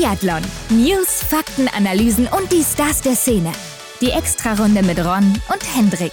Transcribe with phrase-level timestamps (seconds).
[0.00, 0.40] Biathlon.
[0.70, 3.52] News, Fakten, Analysen und die Stars der Szene.
[4.00, 6.12] Die Extrarunde mit Ron und Hendrik.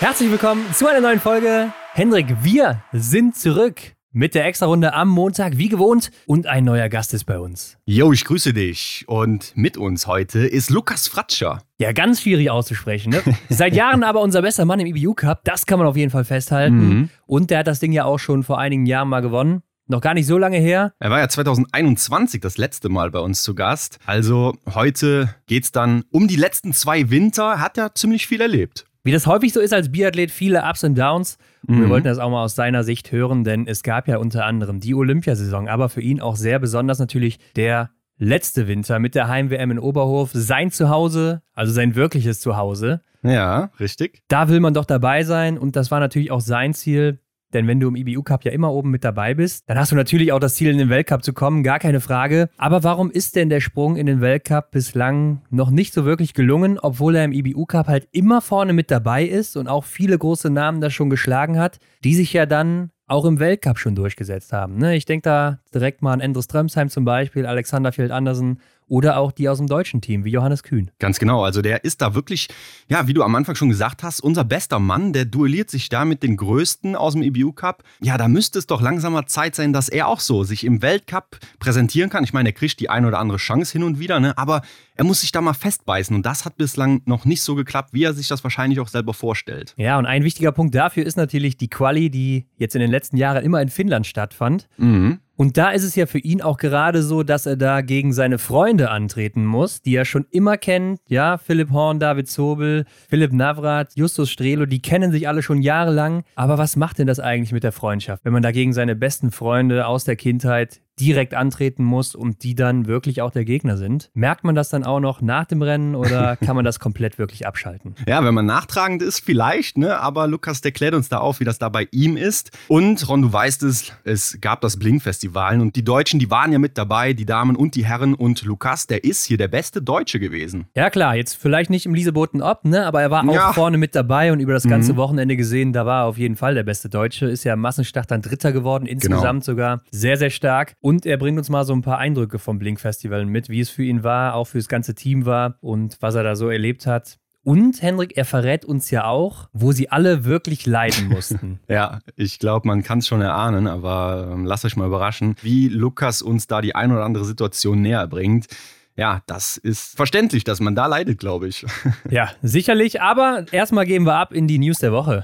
[0.00, 1.72] Herzlich willkommen zu einer neuen Folge.
[1.94, 3.80] Hendrik, wir sind zurück
[4.10, 6.10] mit der Extrarunde am Montag, wie gewohnt.
[6.26, 7.78] Und ein neuer Gast ist bei uns.
[7.86, 9.06] Jo, ich grüße dich.
[9.06, 11.62] Und mit uns heute ist Lukas Fratscher.
[11.78, 13.12] Ja, ganz schwierig auszusprechen.
[13.12, 13.22] Ne?
[13.48, 15.42] Seit Jahren aber unser bester Mann im IBU Cup.
[15.44, 16.76] Das kann man auf jeden Fall festhalten.
[16.76, 17.10] Mhm.
[17.24, 19.62] Und der hat das Ding ja auch schon vor einigen Jahren mal gewonnen.
[19.92, 20.94] Noch gar nicht so lange her.
[21.00, 23.98] Er war ja 2021 das letzte Mal bei uns zu Gast.
[24.06, 27.60] Also heute geht's dann um die letzten zwei Winter.
[27.60, 28.86] Hat er ziemlich viel erlebt.
[29.04, 31.36] Wie das häufig so ist als Biathlet, viele Ups und Downs.
[31.66, 31.90] Und wir Mhm.
[31.90, 34.94] wollten das auch mal aus seiner Sicht hören, denn es gab ja unter anderem die
[34.94, 39.78] Olympiasaison, aber für ihn auch sehr besonders natürlich der letzte Winter mit der Heim-WM in
[39.78, 40.30] Oberhof.
[40.32, 43.02] Sein Zuhause, also sein wirkliches Zuhause.
[43.24, 44.22] Ja, richtig.
[44.28, 47.18] Da will man doch dabei sein und das war natürlich auch sein Ziel.
[47.52, 49.96] Denn wenn du im IBU Cup ja immer oben mit dabei bist, dann hast du
[49.96, 52.48] natürlich auch das Ziel, in den Weltcup zu kommen, gar keine Frage.
[52.56, 56.78] Aber warum ist denn der Sprung in den Weltcup bislang noch nicht so wirklich gelungen,
[56.78, 60.50] obwohl er im IBU Cup halt immer vorne mit dabei ist und auch viele große
[60.50, 64.78] Namen da schon geschlagen hat, die sich ja dann auch im Weltcup schon durchgesetzt haben.
[64.78, 64.96] Ne?
[64.96, 69.32] Ich denke da direkt mal an Endres Strömsheim zum Beispiel, Alexander Fjeld Andersen oder auch
[69.32, 70.90] die aus dem deutschen Team, wie Johannes Kühn.
[70.98, 71.44] Ganz genau.
[71.44, 72.48] Also der ist da wirklich,
[72.88, 75.12] ja, wie du am Anfang schon gesagt hast, unser bester Mann.
[75.12, 77.82] Der duelliert sich da mit den Größten aus dem EBU Cup.
[78.00, 81.38] Ja, da müsste es doch langsamer Zeit sein, dass er auch so sich im Weltcup
[81.58, 82.24] präsentieren kann.
[82.24, 84.36] Ich meine, er kriegt die ein oder andere Chance hin und wieder, ne?
[84.36, 84.62] aber
[84.94, 86.14] er muss sich da mal festbeißen.
[86.14, 89.14] Und das hat bislang noch nicht so geklappt, wie er sich das wahrscheinlich auch selber
[89.14, 89.74] vorstellt.
[89.76, 93.16] Ja, und ein wichtiger Punkt dafür ist natürlich die Quali, die jetzt in den letzten
[93.16, 94.68] Jahren immer in Finnland stattfand.
[94.76, 95.18] Mhm.
[95.36, 98.38] Und da ist es ja für ihn auch gerade so, dass er da gegen seine
[98.38, 101.00] Freunde antreten muss, die er schon immer kennt.
[101.08, 106.24] Ja, Philipp Horn, David Zobel, Philipp Navrat, Justus Strelo, die kennen sich alle schon jahrelang.
[106.34, 109.30] Aber was macht denn das eigentlich mit der Freundschaft, wenn man da gegen seine besten
[109.30, 114.10] Freunde aus der Kindheit direkt antreten muss und die dann wirklich auch der Gegner sind?
[114.14, 117.46] Merkt man das dann auch noch nach dem Rennen oder kann man das komplett wirklich
[117.46, 117.94] abschalten?
[118.06, 119.98] Ja, wenn man nachtragend ist, vielleicht, ne?
[120.00, 122.50] Aber Lukas, der klärt uns da auf, wie das da bei ihm ist.
[122.68, 126.58] Und Ron, du weißt es, es gab das Blink-Festival und die Deutschen, die waren ja
[126.58, 128.14] mit dabei, die Damen und die Herren.
[128.14, 130.66] Und Lukas, der ist hier der beste Deutsche gewesen.
[130.76, 132.86] Ja, klar, jetzt vielleicht nicht im Lieseboten ob, ne?
[132.86, 133.52] Aber er war auch Ja.
[133.52, 134.96] vorne mit dabei und über das ganze Mhm.
[134.98, 137.26] Wochenende gesehen, da war er auf jeden Fall der beste Deutsche.
[137.26, 138.94] Ist ja im Massenstart dann Dritter geworden, Genau.
[139.16, 139.82] insgesamt sogar.
[139.90, 140.74] Sehr, sehr stark.
[140.82, 143.84] Und er bringt uns mal so ein paar Eindrücke vom Blink-Festival mit, wie es für
[143.84, 147.18] ihn war, auch für das ganze Team war und was er da so erlebt hat.
[147.44, 151.60] Und Hendrik, er verrät uns ja auch, wo sie alle wirklich leiden mussten.
[151.68, 155.68] Ja, ich glaube, man kann es schon erahnen, aber ähm, lasst euch mal überraschen, wie
[155.68, 158.48] Lukas uns da die ein oder andere Situation näher bringt.
[158.96, 161.64] Ja, das ist verständlich, dass man da leidet, glaube ich.
[162.10, 163.00] ja, sicherlich.
[163.00, 165.22] Aber erstmal gehen wir ab in die News der Woche.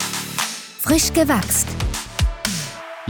[0.78, 1.68] Frisch gewachst.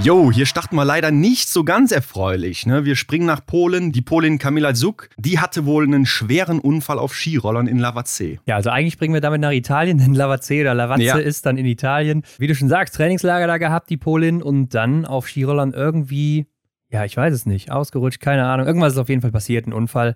[0.04, 2.66] Jo, hier starten wir leider nicht so ganz erfreulich.
[2.66, 2.84] Ne?
[2.84, 3.91] Wir springen nach Polen.
[3.91, 8.38] Die Polin Kamila Zuk, die hatte wohl einen schweren Unfall auf Skirollern in Lavazze.
[8.47, 11.16] Ja, also eigentlich springen wir damit nach Italien, denn Lavazze oder Lavazze Ja.
[11.16, 12.22] ist dann in Italien.
[12.38, 16.47] Wie du schon sagst, Trainingslager da gehabt, die Polin, und dann auf Skirollern irgendwie,
[16.91, 18.66] ja, ich weiß es nicht, ausgerutscht, keine Ahnung.
[18.66, 20.15] Irgendwas ist auf jeden Fall passiert, ein Unfall.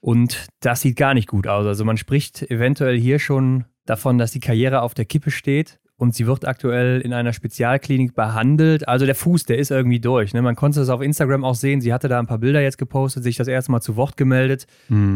[0.00, 1.66] Und das sieht gar nicht gut aus.
[1.66, 5.80] Also man spricht eventuell hier schon davon, dass die Karriere auf der Kippe steht.
[6.04, 8.86] Und sie wird aktuell in einer Spezialklinik behandelt.
[8.86, 10.34] Also der Fuß, der ist irgendwie durch.
[10.34, 10.42] Ne?
[10.42, 11.80] Man konnte es auf Instagram auch sehen.
[11.80, 14.66] Sie hatte da ein paar Bilder jetzt gepostet, sich das erste Mal zu Wort gemeldet.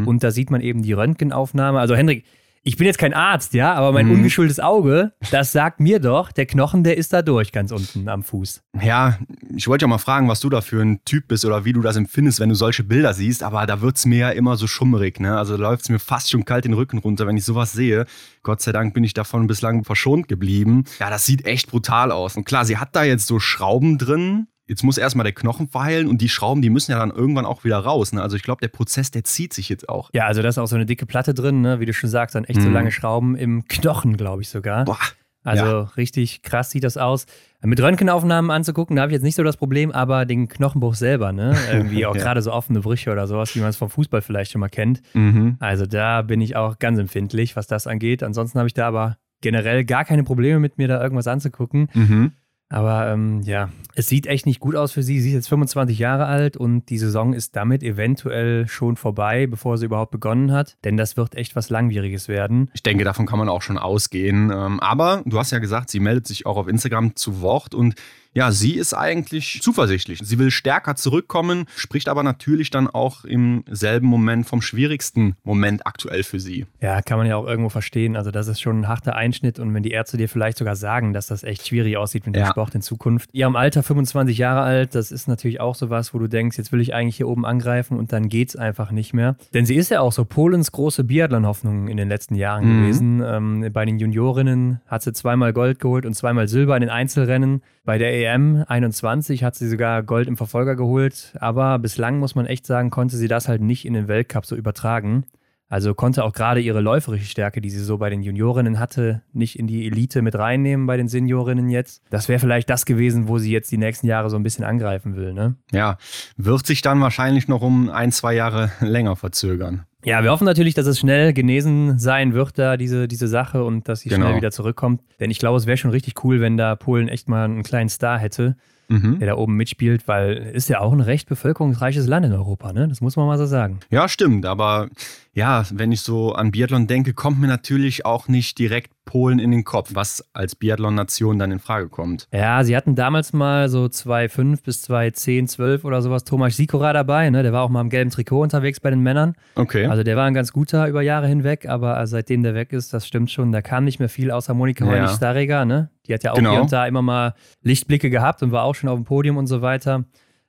[0.06, 1.78] Und da sieht man eben die Röntgenaufnahme.
[1.78, 2.24] Also Hendrik,
[2.62, 4.14] ich bin jetzt kein Arzt, ja, aber mein Mhm.
[4.14, 8.22] ungeschultes Auge, das sagt mir doch, der Knochen, der ist da durch, ganz unten am
[8.22, 8.62] Fuß.
[8.82, 9.18] Ja,
[9.56, 11.80] ich wollte ja mal fragen, was du da für ein Typ bist oder wie du
[11.80, 15.20] das empfindest, wenn du solche Bilder siehst, aber da wird's mir ja immer so schummerig,
[15.20, 15.36] ne?
[15.38, 18.06] Also da läuft's mir fast schon kalt den Rücken runter, wenn ich sowas sehe.
[18.42, 20.84] Gott sei Dank bin ich davon bislang verschont geblieben.
[21.00, 22.36] Ja, das sieht echt brutal aus.
[22.36, 24.46] Und klar, sie hat da jetzt so Schrauben drin.
[24.68, 27.64] Jetzt muss erstmal der Knochen verheilen und die Schrauben, die müssen ja dann irgendwann auch
[27.64, 28.12] wieder raus.
[28.12, 28.22] Ne?
[28.22, 30.10] Also ich glaube, der Prozess, der zieht sich jetzt auch.
[30.12, 31.80] Ja, also da ist auch so eine dicke Platte drin, ne?
[31.80, 32.74] wie du schon sagst, dann echt so Mhm.
[32.74, 34.84] lange Schrauben im Knochen, glaube ich sogar.
[34.84, 34.98] Boah.
[35.44, 35.80] Also Ja.
[35.96, 37.24] richtig krass sieht das aus.
[37.62, 41.32] Mit Röntgenaufnahmen anzugucken, da habe ich jetzt nicht so das Problem, aber den Knochenbruch selber,
[41.32, 41.54] ne?
[41.72, 42.22] Irgendwie auch Ja.
[42.22, 45.00] gerade so offene Brüche oder sowas, wie man es vom Fußball vielleicht schon mal kennt.
[45.14, 45.56] Mhm.
[45.60, 48.22] Also da bin ich auch ganz empfindlich, was das angeht.
[48.22, 51.88] Ansonsten habe ich da aber generell gar keine Probleme mit mir da irgendwas anzugucken.
[51.94, 52.32] Mhm.
[52.70, 55.20] Aber ähm, ja, es sieht echt nicht gut aus für sie.
[55.20, 59.78] Sie ist jetzt 25 Jahre alt und die Saison ist damit eventuell schon vorbei, bevor
[59.78, 60.76] sie überhaupt begonnen hat.
[60.84, 62.70] Denn das wird echt was Langwieriges werden.
[62.74, 64.50] Ich denke, davon kann man auch schon ausgehen.
[64.50, 67.94] Ähm, Aber du hast ja gesagt, sie meldet sich auch auf Instagram zu Wort und
[68.38, 70.20] Ja, sie ist eigentlich zuversichtlich.
[70.22, 75.86] Sie will stärker zurückkommen, spricht aber natürlich dann auch im selben Moment vom schwierigsten Moment
[75.86, 76.66] aktuell für sie.
[76.80, 78.16] Ja, kann man ja auch irgendwo verstehen.
[78.16, 81.12] Also das ist schon ein harter Einschnitt und wenn die Ärzte dir vielleicht sogar sagen,
[81.12, 82.50] dass das echt schwierig aussieht mit dem Ja.
[82.50, 83.30] Sport in Zukunft.
[83.32, 86.80] Ihrem Alter 25 Jahre alt, das ist natürlich auch sowas, wo du denkst, jetzt will
[86.80, 89.36] ich eigentlich hier oben angreifen und dann geht's einfach nicht mehr.
[89.54, 92.80] Denn sie ist ja auch so Polens große Biathlon-Hoffnung in den letzten Jahren Mhm.
[92.82, 93.22] gewesen.
[93.24, 97.62] Ähm, bei den Juniorinnen hat sie zweimal Gold geholt und zweimal Silber in den Einzelrennen.
[97.88, 102.44] Bei der EM 21 hat sie sogar Gold im Verfolger geholt, aber bislang muss man
[102.44, 105.24] echt sagen, konnte sie das halt nicht in den Weltcup so übertragen.
[105.70, 109.58] Also konnte auch gerade ihre läuferische Stärke, die sie so bei den Juniorinnen hatte, nicht
[109.58, 112.02] in die Elite mit reinnehmen bei den Seniorinnen jetzt.
[112.10, 115.16] Das wäre vielleicht das gewesen, wo sie jetzt die nächsten Jahre so ein bisschen angreifen
[115.16, 115.54] will, ne?
[115.72, 115.96] Ja,
[116.36, 119.86] wird sich dann wahrscheinlich noch um ein, zwei Jahre länger verzögern.
[120.04, 123.88] Ja, wir hoffen natürlich, dass es schnell genesen sein wird, da diese, diese Sache und
[123.88, 124.26] dass sie Genau.
[124.26, 125.00] schnell wieder zurückkommt.
[125.18, 127.88] Denn ich glaube, es wäre schon richtig cool, wenn da Polen echt mal einen kleinen
[127.88, 128.56] Star hätte,
[128.90, 129.18] Mhm.
[129.18, 132.88] der da oben mitspielt, weil ist ja auch ein recht bevölkerungsreiches Land in Europa, ne?
[132.88, 133.80] Das muss man mal so sagen.
[133.90, 134.46] Ja, stimmt.
[134.46, 134.88] Aber
[135.38, 139.52] ja, wenn ich so an Biathlon denke, kommt mir natürlich auch nicht direkt Polen in
[139.52, 142.26] den Kopf, was als Biathlon-Nation dann in Frage kommt.
[142.32, 147.30] Ja, sie hatten damals mal so 2,5 bis 2,10, 12 oder sowas Thomas Sikora dabei,
[147.30, 147.42] ne?
[147.42, 149.34] Der war auch mal im gelben Trikot unterwegs bei den Männern.
[149.54, 149.86] Okay.
[149.86, 153.06] Also der war ein ganz guter über Jahre hinweg, aber seitdem der weg ist, das
[153.06, 154.90] stimmt schon, da kam nicht mehr viel außer Monika Ja.
[154.90, 155.90] Heunig-Starreger, ne?
[156.06, 156.50] Die hat ja auch Genau.
[156.50, 159.46] hier und da immer mal Lichtblicke gehabt und war auch schon auf dem Podium und
[159.46, 160.04] so weiter.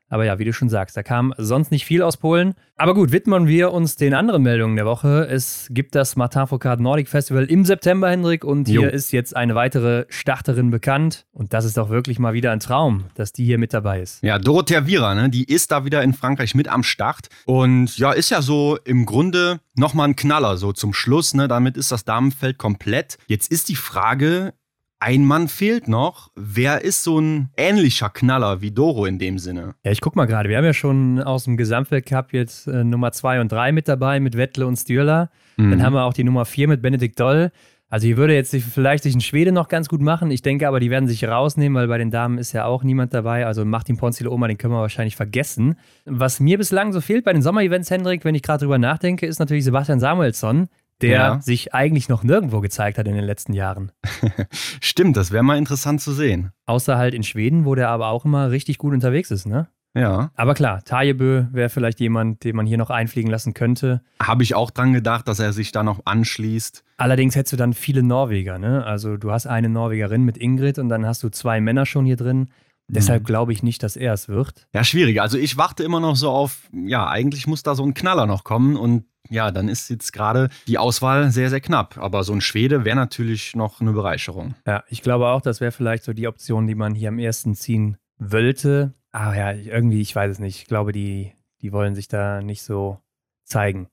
[0.09, 2.55] Aber ja, wie du schon sagst, da kam sonst nicht viel aus Polen.
[2.75, 5.27] Aber gut, widmen wir uns den anderen Meldungen der Woche.
[5.29, 8.87] Es gibt das Martin Foucault Nordic Festival im September, Hendrik, und hier Jo.
[8.87, 11.25] ist jetzt eine weitere Starterin bekannt.
[11.31, 14.23] Und das ist doch wirklich mal wieder ein Traum, dass die hier mit dabei ist.
[14.23, 17.27] Ja, Dorothea Viera, ne, die ist da wieder in Frankreich mit am Start.
[17.45, 21.33] Und ja, ist ja so im Grunde nochmal ein Knaller, so zum Schluss.
[21.33, 23.17] Ne, damit ist das Damenfeld komplett.
[23.27, 24.53] Jetzt ist die Frage,
[24.99, 26.29] ein Mann fehlt noch.
[26.35, 29.75] Wer ist so ein ähnlicher Knaller wie Doro in dem Sinne?
[29.83, 30.49] Ja, ich guck mal gerade.
[30.49, 34.19] Wir haben ja schon aus dem Gesamtweltcup jetzt äh, Nummer 2 und 3 mit dabei,
[34.19, 35.29] mit Wettle und Stürler.
[35.57, 35.71] Mhm.
[35.71, 37.51] Dann haben wir auch die Nummer 4 mit Benedikt Doll.
[37.91, 40.29] Also hier würde jetzt vielleicht sich ein Schwede noch ganz gut machen.
[40.29, 43.15] Ich denke aber, die werden sich rausnehmen, weil bei den Damen ist ja auch niemand
[43.15, 43.47] dabei.
[43.47, 45.75] Also Martin Ponzilo Oma, den können wir wahrscheinlich vergessen.
[46.05, 49.39] Was mir bislang so fehlt bei den Sommer-Events, Hendrik, wenn ich gerade drüber nachdenke, ist
[49.39, 50.67] natürlich Sebastian Samuelsson,
[51.01, 51.41] der Ja.
[51.41, 53.91] sich eigentlich noch nirgendwo gezeigt hat in den letzten Jahren.
[54.81, 56.51] Stimmt, das wäre mal interessant zu sehen.
[56.65, 59.67] Außer halt in Schweden, wo der aber auch immer richtig gut unterwegs ist, ne?
[59.95, 64.01] Ja, Aber klar, Tajebö wäre vielleicht jemand, den man hier noch einfliegen lassen könnte.
[64.21, 66.83] habe ich auch dran gedacht, dass er sich da noch anschließt.
[66.97, 68.85] Allerdings hättest du dann viele Norweger, ne?
[68.85, 72.17] Also du hast eine Norwegerin mit Ingrid und dann hast du zwei Männer schon hier
[72.17, 72.49] drin.
[72.87, 74.67] Deshalb glaube ich nicht, dass er es wird.
[74.73, 75.21] Ja, schwierig.
[75.21, 78.43] Also ich warte immer noch so auf, ja, eigentlich muss da so ein Knaller noch
[78.43, 81.97] kommen und ja, dann ist jetzt gerade die Auswahl sehr, sehr knapp.
[81.97, 84.55] Aber so ein Schwede wäre natürlich noch eine Bereicherung.
[84.65, 87.55] Ja, ich glaube auch, das wäre vielleicht so die Option, die man hier am ersten
[87.55, 88.93] ziehen wollte.
[89.11, 90.57] Aber ja, irgendwie, ich weiß es nicht.
[90.57, 92.99] Ich glaube, die, die wollen sich da nicht so
[93.43, 93.89] zeigen.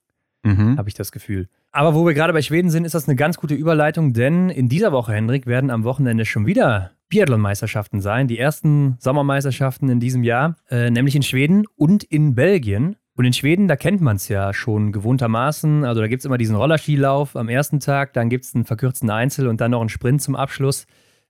[0.46, 0.78] Mhm.
[0.78, 1.48] habe ich das Gefühl.
[1.72, 4.68] Aber wo wir gerade bei Schweden sind, ist das eine ganz gute Überleitung, denn in
[4.68, 8.28] dieser Woche, Hendrik, werden am Wochenende schon wieder Biathlon-Meisterschaften sein.
[8.28, 12.96] Die ersten Sommermeisterschaften in diesem Jahr, äh, nämlich in Schweden und in Belgien.
[13.16, 15.84] Und in Schweden, da kennt man es ja schon gewohntermaßen.
[15.84, 19.10] Also da gibt es immer diesen Rollerskilauf am ersten Tag, dann gibt es einen verkürzten
[19.10, 20.86] Einzel und dann noch einen Sprint zum Abschluss.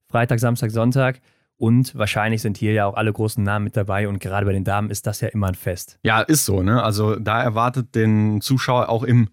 [0.09, 1.21] Freitag, Samstag, Sonntag.
[1.59, 4.09] Und wahrscheinlich sind hier ja auch alle großen Namen mit dabei.
[4.09, 5.99] Und gerade bei den Damen ist das ja immer ein Fest.
[6.03, 6.83] Ja, ist so, ne?
[6.83, 9.29] Also da erwartet den Zuschauer auch im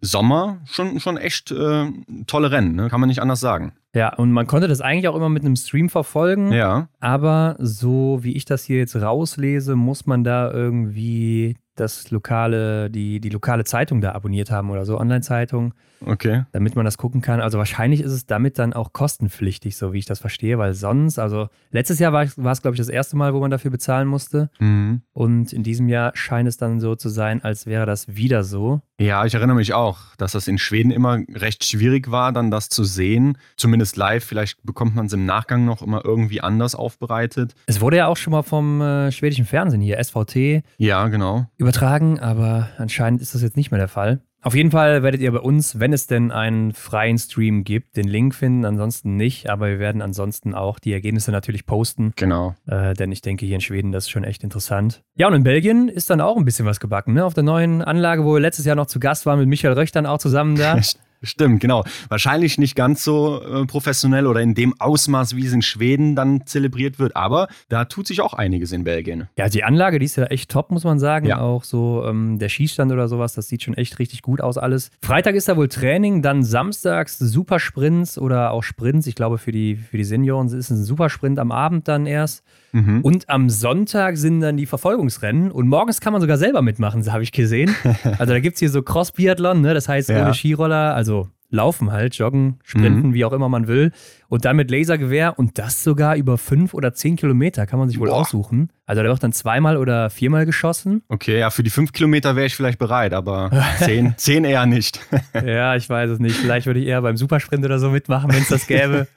[0.00, 1.86] Sommer schon, schon echt äh,
[2.26, 2.88] tolle Rennen, ne?
[2.88, 3.72] Kann man nicht anders sagen.
[3.94, 6.52] Ja, und man konnte das eigentlich auch immer mit einem Stream verfolgen.
[6.52, 6.88] Ja.
[7.00, 13.20] Aber so wie ich das hier jetzt rauslese, muss man da irgendwie das lokale, die,
[13.20, 15.74] die lokale Zeitung da abonniert haben oder so, Online-Zeitung,
[16.04, 16.44] Okay.
[16.52, 17.40] damit man das gucken kann.
[17.40, 21.18] Also wahrscheinlich ist es damit dann auch kostenpflichtig, so wie ich das verstehe, weil sonst,
[21.18, 24.08] also letztes Jahr war, war es, glaube ich, das erste Mal, wo man dafür bezahlen
[24.08, 24.50] musste.
[24.58, 25.02] Mhm.
[25.12, 28.80] Und in diesem Jahr scheint es dann so zu sein, als wäre das wieder so.
[28.98, 32.68] Ja, ich erinnere mich auch, dass das in Schweden immer recht schwierig war, dann das
[32.68, 33.38] zu sehen.
[33.56, 34.24] Zumindest live.
[34.24, 37.54] Vielleicht bekommt man es im Nachgang noch immer irgendwie anders aufbereitet.
[37.66, 41.46] Es wurde ja auch schon mal vom äh, schwedischen Fernsehen hier, SVT, Ja, genau.
[41.62, 44.20] Übertragen, aber anscheinend ist das jetzt nicht mehr der Fall.
[44.44, 48.08] Auf jeden Fall werdet ihr bei uns, wenn es denn einen freien Stream gibt, den
[48.08, 52.56] Link finden, ansonsten nicht, aber wir werden ansonsten auch die Ergebnisse natürlich posten, Genau.
[52.66, 55.04] äh, denn ich denke hier in Schweden, das ist schon echt interessant.
[55.14, 57.24] Ja, und in Belgien ist dann auch ein bisschen was gebacken, ne?
[57.24, 59.92] Auf der neuen Anlage, wo wir letztes Jahr noch zu Gast waren mit Michael Röch
[59.92, 60.76] dann auch zusammen da.
[61.22, 61.84] Stimmt, genau.
[62.08, 66.46] Wahrscheinlich nicht ganz so äh, professionell oder in dem Ausmaß, wie es in Schweden dann
[66.46, 69.28] zelebriert wird, aber da tut sich auch einiges in Belgien.
[69.36, 71.26] Ja, die Anlage, die ist ja echt top, muss man sagen.
[71.26, 71.40] Ja.
[71.40, 74.90] Auch so ähm, der Schießstand oder sowas, das sieht schon echt richtig gut aus alles.
[75.00, 79.06] Freitag ist da wohl Training, dann samstags Supersprints oder auch Sprints.
[79.06, 82.42] Ich glaube, für die, für die Senioren ist es ein Supersprint am Abend dann erst.
[82.72, 83.00] Mhm.
[83.02, 87.22] Und am Sonntag sind dann die Verfolgungsrennen und morgens kann man sogar selber mitmachen, habe
[87.22, 87.74] ich gesehen.
[88.18, 89.74] Also da gibt es hier so Cross-Biathlon, ne?
[89.74, 90.22] das heißt ja.
[90.22, 91.11] ohne Skiroller, also
[91.52, 93.14] laufen halt, joggen, sprinten, mhm.
[93.14, 93.92] wie auch immer man will.
[94.28, 98.00] Und dann mit Lasergewehr und das sogar über fünf oder zehn Kilometer kann man sich
[98.00, 98.22] wohl Boah.
[98.22, 98.70] aussuchen.
[98.86, 101.02] Also da wird dann zweimal oder viermal geschossen.
[101.08, 105.00] Okay, ja, für die fünf Kilometer wäre ich vielleicht bereit, aber zehn, zehn eher nicht.
[105.34, 106.36] ja, ich weiß es nicht.
[106.36, 109.06] Vielleicht würde ich eher beim Supersprint oder so mitmachen, wenn es das gäbe.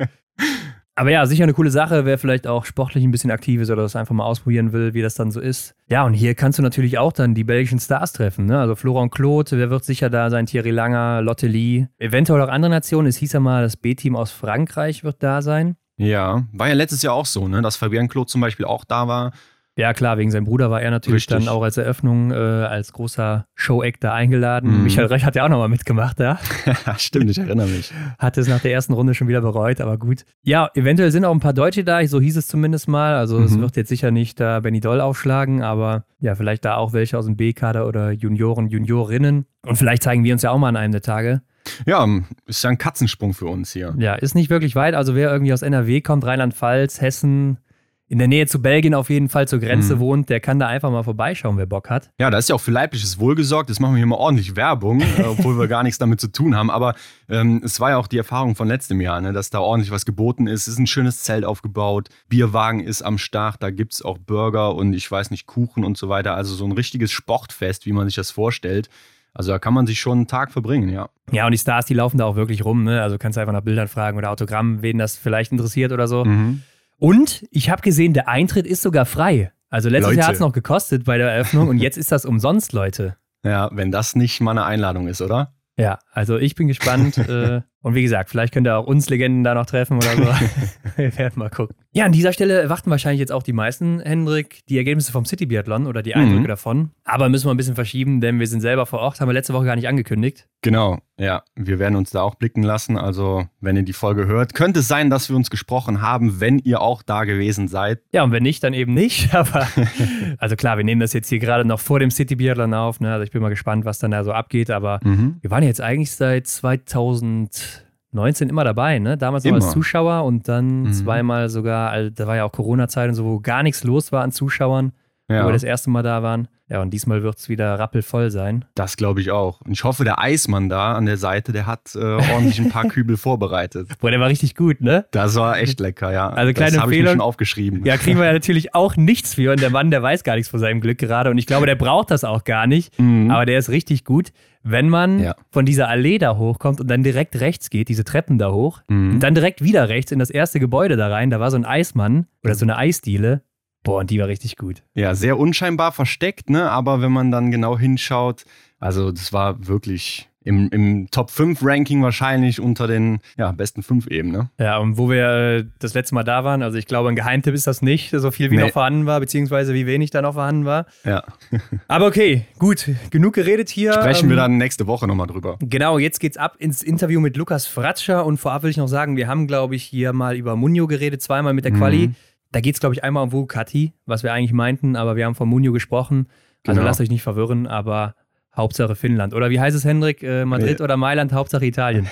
[0.98, 3.82] Aber ja, sicher eine coole Sache, wer vielleicht auch sportlich ein bisschen aktiv ist oder
[3.82, 5.75] das einfach mal ausprobieren will, wie das dann so ist.
[5.90, 8.46] Ja, und hier kannst du natürlich auch dann die belgischen Stars treffen.
[8.46, 8.58] Ne?
[8.58, 10.46] Also Florent Claude, wer wird sicher da sein?
[10.46, 11.88] Thierry Langer, Lotte Lee.
[11.98, 13.08] Eventuell auch andere Nationen.
[13.08, 15.75] Es hieß ja mal, das B-Team aus Frankreich wird da sein.
[15.98, 17.62] Ja, war ja letztes Jahr auch so, ne?
[17.62, 19.32] dass Fabian Claude zum Beispiel auch da war.
[19.77, 21.46] Ja, klar, wegen seinem Bruder war er natürlich Richtig.
[21.46, 24.77] dann auch als Eröffnung äh, als großer Show-Act da eingeladen.
[24.77, 24.84] Mhm.
[24.84, 26.39] Michael Rech hat ja auch nochmal mitgemacht da.
[26.98, 27.91] Stimmt, ich erinnere mich.
[28.17, 30.24] Hat es nach der ersten Runde schon wieder bereut, aber gut.
[30.44, 33.15] Ja, eventuell sind auch ein paar Deutsche da, so hieß es zumindest mal.
[33.15, 33.46] Also mhm.
[33.46, 37.17] es wird jetzt sicher nicht da Benny Doll aufschlagen, aber ja, vielleicht da auch welche
[37.17, 39.46] aus dem B-Kader oder Junioren, Juniorinnen.
[39.65, 41.41] Und vielleicht zeigen wir uns ja auch mal an einem der Tage.
[41.86, 42.08] Ja,
[42.46, 43.94] ist ja ein Katzensprung für uns hier.
[43.98, 44.94] Ja, ist nicht wirklich weit.
[44.94, 47.58] Also wer irgendwie aus NRW kommt, Rheinland-Pfalz, Hessen,
[48.07, 50.00] in der Nähe zu Belgien auf jeden Fall zur Grenze mhm.
[50.00, 52.12] wohnt, der kann da einfach mal vorbeischauen, wer Bock hat.
[52.19, 53.69] Ja, da ist ja auch für leibliches Wohl gesorgt.
[53.69, 56.55] Das machen wir hier mal ordentlich Werbung, äh, obwohl wir gar nichts damit zu tun
[56.55, 56.69] haben.
[56.69, 56.93] Aber
[57.29, 60.05] ähm, es war ja auch die Erfahrung von letztem Jahr, ne, dass da ordentlich was
[60.05, 60.67] geboten ist.
[60.67, 64.75] Es ist ein schönes Zelt aufgebaut, Bierwagen ist am Start, da gibt es auch Burger
[64.75, 66.35] und ich weiß nicht, Kuchen und so weiter.
[66.35, 68.89] Also so ein richtiges Sportfest, wie man sich das vorstellt.
[69.33, 71.09] Also da kann man sich schon einen Tag verbringen, ja.
[71.31, 72.83] Ja, und die Stars, die laufen da auch wirklich rum.
[72.83, 73.01] Ne?
[73.01, 76.24] Also kannst du einfach nach Bildern fragen oder Autogramm, wen das vielleicht interessiert oder so.
[76.24, 76.62] Mhm.
[76.98, 79.52] Und ich habe gesehen, der Eintritt ist sogar frei.
[79.70, 80.20] Also letztes Leute.
[80.20, 83.18] Jahr hat es noch gekostet bei der Eröffnung und jetzt ist das umsonst, Leute.
[83.44, 85.54] Ja, wenn das nicht mal eine Einladung ist, oder?
[85.78, 87.18] Ja, also ich bin gespannt.
[87.18, 90.24] äh, und wie gesagt, vielleicht könnt ihr auch uns Legenden da noch treffen oder so.
[90.96, 91.75] Wir werden mal gucken.
[91.92, 95.46] Ja, an dieser Stelle erwarten wahrscheinlich jetzt auch die meisten, Hendrik, die Ergebnisse vom City
[95.46, 96.48] Biathlon oder die Eindrücke mhm.
[96.48, 96.92] davon.
[97.04, 99.54] Aber müssen wir ein bisschen verschieben, denn wir sind selber vor Ort, haben wir letzte
[99.54, 100.48] Woche gar nicht angekündigt.
[100.63, 101.44] Genau, ja.
[101.56, 102.98] Wir werden uns da auch blicken lassen.
[102.98, 106.58] Also, wenn ihr die Folge hört, könnte es sein, dass wir uns gesprochen haben, wenn
[106.58, 108.01] ihr auch da gewesen seid.
[108.12, 109.36] Ja, und wenn nicht, dann eben nicht.
[109.36, 109.68] Aber,
[110.39, 113.00] also klar, wir nehmen das jetzt hier gerade noch vor dem City Biathlon auf.
[113.00, 113.13] Ne?
[113.13, 114.72] Also, ich bin mal gespannt, was dann da so abgeht.
[114.72, 115.38] Aber mhm.
[115.42, 117.75] wir waren jetzt eigentlich seit 2000.
[118.15, 119.17] 19 immer dabei, ne?
[119.17, 120.93] Damals noch als Zuschauer und dann mhm.
[120.93, 124.24] zweimal sogar, also, da war ja auch Corona-Zeit und so, wo gar nichts los war
[124.24, 124.93] an Zuschauern,
[125.29, 125.44] ja.
[125.44, 126.48] wo wir das erste Mal da waren.
[126.67, 128.65] Ja, und diesmal wird es wieder rappelvoll sein.
[128.74, 129.62] Das glaube ich auch.
[129.62, 132.86] Und ich hoffe, der Eismann da an der Seite, der hat äh, ordentlich ein paar
[132.88, 133.88] Kübel vorbereitet.
[134.00, 135.05] Boah, der war richtig gut, ne?
[135.12, 136.29] Das war echt lecker, ja.
[136.29, 137.86] Also kleine das habe ich mir schon aufgeschrieben.
[137.86, 139.51] Ja, kriegen wir ja natürlich auch nichts für.
[139.51, 141.29] Und der Mann, der weiß gar nichts von seinem Glück gerade.
[141.29, 143.00] Und ich glaube, der braucht das auch gar nicht.
[143.00, 143.29] Mhm.
[143.29, 144.32] Aber der ist richtig gut.
[144.63, 145.36] Wenn man ja.
[145.51, 149.13] von dieser Allee da hochkommt und dann direkt rechts geht, diese Treppen da hoch, mhm.
[149.13, 151.65] und dann direkt wieder rechts in das erste Gebäude da rein, da war so ein
[151.65, 153.44] Eismann oder so eine Eisdiele.
[153.86, 154.82] Boah, und die war richtig gut.
[154.96, 156.70] Ja, sehr unscheinbar versteckt, ne?
[156.70, 158.44] Aber wenn man dann genau hinschaut,
[158.80, 164.08] also das war wirklich im, im Top 5 Ranking wahrscheinlich unter den ja, besten 5
[164.08, 164.32] eben.
[164.32, 164.50] Ne?
[164.60, 167.54] Ja, und wo wir äh, das letzte Mal da waren, also ich glaube, ein Geheimtipp
[167.54, 168.62] ist das nicht, so viel wie nee.
[168.62, 170.86] noch vorhanden war, beziehungsweise wie wenig da noch vorhanden war.
[171.04, 171.24] Ja.
[171.88, 173.94] Aber okay, gut, genug geredet hier.
[173.94, 175.58] Sprechen ähm, wir dann nächste Woche nochmal drüber.
[175.62, 179.18] Genau, jetzt geht's ab ins Interview mit Lukas Fratscher und vorab will ich noch sagen,
[179.18, 182.10] wir haben, glaube ich, hier mal über Munio geredet, zweimal mit der Quali.
[182.10, 182.15] Mhm.
[182.55, 185.35] Da geht es, glaube ich, einmal um Vukati, was wir eigentlich meinten, aber wir haben
[185.35, 186.29] von Munio gesprochen.
[186.65, 186.88] Also genau.
[186.88, 188.15] lasst euch nicht verwirren, aber
[188.55, 189.33] Hauptsache Finnland.
[189.33, 190.24] Oder wie heißt es, Hendrik?
[190.24, 190.85] Äh, Madrid ja.
[190.85, 192.07] oder Mailand, Hauptsache Italien.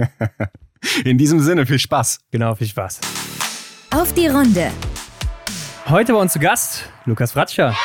[1.04, 2.20] In diesem Sinne, viel Spaß.
[2.30, 3.00] Genau, viel Spaß.
[3.90, 4.70] Auf die Runde.
[5.90, 7.76] Heute bei uns zu Gast Lukas Fratscher.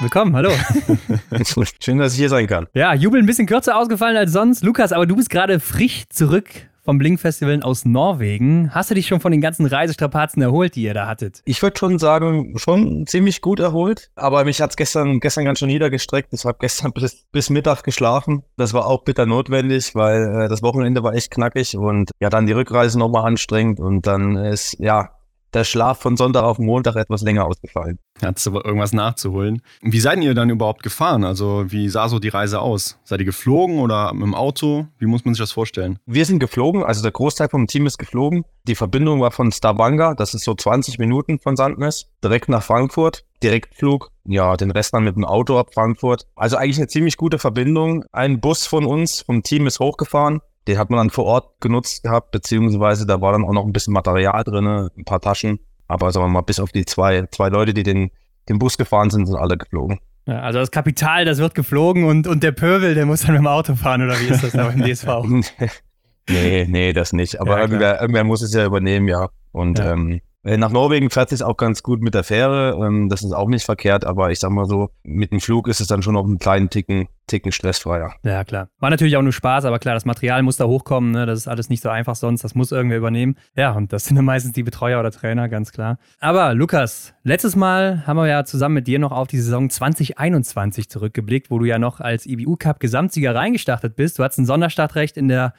[0.00, 0.50] Willkommen, hallo.
[1.80, 2.66] Schön, dass ich hier sein kann.
[2.74, 4.62] Ja, Jubel ein bisschen kürzer ausgefallen als sonst.
[4.62, 6.50] Lukas, aber du bist gerade frisch zurück
[6.90, 8.74] vom Blink-Festival aus Norwegen.
[8.74, 11.40] Hast du dich schon von den ganzen Reisestrapazen erholt, die ihr da hattet?
[11.44, 14.10] Ich würde schon sagen, schon ziemlich gut erholt.
[14.16, 16.32] Aber mich hat es gestern, gestern ganz schön niedergestreckt.
[16.32, 18.42] Ich habe gestern bis, bis Mittag geschlafen.
[18.56, 22.46] Das war auch bitter notwendig, weil äh, das Wochenende war echt knackig und ja, dann
[22.46, 25.10] die Rückreise nochmal anstrengend und dann ist, ja,
[25.54, 27.98] der Schlaf von Sonntag auf Montag etwas länger ausgefallen.
[28.22, 29.62] Hat es aber irgendwas nachzuholen.
[29.82, 31.24] Wie seid ihr dann überhaupt gefahren?
[31.24, 32.98] Also wie sah so die Reise aus?
[33.04, 34.86] Seid ihr geflogen oder mit dem Auto?
[34.98, 35.98] Wie muss man sich das vorstellen?
[36.06, 38.44] Wir sind geflogen, also der Großteil vom Team ist geflogen.
[38.64, 43.24] Die Verbindung war von Stavanger, das ist so 20 Minuten von Sandnes, direkt nach Frankfurt.
[43.42, 44.10] Direktflug.
[44.26, 46.26] Ja, den Rest dann mit dem Auto ab Frankfurt.
[46.36, 48.04] Also eigentlich eine ziemlich gute Verbindung.
[48.12, 50.40] Ein Bus von uns, vom Team ist hochgefahren.
[50.68, 53.72] Den hat man dann vor Ort genutzt gehabt, beziehungsweise da war dann auch noch ein
[53.72, 55.60] bisschen Material drin, ein paar Taschen.
[55.88, 58.10] Aber sagen wir mal, bis auf die zwei, zwei Leute, die den,
[58.48, 60.00] den Bus gefahren sind, sind alle geflogen.
[60.26, 63.40] Ja, also das Kapital, das wird geflogen und, und der Pöbel, der muss dann mit
[63.40, 65.06] dem Auto fahren, oder wie ist das da beim DSV?
[66.28, 67.40] nee, nee, das nicht.
[67.40, 69.30] Aber ja, irgendwer, irgendwer muss es ja übernehmen, ja.
[69.50, 69.92] Und ja.
[69.92, 72.78] Ähm, äh, nach Norwegen fährt es auch ganz gut mit der Fähre.
[72.82, 75.80] Ähm, das ist auch nicht verkehrt, aber ich sag mal so, mit dem Flug ist
[75.80, 78.14] es dann schon noch einen kleinen Ticken, Ticken stressfreier.
[78.24, 78.68] Ja, klar.
[78.78, 81.10] War natürlich auch nur Spaß, aber klar, das Material muss da hochkommen.
[81.10, 81.26] Ne?
[81.26, 82.42] Das ist alles nicht so einfach sonst.
[82.42, 83.36] Das muss irgendwer übernehmen.
[83.54, 85.98] Ja, und das sind dann meistens die Betreuer oder Trainer, ganz klar.
[86.20, 90.88] Aber Lukas, letztes Mal haben wir ja zusammen mit dir noch auf die Saison 2021
[90.88, 94.18] zurückgeblickt, wo du ja noch als IBU Cup Gesamtsieger reingestartet bist.
[94.18, 95.52] Du hattest ein Sonderstartrecht in der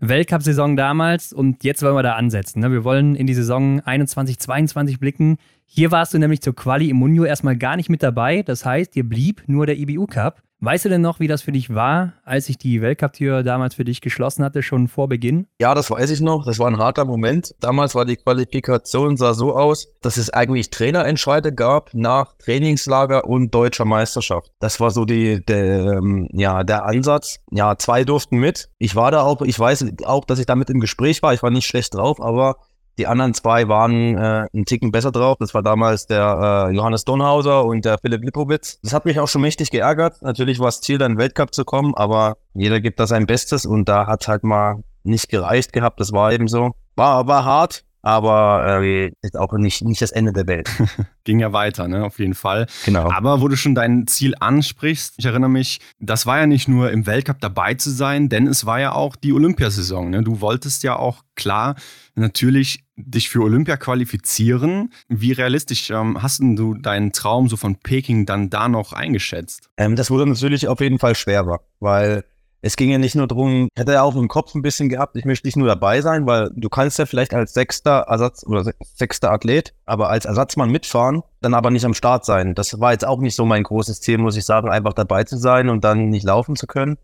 [0.00, 2.60] Weltcup-Saison damals und jetzt wollen wir da ansetzen.
[2.60, 2.70] Ne?
[2.70, 5.38] Wir wollen in die Saison 21, 22 blicken.
[5.70, 8.42] Hier warst du nämlich zur Quali im Munio erstmal gar nicht mit dabei.
[8.42, 10.42] Das heißt, dir blieb nur der IBU Cup.
[10.60, 13.84] Weißt du denn noch, wie das für dich war, als sich die Weltcup-Tür damals für
[13.84, 15.46] dich geschlossen hatte, schon vor Beginn?
[15.60, 16.44] Ja, das weiß ich noch.
[16.44, 17.54] Das war ein harter Moment.
[17.60, 23.54] Damals war die Qualifikation sah so aus, dass es eigentlich Trainerentscheide gab nach Trainingslager und
[23.54, 24.50] deutscher Meisterschaft.
[24.58, 27.38] Das war so die, der, ähm, ja, der Ansatz.
[27.52, 28.68] Ja, zwei durften mit.
[28.78, 31.34] Ich war da auch, ich weiß auch, dass ich damit im Gespräch war.
[31.34, 32.56] Ich war nicht schlecht drauf, aber
[32.98, 35.36] die anderen zwei waren äh, einen Ticken besser drauf.
[35.38, 38.80] Das war damals der äh, Johannes Donhauser und der Philipp Lipowitz.
[38.82, 40.20] Das hat mich auch schon mächtig geärgert.
[40.20, 43.88] Natürlich war das Ziel, dann Weltcup zu kommen, aber jeder gibt da sein Bestes und
[43.88, 46.00] da hat halt mal nicht gereicht gehabt.
[46.00, 46.72] Das war eben so.
[46.96, 50.68] War, war hart, aber äh, ist auch nicht, nicht das Ende der Welt.
[51.24, 52.66] Ging ja weiter, ne, auf jeden Fall.
[52.84, 53.10] Genau.
[53.10, 56.90] Aber wo du schon dein Ziel ansprichst, ich erinnere mich, das war ja nicht nur
[56.90, 60.10] im Weltcup dabei zu sein, denn es war ja auch die Olympiasaison.
[60.10, 60.22] Ne?
[60.22, 61.76] Du wolltest ja auch klar
[62.14, 64.92] natürlich dich für Olympia qualifizieren.
[65.08, 69.70] Wie realistisch ähm, hast du deinen Traum so von Peking dann da noch eingeschätzt?
[69.76, 72.24] Ähm, das wurde natürlich auf jeden Fall schwerer, weil
[72.60, 75.24] es ging ja nicht nur darum, hätte er auch im Kopf ein bisschen gehabt, ich
[75.24, 79.30] möchte nicht nur dabei sein, weil du kannst ja vielleicht als sechster Ersatz oder sechster
[79.30, 82.54] Athlet, aber als Ersatzmann mitfahren, dann aber nicht am Start sein.
[82.54, 85.36] Das war jetzt auch nicht so mein großes Ziel, muss ich sagen, einfach dabei zu
[85.36, 86.98] sein und dann nicht laufen zu können.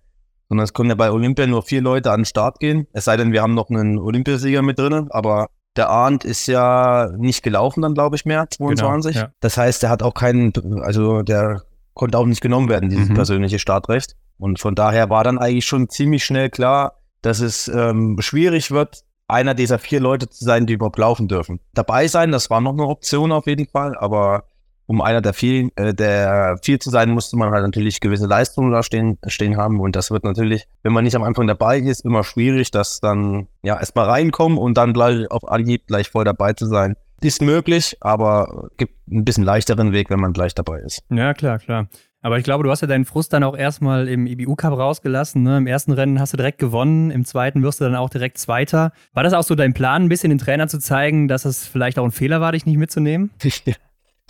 [0.49, 2.87] Sondern es können ja bei Olympia nur vier Leute an den Start gehen.
[2.93, 7.11] Es sei denn, wir haben noch einen Olympiasieger mit drinnen, aber der Arndt ist ja
[7.17, 9.15] nicht gelaufen dann, glaube ich, mehr, 22.
[9.15, 9.33] Genau, ja.
[9.41, 11.63] Das heißt, der hat auch keinen, also der
[11.95, 13.15] konnte auch nicht genommen werden, dieses mhm.
[13.15, 14.17] persönliche Startrecht.
[14.39, 19.05] Und von daher war dann eigentlich schon ziemlich schnell klar, dass es ähm, schwierig wird,
[19.27, 21.61] einer dieser vier Leute zu sein, die überhaupt laufen dürfen.
[21.73, 24.45] Dabei sein, das war noch eine Option auf jeden Fall, aber
[24.87, 28.73] um einer der vier, äh, der vier zu sein, musste man halt natürlich gewisse Leistungen
[28.73, 29.81] da stehen, stehen haben.
[29.81, 33.49] Und das wird natürlich, wenn man nicht am Anfang dabei ist, immer schwierig, dass dann
[33.63, 36.97] ja erstmal reinkommen und dann gleich auf Anhieb gleich voll dabei zu sein.
[37.23, 41.03] Ist möglich, aber gibt ein bisschen leichteren Weg, wenn man gleich dabei ist.
[41.11, 41.89] Ja, klar, klar.
[42.21, 45.43] Aber ich glaube, du hast ja deinen Frust dann auch erstmal im IBU Cup rausgelassen.
[45.43, 45.59] Ne?
[45.59, 48.93] Im ersten Rennen hast du direkt gewonnen, im zweiten wirst du dann auch direkt Zweiter.
[49.13, 51.99] War das auch so dein Plan, ein bisschen den Trainer zu zeigen, dass es vielleicht
[51.99, 53.31] auch ein Fehler war, dich nicht mitzunehmen?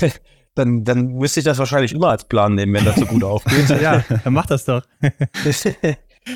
[0.54, 3.68] dann, dann müsste ich das wahrscheinlich immer als Plan nehmen, wenn das so gut aufgeht.
[3.80, 4.82] ja, dann mach das doch.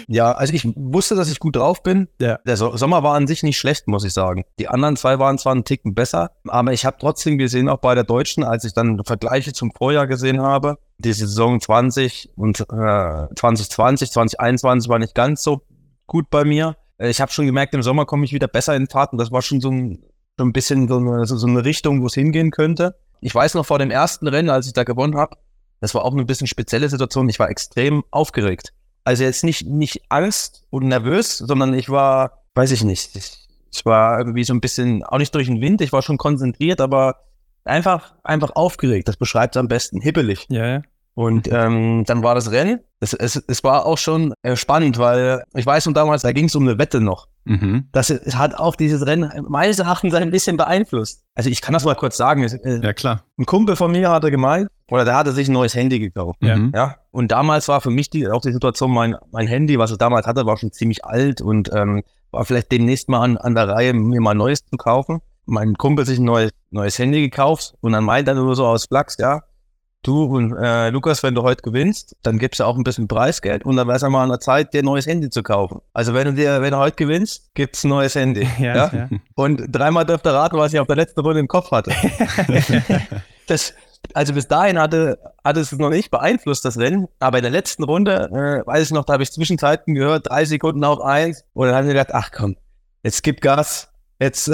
[0.07, 2.09] Ja, also ich wusste, dass ich gut drauf bin.
[2.21, 2.39] Ja.
[2.47, 4.45] Der Sommer war an sich nicht schlecht, muss ich sagen.
[4.59, 7.95] Die anderen zwei waren zwar einen Ticken besser, aber ich habe trotzdem gesehen, auch bei
[7.95, 12.65] der Deutschen, als ich dann Vergleiche zum Vorjahr gesehen habe, die Saison 20 und äh,
[13.35, 15.63] 2020, 2021 war nicht ganz so
[16.07, 16.77] gut bei mir.
[16.99, 19.41] Ich habe schon gemerkt, im Sommer komme ich wieder besser in Fahrt und das war
[19.43, 20.03] schon so ein,
[20.37, 22.97] so ein bisschen so eine, so eine Richtung, wo es hingehen könnte.
[23.21, 25.37] Ich weiß noch vor dem ersten Rennen, als ich da gewonnen habe,
[25.81, 27.29] das war auch eine bisschen spezielle Situation.
[27.29, 28.73] Ich war extrem aufgeregt.
[29.05, 33.87] Also jetzt nicht, nicht Angst und nervös, sondern ich war, weiß ich nicht, ich, ich
[33.87, 37.21] war irgendwie so ein bisschen, auch nicht durch den Wind, ich war schon konzentriert, aber
[37.65, 39.09] einfach, einfach aufgeregt.
[39.09, 40.47] Das beschreibt es am besten, hippelig.
[40.51, 40.83] Ja, ja.
[41.19, 42.79] Und ähm, dann war das Rennen.
[43.01, 46.45] Es, es, es war auch schon äh, spannend, weil ich weiß und damals, da ging
[46.45, 47.27] es um eine Wette noch.
[47.45, 47.89] Mhm.
[47.91, 51.25] Das hat auch dieses Rennen meines Erachtens ein bisschen beeinflusst.
[51.35, 52.45] Also ich kann das mal kurz sagen.
[52.45, 53.25] Äh, ja, klar.
[53.37, 56.39] Ein Kumpel von mir hatte gemeint, oder der hatte sich ein neues Handy gekauft.
[56.41, 56.57] Ja.
[56.73, 56.95] ja?
[57.11, 60.25] Und damals war für mich die, auch die Situation, mein, mein Handy, was ich damals
[60.25, 63.93] hatte, war schon ziemlich alt und ähm, war vielleicht demnächst mal an, an der Reihe,
[63.93, 65.19] mir mal ein neues zu kaufen.
[65.47, 68.85] Mein Kumpel sich ein neues, neues Handy gekauft und dann meint er nur so aus
[68.85, 69.43] Flachs, ja,
[70.03, 73.65] du und äh, Lukas, wenn du heute gewinnst, dann gibst du auch ein bisschen Preisgeld
[73.65, 75.81] und dann wäre es ja mal an der Zeit, dir ein neues Handy zu kaufen.
[75.93, 78.49] Also wenn du dir, wenn du heute gewinnst, gibt's ein neues Handy.
[78.59, 78.91] Ja, ja?
[78.93, 79.09] ja.
[79.35, 81.93] Und dreimal dürfte raten, was ich auf der letzten Runde im Kopf hatte.
[83.47, 83.75] das,
[84.15, 87.09] also bis dahin hatte, hatte es noch nicht beeinflusst, das Rennen.
[87.21, 90.45] Aber in der letzten Runde, äh, weiß ich noch, da habe ich Zwischenzeiten gehört, drei
[90.45, 91.45] Sekunden auf eins.
[91.53, 92.57] Und dann haben wir gedacht, ach komm,
[93.03, 93.89] jetzt gib Gas.
[94.21, 94.51] Jetzt,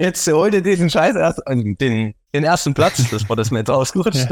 [0.00, 3.58] jetzt hol dir diesen Scheiß erst, äh, den, den ersten Platz, das war das mir
[3.60, 4.28] jetzt ausgerutscht.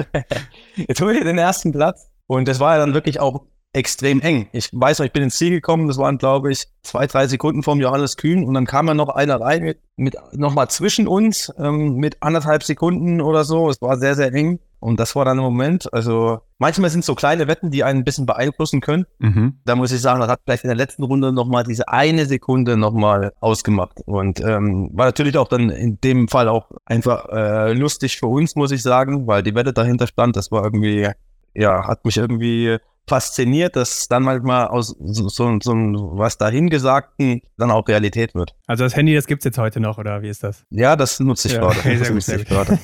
[0.76, 2.10] Jetzt hol dir den ersten Platz.
[2.26, 4.48] Und das war ja dann wirklich auch extrem eng.
[4.52, 7.62] Ich weiß noch, ich bin ins Ziel gekommen, das waren, glaube ich, zwei, drei Sekunden
[7.62, 11.52] vom Johannes Kühn und dann kam ja noch einer rein mit, mit nochmal zwischen uns,
[11.58, 13.68] ähm, mit anderthalb Sekunden oder so.
[13.68, 14.60] Es war sehr, sehr eng.
[14.80, 15.92] Und das war dann ein Moment.
[15.92, 19.06] Also manchmal sind es so kleine Wetten, die einen ein bisschen beeinflussen können.
[19.18, 19.58] Mhm.
[19.64, 22.76] Da muss ich sagen, das hat vielleicht in der letzten Runde nochmal diese eine Sekunde
[22.76, 24.00] nochmal ausgemacht.
[24.06, 28.54] Und ähm, war natürlich auch dann in dem Fall auch einfach äh, lustig für uns,
[28.54, 30.36] muss ich sagen, weil die Wette dahinter stand.
[30.36, 31.08] Das war irgendwie,
[31.54, 32.78] ja, hat mich irgendwie
[33.08, 35.72] fasziniert, dass dann manchmal aus so, so, so
[36.14, 38.54] was dahingesagten dann auch Realität wird.
[38.66, 40.64] Also das Handy, das gibt es jetzt heute noch, oder wie ist das?
[40.70, 41.78] Ja, das nutze ich ja, gerade.
[41.88, 42.78] Okay, sehr gut, sehr gut.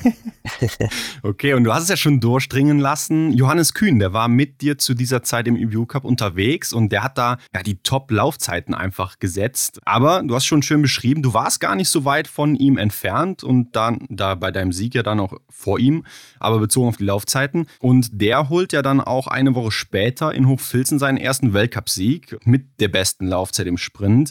[1.23, 3.33] okay, und du hast es ja schon durchdringen lassen.
[3.33, 7.03] Johannes Kühn, der war mit dir zu dieser Zeit im EBU Cup unterwegs und der
[7.03, 9.81] hat da ja die Top-Laufzeiten einfach gesetzt.
[9.85, 13.45] Aber du hast schon schön beschrieben, du warst gar nicht so weit von ihm entfernt
[13.45, 16.05] und dann da bei deinem Sieg ja dann auch vor ihm,
[16.39, 17.67] aber bezogen auf die Laufzeiten.
[17.81, 22.39] Und der holt ja dann auch eine Woche später später in Hochfilzen seinen ersten Weltcupsieg
[22.45, 24.31] mit der besten Laufzeit im Sprint.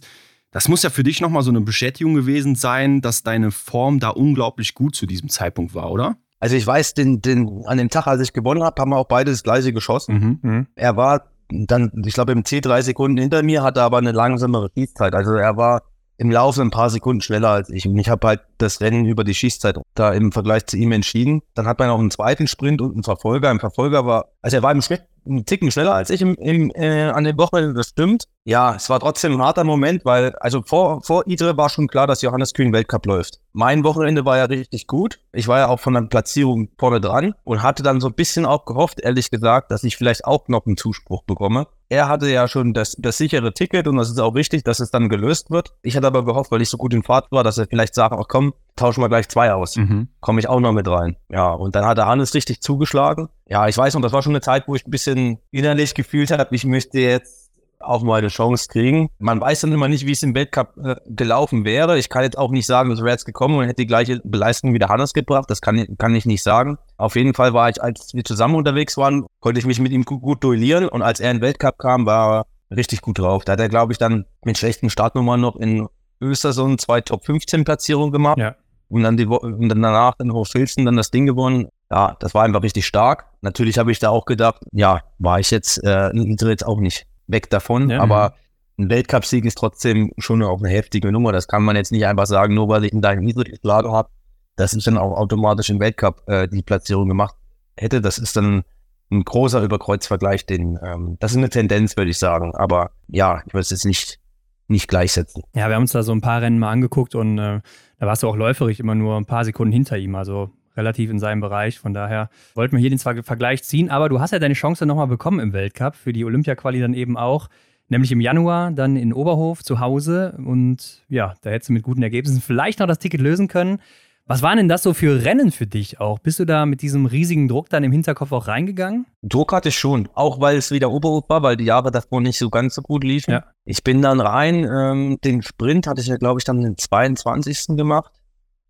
[0.52, 4.10] Das muss ja für dich nochmal so eine Bestätigung gewesen sein, dass deine Form da
[4.10, 6.16] unglaublich gut zu diesem Zeitpunkt war, oder?
[6.40, 9.08] Also ich weiß, den, den, an dem Tag, als ich gewonnen habe, haben wir auch
[9.08, 10.40] beide das gleiche geschossen.
[10.42, 10.68] Mhm, mhm.
[10.76, 14.70] er war dann, ich glaube, im C drei Sekunden hinter mir, hatte aber eine langsamere
[14.74, 15.14] Schießzeit.
[15.14, 15.82] Also er war
[16.18, 17.88] im Laufe ein paar Sekunden schneller als ich.
[17.88, 21.42] Und ich habe halt das Rennen über die Schießzeit da im Vergleich zu ihm entschieden.
[21.56, 23.52] Dann hat man auch einen zweiten Sprint und einen Verfolger.
[23.52, 26.70] Im Verfolger war, also er war im Schnitt einen Ticken schneller als ich im, im,
[26.76, 28.26] äh, an dem Wochenende, das stimmt.
[28.44, 32.08] Ja, es war trotzdem ein harter Moment, weil, also vor, vor Idre war schon klar,
[32.08, 33.40] dass Johannes Kühn Weltcup läuft.
[33.54, 35.20] Mein Wochenende war ja richtig gut.
[35.32, 38.46] Ich war ja auch von der Platzierung vorne dran und hatte dann so ein bisschen
[38.46, 41.68] auch gehofft, ehrlich gesagt, dass ich vielleicht auch noch einen Zuspruch bekomme.
[41.88, 44.90] Er hatte ja schon das, das sichere Ticket und das ist auch richtig, dass es
[44.90, 45.76] dann gelöst wird.
[45.84, 48.16] Ich hatte aber gehofft, weil ich so gut in Fahrt war, dass er vielleicht sagt,
[48.18, 49.76] ach komm, tauschen wir gleich zwei aus.
[49.76, 50.10] Mhm.
[50.20, 51.18] Komme ich auch noch mit rein.
[51.30, 53.30] Ja, und dann hat der Hannes richtig zugeschlagen.
[53.54, 56.32] Ja, ich weiß noch, das war schon eine Zeit, wo ich ein bisschen innerlich gefühlt
[56.32, 59.12] habe, ich möchte jetzt auch mal eine Chance kriegen.
[59.20, 62.00] Man weiß dann immer nicht, wie es im Weltcup äh, gelaufen wäre.
[62.00, 64.80] Ich kann jetzt auch nicht sagen, wäre jetzt gekommen und hätte die gleiche Leistung wie
[64.80, 65.52] der Hannes gebracht.
[65.52, 66.80] Das kann, kann ich nicht sagen.
[66.98, 70.04] Auf jeden Fall war ich, als wir zusammen unterwegs waren, konnte ich mich mit ihm
[70.04, 70.88] gut, gut duellieren.
[70.88, 73.46] Und als er in den Weltcup kam, war er richtig gut drauf.
[73.46, 75.88] Da hat er, glaube ich, dann mit schlechten Startnummern noch in
[76.20, 78.40] Östersund zwei Top 15 Platzierungen gemacht.
[78.40, 78.56] Ja
[78.94, 81.68] und dann, die, und dann danach in Hochfilzen dann das Ding gewonnen.
[81.94, 83.26] Ja, das war einfach richtig stark.
[83.42, 87.52] Natürlich habe ich da auch gedacht, ja, war ich jetzt äh, jetzt auch nicht weg
[87.52, 88.34] davon, ja, aber
[88.80, 91.32] ein Weltcupsieg ist trotzdem schon auch eine heftige Nummer.
[91.32, 94.10] Das kann man jetzt nicht einfach sagen, nur weil ich in deinem niedrigen Lager habe,
[94.56, 97.36] dass ich dann auch automatisch im Weltcup äh, die Platzierung gemacht
[97.78, 98.02] hätte.
[98.02, 98.64] Das ist dann
[99.12, 102.56] ein großer Überkreuzvergleich, den, ähm, das ist eine Tendenz, würde ich sagen.
[102.56, 104.20] Aber ja, ich würde es jetzt nicht,
[104.68, 105.44] nicht gleichsetzen.
[105.54, 107.62] Ja, wir haben uns da so ein paar Rennen mal angeguckt und äh,
[108.00, 111.20] da warst du auch läuferig immer nur ein paar Sekunden hinter ihm, also relativ in
[111.20, 111.80] seinem Bereich.
[111.80, 115.08] Von daher wollten wir hier den Vergleich ziehen, aber du hast ja deine Chance nochmal
[115.08, 117.50] bekommen im Weltcup, für die Olympia-Quali dann eben auch.
[117.90, 122.02] Nämlich im Januar dann in Oberhof zu Hause und ja, da hättest du mit guten
[122.02, 123.80] Ergebnissen vielleicht noch das Ticket lösen können.
[124.26, 126.18] Was waren denn das so für Rennen für dich auch?
[126.20, 129.06] Bist du da mit diesem riesigen Druck dann im Hinterkopf auch reingegangen?
[129.22, 132.38] Druck hatte ich schon, auch weil es wieder Oberhof war, weil die Jahre davor nicht
[132.38, 133.32] so ganz so gut liefen.
[133.32, 133.44] Ja.
[133.66, 137.76] Ich bin dann rein, ähm, den Sprint hatte ich ja, glaube ich, dann den 22.
[137.76, 138.14] gemacht.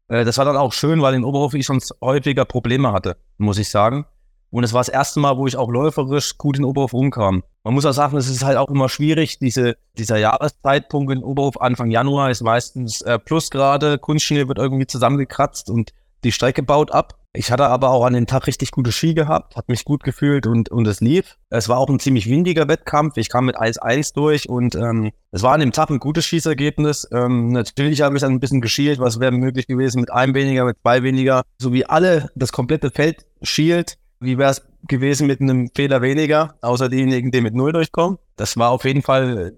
[0.07, 3.57] Äh, das war dann auch schön, weil in Oberhof ich sonst häufiger Probleme hatte, muss
[3.57, 4.05] ich sagen.
[4.49, 7.43] Und es war das erste Mal, wo ich auch läuferisch gut in Oberhof rumkam.
[7.63, 11.59] Man muss auch sagen, es ist halt auch immer schwierig, diese, dieser Jahreszeitpunkt in Oberhof,
[11.59, 15.91] Anfang Januar ist meistens äh, Plusgrade, Kunstschnee wird irgendwie zusammengekratzt und
[16.23, 17.17] die Strecke baut ab.
[17.35, 20.45] Ich hatte aber auch an dem Tag richtig gute Ski gehabt, hat mich gut gefühlt
[20.45, 21.37] und, und es lief.
[21.49, 23.17] Es war auch ein ziemlich windiger Wettkampf.
[23.17, 27.09] Ich kam mit 1-1 durch und ähm, es war an dem Tag ein gutes Schießergebnis.
[27.11, 30.63] Ähm, natürlich habe ich dann ein bisschen geschielt, was wäre möglich gewesen mit einem weniger,
[30.63, 31.41] mit zwei weniger.
[31.57, 36.55] So wie alle das komplette Feld schielt, wie wäre es gewesen mit einem Fehler weniger,
[36.61, 38.19] außer diejenigen, die mit Null durchkommen?
[38.35, 39.57] Das war auf jeden Fall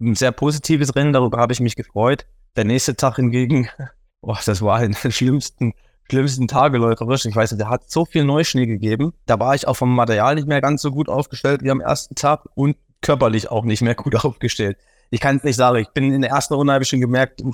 [0.00, 2.26] ein sehr positives Rennen, darüber habe ich mich gefreut.
[2.56, 3.68] Der nächste Tag hingegen,
[4.22, 5.72] boah, das war ein der schlimmsten,
[6.08, 7.24] schlimmsten Tage läuferisch.
[7.24, 9.12] Ich weiß nicht, der hat so viel Neuschnee gegeben.
[9.26, 12.14] Da war ich auch vom Material nicht mehr ganz so gut aufgestellt wie am ersten
[12.14, 14.78] Tag und körperlich auch nicht mehr gut aufgestellt.
[15.10, 15.78] Ich kann es nicht sagen.
[15.78, 17.52] Ich bin in der ersten Runde habe ich schon gemerkt, uh,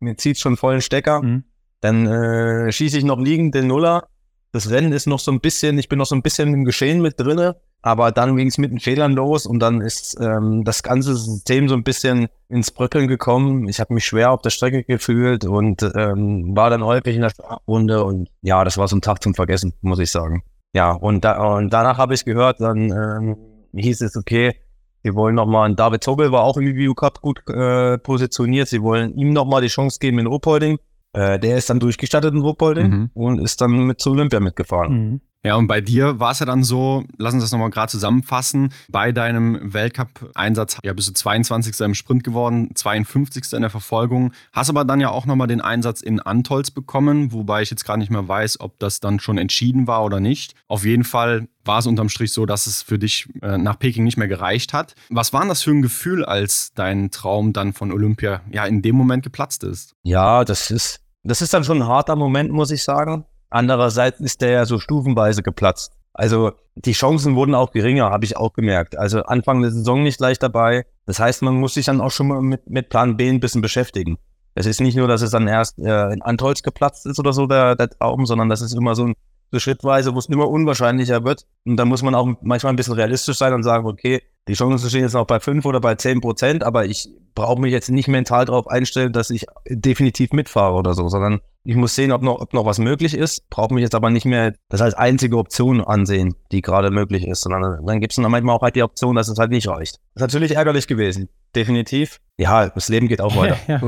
[0.00, 1.22] mir zieht schon vollen Stecker.
[1.22, 1.44] Mhm.
[1.80, 4.08] Dann äh, schieße ich noch liegend den Nuller
[4.52, 7.00] das Rennen ist noch so ein bisschen, ich bin noch so ein bisschen im Geschehen
[7.00, 10.84] mit drinne, aber dann ging es mit den Fehlern los und dann ist ähm, das
[10.84, 13.68] ganze System so ein bisschen ins Bröckeln gekommen.
[13.68, 17.32] Ich habe mich schwer auf der Strecke gefühlt und ähm, war dann häufig in der
[17.66, 20.44] Runde und ja, das war so ein Tag zum Vergessen, muss ich sagen.
[20.74, 23.36] Ja, und, da, und danach habe ich gehört, dann ähm,
[23.74, 24.54] hieß es, okay,
[25.02, 29.14] wir wollen nochmal, David Tobel war auch im Review Cup gut äh, positioniert, sie wollen
[29.16, 30.78] ihm nochmal die Chance geben in Ruhpolding
[31.14, 33.10] Äh, der ist dann durchgestattet in Ruhpolding mhm.
[33.12, 34.92] und ist dann mit zu Olympia mitgefahren.
[34.92, 35.20] Mhm.
[35.44, 38.72] Ja, und bei dir war es ja dann so, lass uns das nochmal gerade zusammenfassen,
[38.88, 41.80] bei deinem Weltcup-Einsatz ja, bist du 22.
[41.80, 43.52] im Sprint geworden, 52.
[43.52, 47.62] in der Verfolgung, hast aber dann ja auch nochmal den Einsatz in Antolz bekommen, wobei
[47.62, 50.54] ich jetzt gerade nicht mehr weiß, ob das dann schon entschieden war oder nicht.
[50.68, 54.04] Auf jeden Fall war es unterm Strich so, dass es für dich äh, nach Peking
[54.04, 54.94] nicht mehr gereicht hat.
[55.10, 58.80] Was war denn das für ein Gefühl, als dein Traum dann von Olympia ja in
[58.80, 59.96] dem Moment geplatzt ist?
[60.04, 64.40] Ja, das ist, das ist dann schon ein harter Moment, muss ich sagen Andererseits ist
[64.40, 65.92] der ja so stufenweise geplatzt.
[66.14, 68.98] Also die Chancen wurden auch geringer, habe ich auch gemerkt.
[68.98, 70.84] Also Anfang der Saison nicht leicht dabei.
[71.06, 73.62] Das heißt, man muss sich dann auch schon mal mit, mit Plan B ein bisschen
[73.62, 74.18] beschäftigen.
[74.54, 77.46] Es ist nicht nur, dass es dann erst äh, in Antolz geplatzt ist oder so,
[77.46, 79.14] der, der Traum, sondern das ist immer so ein
[79.52, 81.44] so schrittweise, wo es immer unwahrscheinlicher wird.
[81.64, 84.88] Und da muss man auch manchmal ein bisschen realistisch sein und sagen, okay, die Chancen
[84.88, 88.08] stehen jetzt noch bei fünf oder bei zehn Prozent, aber ich brauche mich jetzt nicht
[88.08, 92.40] mental darauf einstellen, dass ich definitiv mitfahre oder so, sondern ich muss sehen, ob noch,
[92.40, 95.80] ob noch was möglich ist, brauche mich jetzt aber nicht mehr das als einzige Option
[95.80, 99.14] ansehen, die gerade möglich ist, sondern dann gibt es dann manchmal auch halt die Option,
[99.14, 100.00] dass es halt nicht reicht.
[100.14, 102.18] Das ist natürlich ärgerlich gewesen, definitiv.
[102.36, 103.56] Ja, das Leben geht auch weiter.
[103.68, 103.80] ja.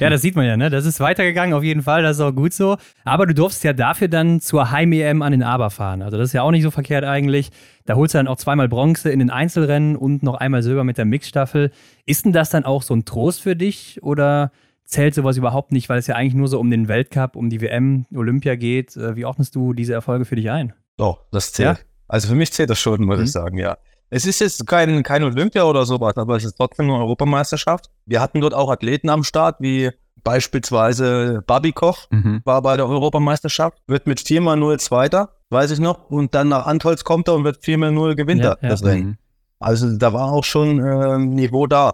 [0.00, 0.70] ja, das sieht man ja, ne?
[0.70, 2.78] Das ist weitergegangen, auf jeden Fall, das ist auch gut so.
[3.04, 6.00] Aber du durfst ja dafür dann zur Heim-EM an den Aber fahren.
[6.00, 7.50] Also das ist ja auch nicht so verkehrt eigentlich.
[7.84, 10.96] Da holst du dann auch zweimal Bronze in den Einzelrennen und noch einmal Silber mit
[10.96, 11.70] der Mixstaffel.
[12.06, 14.52] Ist denn das dann auch so ein Trost für dich oder
[14.90, 17.60] zählt sowas überhaupt nicht, weil es ja eigentlich nur so um den Weltcup, um die
[17.60, 18.96] WM, Olympia geht.
[18.96, 20.74] Äh, wie ordnest du diese Erfolge für dich ein?
[20.96, 21.78] Doch, das zählt.
[21.78, 21.84] Ja?
[22.08, 23.24] Also für mich zählt das schon, muss mhm.
[23.24, 23.78] ich sagen, ja.
[24.12, 27.90] Es ist jetzt kein, kein Olympia oder sowas, aber es ist trotzdem eine Europameisterschaft.
[28.06, 29.90] Wir hatten dort auch Athleten am Start, wie
[30.24, 32.42] beispielsweise Babi Koch, mhm.
[32.44, 37.04] war bei der Europameisterschaft, wird mit 4x0 Zweiter, weiß ich noch, und dann nach Antolz
[37.04, 38.88] kommt er und wird 4x0 gewinnt ja, das ja.
[38.88, 39.06] Rennen.
[39.06, 39.18] Mhm.
[39.60, 41.92] Also da war auch schon äh, Niveau da,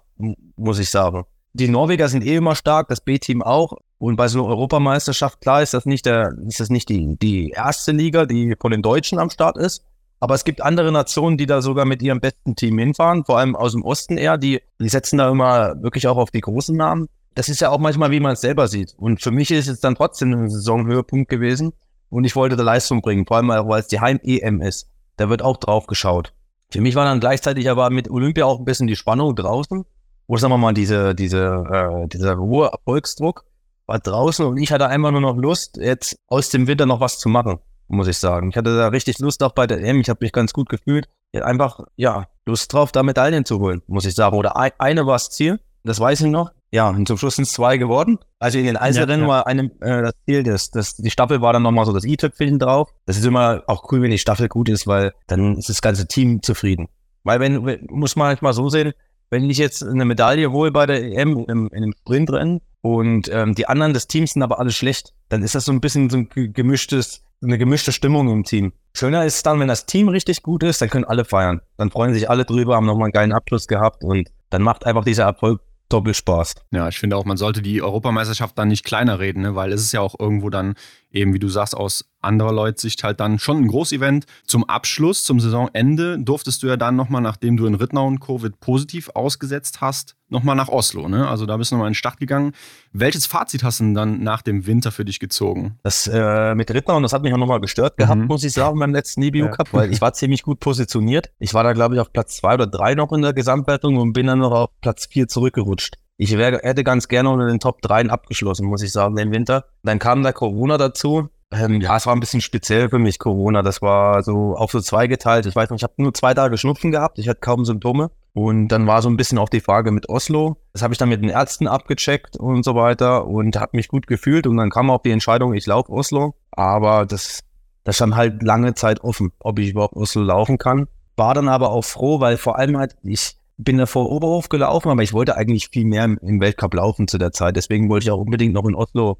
[0.57, 1.27] muss ich sagen
[1.57, 3.79] die Norweger sind eh immer stark, das B-Team auch.
[3.99, 7.51] Und bei so einer Europameisterschaft, klar, ist das nicht der, ist das nicht die, die
[7.51, 9.85] erste Liga, die von den Deutschen am Start ist.
[10.21, 13.57] Aber es gibt andere Nationen, die da sogar mit ihrem besten Team hinfahren, vor allem
[13.57, 17.09] aus dem Osten eher, die, die setzen da immer wirklich auch auf die großen Namen.
[17.35, 18.95] Das ist ja auch manchmal, wie man es selber sieht.
[18.99, 21.73] Und für mich ist es dann trotzdem ein Saisonhöhepunkt gewesen.
[22.09, 24.89] Und ich wollte da Leistung bringen, vor allem auch, weil es die Heim-EM ist.
[25.17, 26.33] Da wird auch drauf geschaut.
[26.71, 29.85] Für mich war dann gleichzeitig aber mit Olympia auch ein bisschen die Spannung draußen
[30.27, 33.45] oder sagen wir mal, diese, diese, äh, dieser hohe Erfolgsdruck
[33.87, 37.19] war draußen und ich hatte einfach nur noch Lust, jetzt aus dem Winter noch was
[37.19, 37.59] zu machen,
[37.89, 38.51] muss ich sagen.
[38.51, 41.09] Ich hatte da richtig Lust auch bei der M, ich habe mich ganz gut gefühlt.
[41.33, 44.37] Einfach, ja, Lust drauf, da Medaillen zu holen, muss ich sagen.
[44.37, 46.51] Oder ein, eine war das Ziel, das weiß ich noch.
[46.73, 48.19] Ja, und zum Schluss sind es zwei geworden.
[48.39, 49.29] Also in den Einzelrennen ja, ja.
[49.29, 52.59] war einem äh, das Ziel, das, das, die Staffel war dann nochmal so das i-Tüpfelchen
[52.59, 52.93] drauf.
[53.07, 56.09] Das ist immer auch cool, wenn die Staffel gut ist, weil dann ist das ganze
[56.09, 56.89] Team zufrieden.
[57.23, 58.93] Weil wenn, muss man halt mal so sehen,
[59.31, 63.55] wenn ich jetzt eine Medaille hole bei der EM in, in einem Sprintrennen und ähm,
[63.55, 66.19] die anderen des Teams sind aber alle schlecht, dann ist das so ein bisschen so
[66.19, 68.73] ein gemischtes, eine gemischte Stimmung im Team.
[68.95, 71.61] Schöner ist es dann, wenn das Team richtig gut ist, dann können alle feiern.
[71.77, 75.05] Dann freuen sich alle drüber, haben nochmal einen geilen Abschluss gehabt und dann macht einfach
[75.05, 76.55] dieser Erfolg Doppelspaß.
[76.73, 79.55] Ja, ich finde auch, man sollte die Europameisterschaft dann nicht kleiner reden, ne?
[79.55, 80.75] weil es ist ja auch irgendwo dann
[81.17, 84.27] eben, wie du sagst, aus anderer Leute Sicht halt dann schon ein Großevent.
[84.47, 88.61] Zum Abschluss, zum Saisonende durftest du ja dann nochmal, nachdem du in Rittnau und Covid
[88.61, 91.09] positiv ausgesetzt hast, nochmal nach Oslo.
[91.09, 91.29] Ne?
[91.29, 92.53] Also da bist du nochmal in die Stadt gegangen.
[92.93, 95.79] Welches Fazit hast du denn dann nach dem Winter für dich gezogen?
[95.83, 98.27] Das äh, mit Rittnau, das hat mich auch nochmal gestört gehabt, mhm.
[98.27, 99.73] muss ich sagen, beim letzten Nibiu Cup, ja.
[99.73, 101.31] weil ich war ziemlich gut positioniert.
[101.39, 104.13] Ich war da, glaube ich, auf Platz zwei oder drei noch in der Gesamtwertung und
[104.13, 105.97] bin dann noch auf Platz vier zurückgerutscht.
[106.19, 109.67] Ich wär, hätte ganz gerne unter den Top 3 abgeschlossen, muss ich sagen, den Winter.
[109.83, 111.29] Dann kam da Corona dazu.
[111.53, 113.63] Ähm, ja, es war ein bisschen speziell für mich, Corona.
[113.63, 115.47] Das war so auf so zweigeteilt.
[115.47, 117.19] Ich weiß nicht, ich habe nur zwei Tage Schnupfen gehabt.
[117.19, 118.11] Ich hatte kaum Symptome.
[118.33, 120.57] Und dann war so ein bisschen auch die Frage mit Oslo.
[120.73, 124.07] Das habe ich dann mit den Ärzten abgecheckt und so weiter und habe mich gut
[124.07, 124.47] gefühlt.
[124.47, 126.35] Und dann kam auch die Entscheidung, ich laufe Oslo.
[126.51, 127.41] Aber das,
[127.85, 130.89] das stand halt lange Zeit offen, ob ich überhaupt Oslo laufen kann.
[131.17, 134.91] War dann aber auch froh, weil vor allem halt ich bin da vor Oberhof gelaufen,
[134.91, 137.57] aber ich wollte eigentlich viel mehr im Weltcup laufen zu der Zeit.
[137.57, 139.19] Deswegen wollte ich auch unbedingt noch in Oslo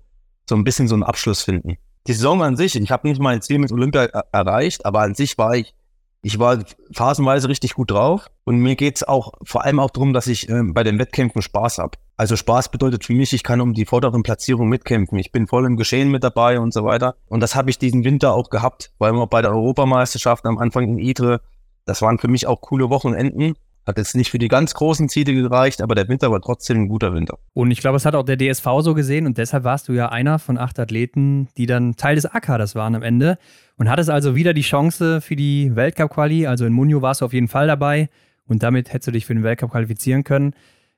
[0.49, 1.77] so ein bisschen so einen Abschluss finden.
[2.07, 5.39] Die Saison an sich, ich habe nicht mein Ziel mit Olympia erreicht, aber an sich
[5.39, 5.75] war ich,
[6.23, 6.59] ich war
[6.93, 8.27] phasenweise richtig gut drauf.
[8.45, 11.79] Und mir geht's auch vor allem auch darum, dass ich äh, bei den Wettkämpfen Spaß
[11.79, 11.99] habe.
[12.17, 15.19] Also Spaß bedeutet für mich, ich kann um die vorderen Platzierungen mitkämpfen.
[15.19, 17.17] Ich bin voll im Geschehen mit dabei und so weiter.
[17.27, 20.85] Und das habe ich diesen Winter auch gehabt, weil wir bei der Europameisterschaft am Anfang
[20.85, 21.41] in Idre,
[21.85, 23.55] das waren für mich auch coole Wochenenden.
[23.87, 26.89] Hat jetzt nicht für die ganz großen Ziele gereicht, aber der Winter war trotzdem ein
[26.89, 27.39] guter Winter.
[27.55, 30.09] Und ich glaube, es hat auch der DSV so gesehen und deshalb warst du ja
[30.09, 33.39] einer von acht Athleten, die dann Teil des A-Kaders waren am Ende
[33.77, 36.47] und hattest also wieder die Chance für die Weltcup-Quali.
[36.47, 38.09] Also in Munio warst du auf jeden Fall dabei
[38.47, 40.55] und damit hättest du dich für den Weltcup qualifizieren können.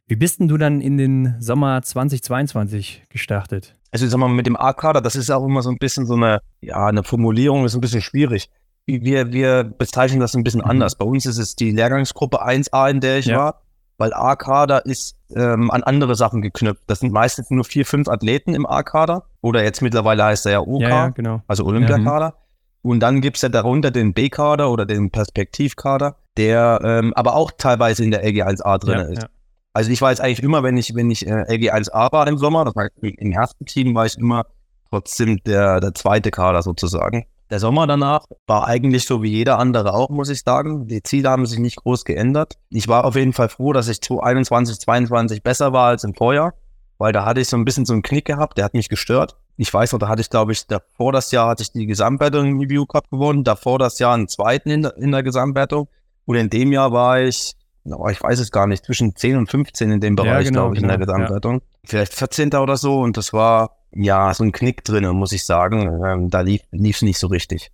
[0.06, 3.74] Wie bist denn du dann in den Sommer 2022 gestartet?
[3.90, 6.14] Also ich sag mal, mit dem A-Kader, das ist auch immer so ein bisschen so
[6.14, 8.48] eine, ja, eine Formulierung, ist ein bisschen schwierig.
[8.88, 10.70] Wir, wir bezeichnen das ein bisschen Mhm.
[10.70, 10.96] anders.
[10.96, 13.36] Bei uns ist es die Lehrgangsgruppe 1a, in der ich Ja.
[13.36, 13.62] war,
[13.98, 16.82] weil A-Kader ist ähm, an andere Sachen geknüpft.
[16.86, 19.24] Das sind meistens nur vier, fünf Athleten im A-Kader.
[19.42, 21.42] Oder jetzt mittlerweile heißt er ja OK, Ja, ja, genau.
[21.46, 22.34] also Olympiakader.
[22.80, 28.04] Und dann gibt's ja darunter den B-Kader oder den Perspektivkader, der ähm, aber auch teilweise
[28.04, 29.26] in der LG1A drin ist.
[29.74, 32.64] Also ich war jetzt eigentlich immer, wenn ich, wenn ich äh, LG1A war im Sommer,
[32.64, 34.46] das heißt im ersten Team war ich immer
[34.90, 37.26] trotzdem der, der zweite Kader sozusagen.
[37.50, 40.86] Der Sommer danach war eigentlich so wie jeder andere auch, muss ich sagen.
[40.86, 42.54] Die Ziele haben sich nicht groß geändert.
[42.68, 46.52] Ich war auf jeden Fall froh, dass ich 2021, 22 besser war als im Vorjahr,
[46.98, 49.36] weil da hatte ich so ein bisschen so einen Knick gehabt, der hat mich gestört.
[49.56, 52.46] Ich weiß noch, da hatte ich, glaube ich, davor das Jahr hatte ich die Gesamtwertung
[52.46, 55.88] im Review Cup gewonnen, davor das Jahr einen zweiten in, der- in der Gesamtwertung.
[56.26, 57.54] Und in dem Jahr war ich,
[57.86, 60.64] oh, ich weiß es gar nicht, zwischen 10 und 15 in dem Ja, Bereich, genau,
[60.64, 61.16] glaube ich, in der genau, ja.
[61.18, 61.62] Gesamtwertung.
[61.84, 62.52] Vielleicht 14.
[62.54, 63.00] oder so.
[63.00, 66.02] Und das war, ja, so ein Knick drinne, muss ich sagen.
[66.04, 67.70] Ähm, da lief es nicht so richtig.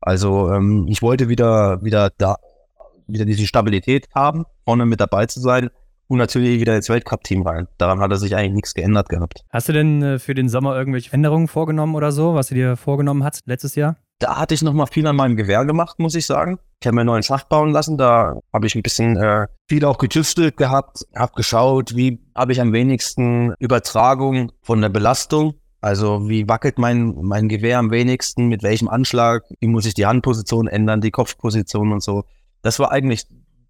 [0.00, 2.36] Also ähm, ich wollte wieder, wieder da,
[3.06, 5.70] wieder diese Stabilität haben, vorne mit dabei zu sein
[6.08, 7.68] und natürlich wieder ins Weltcup-Team rein.
[7.78, 9.44] Daran hat er sich eigentlich nichts geändert gehabt.
[9.50, 12.76] Hast du denn äh, für den Sommer irgendwelche Änderungen vorgenommen oder so, was du dir
[12.76, 13.96] vorgenommen hast letztes Jahr?
[14.20, 16.58] Da hatte ich noch mal viel an meinem Gewehr gemacht, muss ich sagen.
[16.80, 17.98] Ich habe mir einen neuen Schacht bauen lassen.
[17.98, 22.60] Da habe ich ein bisschen äh, viel auch getüftelt gehabt, habe geschaut, wie habe ich
[22.60, 25.54] am wenigsten Übertragung von der Belastung.
[25.80, 30.06] Also wie wackelt mein, mein Gewehr am wenigsten, mit welchem Anschlag, wie muss ich die
[30.06, 32.24] Handposition ändern, die Kopfposition und so.
[32.62, 33.26] Das war eigentlich,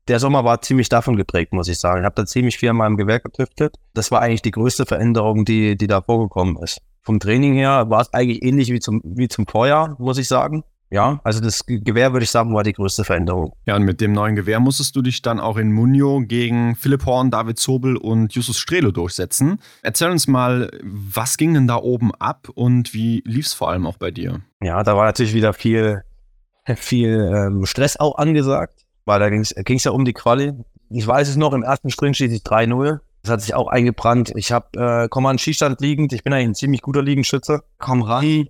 [0.07, 2.03] der Sommer war ziemlich davon geprägt, muss ich sagen.
[2.03, 3.75] Ich habe da ziemlich viel an meinem Gewehr getüftelt.
[3.95, 6.81] Das war eigentlich die größte Veränderung, die, die da vorgekommen ist.
[7.05, 10.65] Vom Training her war es eigentlich ähnlich wie zum, wie zum Vorjahr, muss ich sagen.
[10.91, 13.53] Ja, also das Ge- Gewehr, würde ich sagen, war die größte Veränderung.
[13.67, 17.05] Ja, und mit dem neuen Gewehr musstest du dich dann auch in Munio gegen Philipp
[17.05, 19.59] Horn, David Zobel und Justus Strelo durchsetzen.
[19.83, 23.87] Erzähl uns mal, was ging denn da oben ab und wie lief es vor allem
[23.87, 24.41] auch bei dir?
[24.63, 26.03] Ja, da war natürlich wieder viel,
[26.77, 30.53] viel ähm, Stress auch angesagt, weil da ging es ja um die Quali.
[30.91, 33.01] Ich weiß es noch, im ersten Sprint schieße ich 3-0.
[33.25, 34.33] Das hat sich auch eingebrannt.
[34.37, 34.67] Ich habe,
[35.05, 36.13] äh, komme an den Schießstand liegend.
[36.13, 37.63] Ich bin eigentlich ein ziemlich guter Liegenschütze.
[37.79, 38.49] Komm ran,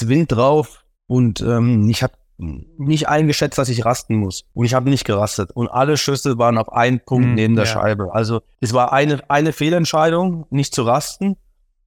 [0.00, 4.44] Wind drauf und ähm, ich habe nicht eingeschätzt, dass ich rasten muss.
[4.54, 5.52] Und ich habe nicht gerastet.
[5.52, 7.72] Und alle Schüsse waren auf einen Punkt Hm, neben der ja.
[7.72, 8.12] Scheibe.
[8.12, 11.36] Also es war eine, eine Fehlentscheidung, nicht zu rasten,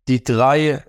[0.08, 0.84] die drei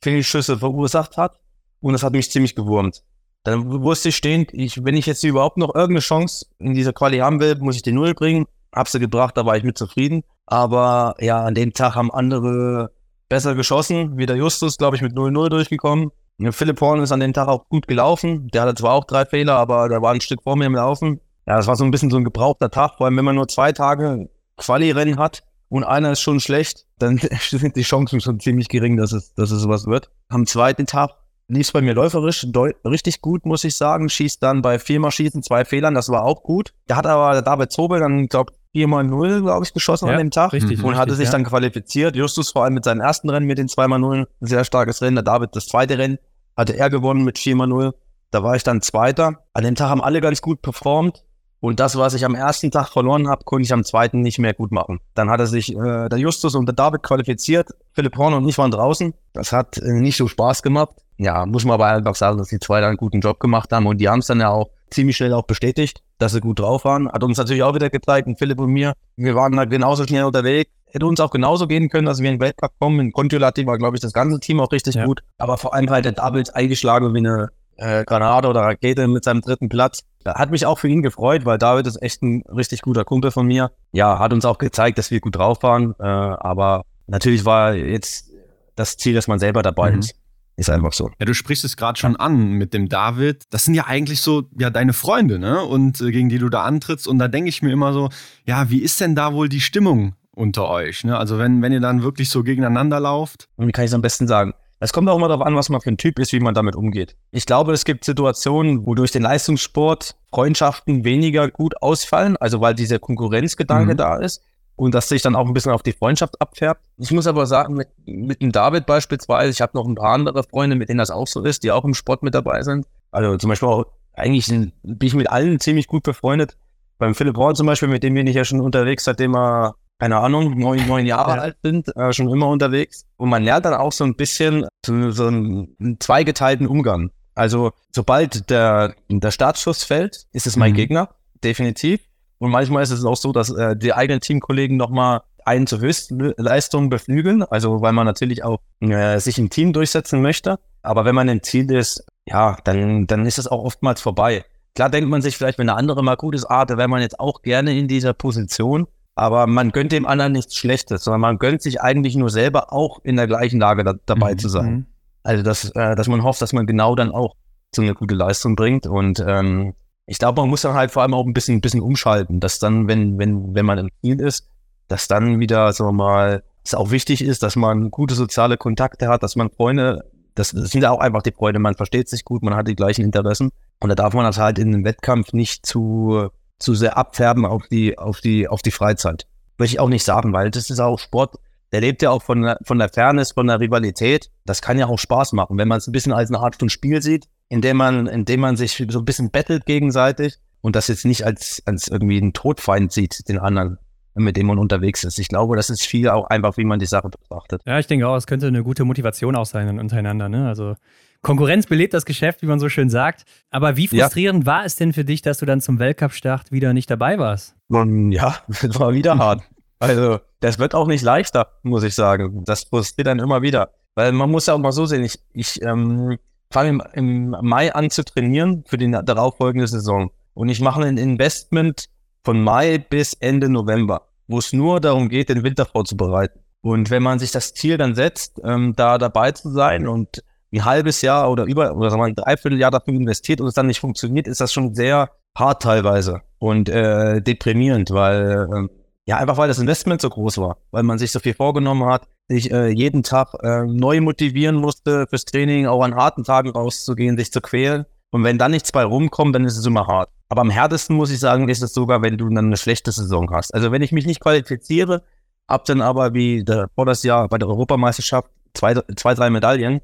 [0.00, 1.40] Fehlschüsse verursacht hat.
[1.80, 3.02] Und das hat mich ziemlich gewurmt.
[3.42, 7.18] Dann wusste ich stehend, ich, wenn ich jetzt überhaupt noch irgendeine Chance in dieser Quali
[7.18, 8.46] haben will, muss ich die Null bringen.
[8.74, 10.22] Hab sie gebracht, da war ich mit zufrieden.
[10.46, 12.90] Aber ja, an dem Tag haben andere
[13.28, 14.18] besser geschossen.
[14.18, 16.10] Wie der Justus, glaube ich, mit 0-0 durchgekommen.
[16.50, 18.48] Philipp Horn ist an dem Tag auch gut gelaufen.
[18.48, 21.20] Der hatte zwar auch drei Fehler, aber der war ein Stück vor mir im Laufen.
[21.46, 23.48] Ja, das war so ein bisschen so ein gebrauchter Tag, vor allem wenn man nur
[23.48, 27.18] zwei Tage Quali-Rennen hat und einer ist schon schlecht, dann
[27.50, 30.10] sind die Chancen schon ziemlich gering, dass es, dass es was wird.
[30.28, 31.10] Am zweiten Tag
[31.48, 32.46] lief es bei mir läuferisch
[32.84, 34.08] richtig gut, muss ich sagen.
[34.08, 36.72] Schießt dann bei viermal Schießen zwei Fehlern, das war auch gut.
[36.86, 40.52] Da hat aber David Zobel dann, glaube viermal null, glaube ich, geschossen an dem Tag.
[40.52, 40.82] richtig.
[40.82, 41.32] Und hatte richtig, sich ja.
[41.32, 42.16] dann qualifiziert.
[42.16, 45.14] Justus vor allem mit seinem ersten Rennen mit den 2x0, ein sehr starkes Rennen.
[45.14, 46.18] Der David das zweite Rennen
[46.56, 47.94] hatte er gewonnen mit 4x0.
[48.32, 49.44] Da war ich dann Zweiter.
[49.52, 51.22] An dem Tag haben alle ganz gut performt.
[51.60, 54.54] Und das, was ich am ersten Tag verloren habe, konnte ich am zweiten nicht mehr
[54.54, 55.00] gut machen.
[55.14, 57.70] Dann hatte sich äh, der Justus und der David qualifiziert.
[57.92, 59.14] Philipp Horn und ich waren draußen.
[59.32, 60.96] Das hat äh, nicht so Spaß gemacht.
[61.16, 63.86] Ja, muss man aber einfach sagen, dass die zwei da einen guten Job gemacht haben.
[63.86, 66.84] Und die haben es dann ja auch ziemlich schnell auch bestätigt, dass sie gut drauf
[66.84, 67.10] waren.
[67.10, 70.24] Hat uns natürlich auch wieder gezeigt, und Philipp und mir, wir waren da genauso schnell
[70.24, 70.70] unterwegs.
[70.86, 73.00] Hätte uns auch genauso gehen können, dass wir in den Weltcup kommen.
[73.00, 75.04] In Contiolati war, glaube ich, das ganze Team auch richtig Ja.
[75.06, 75.22] gut.
[75.38, 79.40] Aber vor allem halt der David eingeschlagen wie eine äh, Granate oder Rakete mit seinem
[79.40, 80.04] dritten Platz.
[80.24, 83.44] Hat mich auch für ihn gefreut, weil David ist echt ein richtig guter Kumpel von
[83.46, 83.72] mir.
[83.92, 85.94] Ja, hat uns auch gezeigt, dass wir gut drauf waren.
[85.98, 88.30] Äh, aber natürlich war jetzt
[88.76, 89.98] das Ziel, dass man selber dabei Mhm.
[89.98, 90.14] ist.
[90.56, 91.10] Ist einfach so.
[91.18, 93.44] Ja, du sprichst es gerade schon an mit dem David.
[93.50, 95.62] Das sind ja eigentlich so ja deine Freunde, ne?
[95.62, 97.08] Und äh, gegen die du da antrittst.
[97.08, 98.08] Und da denke ich mir immer so,
[98.46, 101.02] ja, wie ist denn da wohl die Stimmung unter euch?
[101.04, 101.18] Ne?
[101.18, 103.48] Also wenn, wenn ihr dann wirklich so gegeneinander lauft.
[103.56, 104.52] Und wie kann ich es am besten sagen?
[104.80, 106.76] Es kommt auch immer darauf an, was man für ein Typ ist, wie man damit
[106.76, 107.16] umgeht.
[107.30, 112.74] Ich glaube, es gibt Situationen, wo durch den Leistungssport Freundschaften weniger gut ausfallen, also weil
[112.74, 113.96] dieser Konkurrenzgedanke Mhm.
[113.96, 114.42] da ist
[114.76, 116.80] und das sich dann auch ein bisschen auf die Freundschaft abfärbt.
[116.98, 120.42] Ich muss aber sagen, mit, mit dem David beispielsweise, ich habe noch ein paar andere
[120.42, 122.86] Freunde, mit denen das auch so ist, die auch im Sport mit dabei sind.
[123.10, 123.84] Also zum Beispiel auch,
[124.14, 126.56] eigentlich sind, bin ich mit allen ziemlich gut befreundet.
[126.98, 130.16] Beim Philipp Horn zum Beispiel, mit dem bin ich ja schon unterwegs, seitdem er keine
[130.18, 131.42] Ahnung, neun, neun Jahre Ja.
[131.42, 133.06] alt sind, äh, schon immer unterwegs.
[133.16, 137.10] Und man lernt dann auch so ein bisschen so, so einen, einen zweigeteilten Umgang.
[137.36, 140.76] Also sobald der, der Startschuss fällt, ist es mein Mhm.
[140.76, 141.08] Gegner,
[141.44, 142.00] definitiv.
[142.38, 146.88] Und manchmal ist es auch so, dass äh, die eigenen Teamkollegen nochmal einen zur Höchstleistung
[146.88, 150.58] beflügeln, also weil man natürlich auch äh, sich im Team durchsetzen möchte.
[150.82, 154.44] Aber wenn man im Ziel ist, ja, dann, dann ist es auch oftmals vorbei.
[154.74, 157.00] Klar denkt man sich vielleicht, wenn der andere mal gut ist, ah, da wäre man
[157.00, 158.86] jetzt auch gerne in dieser Position.
[159.14, 162.98] Aber man gönnt dem anderen nichts Schlechtes, sondern man gönnt sich eigentlich nur selber auch
[163.04, 164.38] in der gleichen Lage da, dabei mhm.
[164.38, 164.72] zu sein.
[164.72, 164.86] Mhm.
[165.22, 167.36] Also, dass, äh, dass man hofft, dass man genau dann auch
[167.74, 168.86] so eine gute Leistung bringt.
[168.86, 169.74] Und ähm,
[170.06, 172.58] ich glaube, man muss dann halt vor allem auch ein bisschen, ein bisschen umschalten, dass
[172.58, 174.48] dann, wenn, wenn, wenn man im Ziel ist,
[174.88, 179.22] dass dann wieder, so mal, es auch wichtig ist, dass man gute soziale Kontakte hat,
[179.22, 182.42] dass man Freunde, das, das sind ja auch einfach die Freunde, man versteht sich gut,
[182.42, 183.50] man hat die gleichen Interessen.
[183.80, 186.28] Und da darf man das halt in einem Wettkampf nicht zu,
[186.58, 189.26] zu sehr abfärben auf die, auf die, auf die Freizeit.
[189.58, 191.36] Möchte ich auch nicht sagen, weil das ist auch Sport,
[191.72, 194.30] der lebt ja auch von, von der Fairness, von der Rivalität.
[194.44, 196.68] Das kann ja auch Spaß machen, wenn man es ein bisschen als eine Art von
[196.68, 200.76] Spiel sieht, in dem man, in dem man sich so ein bisschen bettelt gegenseitig und
[200.76, 203.78] das jetzt nicht als, als irgendwie ein Todfeind sieht, den anderen,
[204.14, 205.18] mit dem man unterwegs ist.
[205.18, 207.62] Ich glaube, das ist viel auch einfach, wie man die Sache betrachtet.
[207.66, 210.28] Ja, ich denke auch, es könnte eine gute Motivation auch sein untereinander.
[210.28, 210.48] Ne?
[210.48, 210.76] Also
[211.24, 213.24] Konkurrenz belebt das Geschäft, wie man so schön sagt.
[213.50, 214.46] Aber wie frustrierend ja.
[214.46, 217.56] war es denn für dich, dass du dann zum Weltcup-Start wieder nicht dabei warst?
[217.68, 219.42] Ja, es war wieder hart.
[219.80, 222.44] Also, das wird auch nicht leichter, muss ich sagen.
[222.44, 223.72] Das frustriert dann immer wieder.
[223.96, 226.18] Weil man muss ja auch mal so sehen, ich, ich ähm,
[226.50, 230.10] fange im, Mai an zu trainieren für die darauffolgende Saison.
[230.34, 231.86] Und ich mache ein Investment
[232.24, 236.40] von Mai bis Ende November, wo es nur darum geht, den Winter vorzubereiten.
[236.62, 240.64] Und wenn man sich das Ziel dann setzt, ähm, da dabei zu sein und ein
[240.64, 243.80] halbes Jahr oder über oder sagen wir ein Dreivierteljahr dafür investiert und es dann nicht
[243.80, 248.68] funktioniert, ist das schon sehr hart teilweise und äh, deprimierend, weil äh,
[249.04, 252.06] ja einfach weil das Investment so groß war, weil man sich so viel vorgenommen hat,
[252.28, 257.16] sich äh, jeden Tag äh, neu motivieren musste fürs Training, auch an harten Tagen rauszugehen,
[257.16, 257.84] sich zu quälen.
[258.10, 260.08] Und wenn dann nichts bei rumkommt, dann ist es immer hart.
[260.28, 263.30] Aber am härtesten muss ich sagen, ist es sogar, wenn du dann eine schlechte Saison
[263.30, 263.52] hast.
[263.52, 265.02] Also wenn ich mich nicht qualifiziere,
[265.48, 269.80] hab dann aber wie der, vor das Jahr bei der Europameisterschaft zwei, zwei drei Medaillen,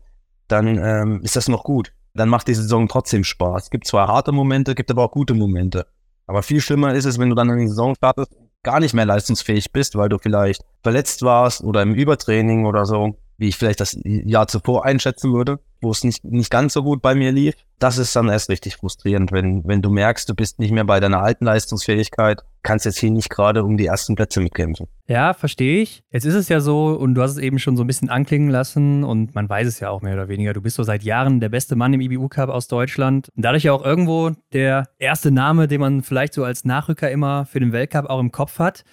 [0.48, 1.92] dann ähm, ist das noch gut.
[2.14, 3.64] Dann macht die Saison trotzdem Spaß.
[3.64, 5.86] Es gibt zwar harte Momente, gibt aber auch gute Momente.
[6.26, 8.32] Aber viel schlimmer ist es, wenn du dann in die Saison startest,
[8.62, 13.16] gar nicht mehr leistungsfähig bist, weil du vielleicht verletzt warst oder im Übertraining oder so
[13.40, 17.00] wie ich vielleicht das Jahr zuvor einschätzen würde, wo es nicht, nicht ganz so gut
[17.00, 17.54] bei mir lief.
[17.78, 21.00] Das ist dann erst richtig frustrierend, wenn, wenn du merkst, du bist nicht mehr bei
[21.00, 24.86] deiner alten Leistungsfähigkeit, kannst jetzt hier nicht gerade um die ersten Plätze mitkämpfen.
[25.06, 26.02] Ja, verstehe ich.
[26.10, 28.50] Jetzt ist es ja so, und du hast es eben schon so ein bisschen anklingen
[28.50, 31.40] lassen, und man weiß es ja auch mehr oder weniger, du bist so seit Jahren
[31.40, 33.30] der beste Mann im IBU-Cup aus Deutschland.
[33.34, 37.46] Und dadurch ja auch irgendwo der erste Name, den man vielleicht so als Nachrücker immer
[37.46, 38.84] für den Weltcup auch im Kopf hat.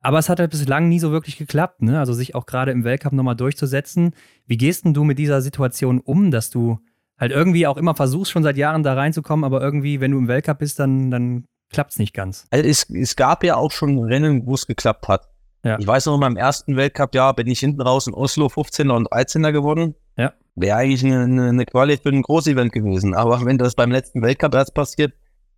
[0.00, 2.00] Aber es hat halt bislang nie so wirklich geklappt, ne?
[2.00, 4.14] Also sich auch gerade im Weltcup nochmal durchzusetzen.
[4.46, 6.80] Wie gehst denn du mit dieser Situation um, dass du
[7.18, 10.26] halt irgendwie auch immer versuchst, schon seit Jahren da reinzukommen, aber irgendwie, wenn du im
[10.26, 12.46] Weltcup bist, dann, dann klappt es nicht ganz.
[12.50, 15.28] Also es, es gab ja auch schon Rennen, wo es geklappt hat.
[15.64, 15.78] Ja.
[15.78, 19.08] Ich weiß noch, in meinem ersten Weltcup-Jahr bin ich hinten raus in Oslo 15er und
[19.08, 19.94] 13er geworden.
[20.16, 20.32] Ja.
[20.54, 23.14] Wäre eigentlich eine, eine, Quali für ein Großevent gewesen.
[23.14, 25.14] Aber wenn das beim letzten Weltcup erst passiert,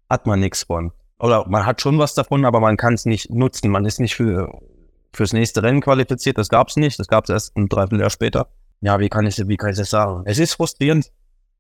[0.09, 3.31] hat man nichts von oder man hat schon was davon, aber man kann es nicht
[3.31, 3.71] nutzen.
[3.71, 4.61] Man ist nicht für
[5.13, 6.39] fürs nächste Rennen qualifiziert.
[6.39, 6.99] Das gab es nicht.
[6.99, 8.49] Das gab es erst ein Dreivierteljahr später.
[8.81, 10.23] Ja, wie kann ich, wie kann ich das sagen?
[10.27, 11.11] Es ist frustrierend.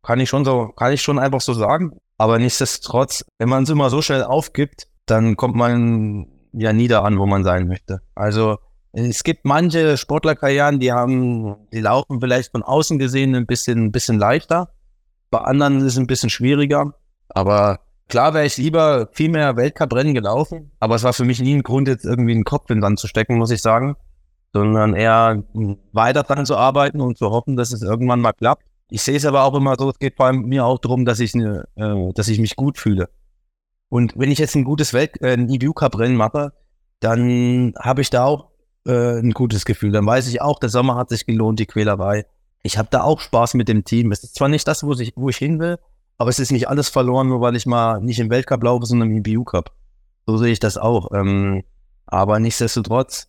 [0.05, 1.99] Kann ich schon so, kann ich schon einfach so sagen.
[2.19, 7.03] Aber nichtsdestotrotz, wenn man es immer so schnell aufgibt, dann kommt man ja nie da
[7.03, 8.01] an, wo man sein möchte.
[8.15, 8.59] Also,
[8.93, 13.93] es gibt manche Sportlerkarrieren, die haben, die laufen vielleicht von außen gesehen ein bisschen, ein
[13.93, 14.69] bisschen leichter.
[15.31, 16.95] Bei anderen ist es ein bisschen schwieriger.
[17.29, 21.55] Aber Klar wäre ich lieber viel mehr Weltcuprennen gelaufen, aber es war für mich nie
[21.55, 23.97] ein Grund, jetzt irgendwie einen Kopf in den Sand zu stecken, muss ich sagen,
[24.53, 25.43] sondern eher
[25.93, 28.65] weiter dran zu arbeiten und zu hoffen, dass es irgendwann mal klappt.
[28.91, 31.35] Ich sehe es aber auch immer so, es geht allem mir auch darum, dass ich,
[31.35, 33.09] ne, äh, dass ich mich gut fühle.
[33.89, 36.53] Und wenn ich jetzt ein gutes Welt, äh, ein EBU-Cup-Rennen mache,
[37.01, 38.51] dann habe ich da auch
[38.87, 39.93] äh, ein gutes Gefühl.
[39.93, 42.27] Dann weiß ich auch, der Sommer hat sich gelohnt, die Quälerei.
[42.63, 44.13] Ich habe da auch Spaß mit dem Team.
[44.13, 45.79] Es ist zwar nicht das, wo ich, wo ich hin will,
[46.19, 49.11] aber es ist nicht alles verloren, nur weil ich mal nicht im Weltcup laufe, sondern
[49.11, 49.73] im BU Cup.
[50.27, 51.13] So sehe ich das auch.
[51.13, 51.65] Ähm,
[52.07, 53.29] aber nichtsdestotrotz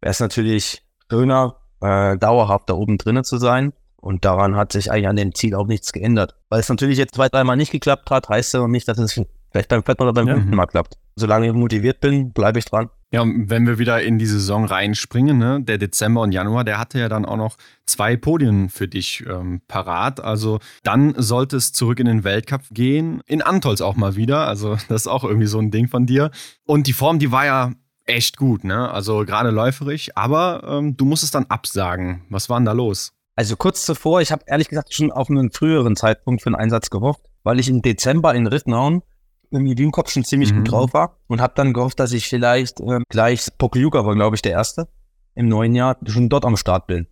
[0.00, 3.72] wäre es natürlich schöner, äh, dauerhaft da oben drinnen zu sein.
[4.00, 6.34] Und daran hat sich eigentlich an dem Ziel auch nichts geändert.
[6.48, 9.12] Weil es natürlich jetzt zwei, dreimal nicht geklappt hat, heißt ja noch nicht, dass es
[9.12, 10.34] vielleicht beim vierten oder beim ja.
[10.34, 10.96] fünften Mal klappt.
[11.16, 12.88] Solange ich motiviert bin, bleibe ich dran.
[13.12, 16.78] Ja, und wenn wir wieder in die Saison reinspringen, ne, der Dezember und Januar, der
[16.78, 20.20] hatte ja dann auch noch zwei Podien für dich ähm, parat.
[20.20, 23.20] Also dann sollte es zurück in den Weltcup gehen.
[23.26, 24.46] In Antols auch mal wieder.
[24.46, 26.30] Also das ist auch irgendwie so ein Ding von dir.
[26.64, 27.72] Und die Form, die war ja
[28.06, 28.90] echt gut, ne?
[28.90, 30.16] Also gerade läuferig.
[30.16, 32.22] Aber ähm, du musstest dann absagen.
[32.28, 33.12] Was war denn da los?
[33.36, 36.90] Also kurz zuvor, ich habe ehrlich gesagt schon auf einen früheren Zeitpunkt für einen Einsatz
[36.90, 39.02] gehofft, weil ich im Dezember in Rittenhauen
[39.50, 40.58] im Ideenkopf schon ziemlich mhm.
[40.58, 44.36] gut drauf war und habe dann gehofft, dass ich vielleicht äh, gleich Pokljuka war, glaube
[44.36, 44.88] ich, der erste,
[45.34, 47.06] im neuen Jahr schon dort am Start bin.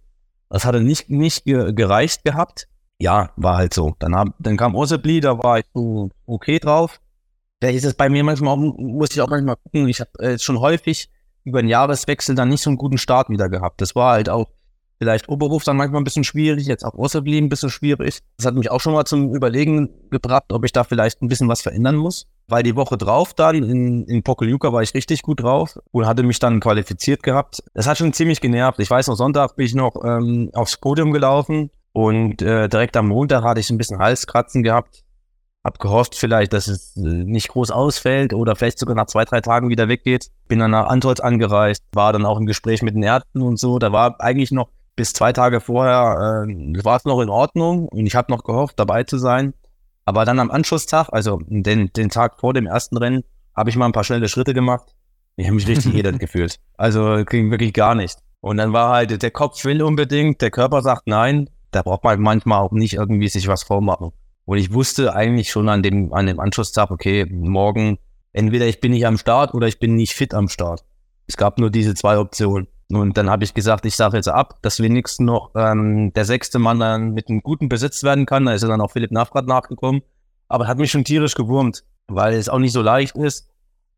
[0.49, 2.69] Das hatte nicht, nicht gereicht gehabt.
[2.99, 3.95] Ja, war halt so.
[3.99, 7.01] Dann, hab, dann kam Ossebli, da war ich so okay drauf.
[7.61, 9.89] Da ist es bei mir manchmal, muss ich auch manchmal gucken.
[9.89, 11.11] Ich habe äh, jetzt schon häufig
[11.45, 13.81] über den Jahreswechsel dann nicht so einen guten Start wieder gehabt.
[13.81, 14.49] Das war halt auch
[14.99, 18.21] vielleicht Oberhof dann manchmal ein bisschen schwierig, jetzt auch Ossebli ein bisschen schwierig.
[18.37, 21.49] Das hat mich auch schon mal zum Überlegen gebracht, ob ich da vielleicht ein bisschen
[21.49, 22.27] was verändern muss.
[22.49, 26.23] Weil die Woche drauf dann in, in Pokeljuka war ich richtig gut drauf und hatte
[26.23, 27.63] mich dann qualifiziert gehabt.
[27.75, 28.81] Das hat schon ziemlich genervt.
[28.81, 33.09] Ich weiß noch, Sonntag bin ich noch ähm, aufs Podium gelaufen und äh, direkt am
[33.09, 35.05] Montag hatte ich ein bisschen Halskratzen gehabt.
[35.65, 39.41] Hab gehofft vielleicht, dass es äh, nicht groß ausfällt oder vielleicht sogar nach zwei, drei
[39.41, 40.29] Tagen wieder weggeht.
[40.47, 43.79] Bin dann nach Antolz angereist, war dann auch im Gespräch mit den Ärzten und so.
[43.79, 48.05] Da war eigentlich noch bis zwei Tage vorher, äh, war es noch in Ordnung und
[48.05, 49.55] ich habe noch gehofft, dabei zu sein.
[50.05, 53.23] Aber dann am Anschlusstag, also den, den Tag vor dem ersten Rennen,
[53.55, 54.97] habe ich mal ein paar schnelle Schritte gemacht.
[55.37, 56.59] Ich habe mich richtig edel gefühlt.
[56.77, 58.19] Also ging wirklich gar nicht.
[58.41, 61.49] Und dann war halt, der Kopf will unbedingt, der Körper sagt nein.
[61.71, 64.11] Da braucht man manchmal auch nicht irgendwie sich was vormachen.
[64.47, 67.99] Und ich wusste eigentlich schon an dem, an dem Anschlusstag, okay, morgen,
[68.33, 70.85] entweder ich bin nicht am Start oder ich bin nicht fit am Start.
[71.29, 72.67] Es gab nur diese zwei Optionen.
[72.91, 76.59] Und dann habe ich gesagt, ich sage jetzt ab, dass wenigstens noch ähm, der sechste
[76.59, 78.47] Mann dann mit einem guten Besitz werden kann.
[78.47, 80.03] Da ist dann auch Philipp Navrat nachgekommen.
[80.49, 83.51] Aber hat mich schon tierisch gewurmt, weil es auch nicht so leicht ist.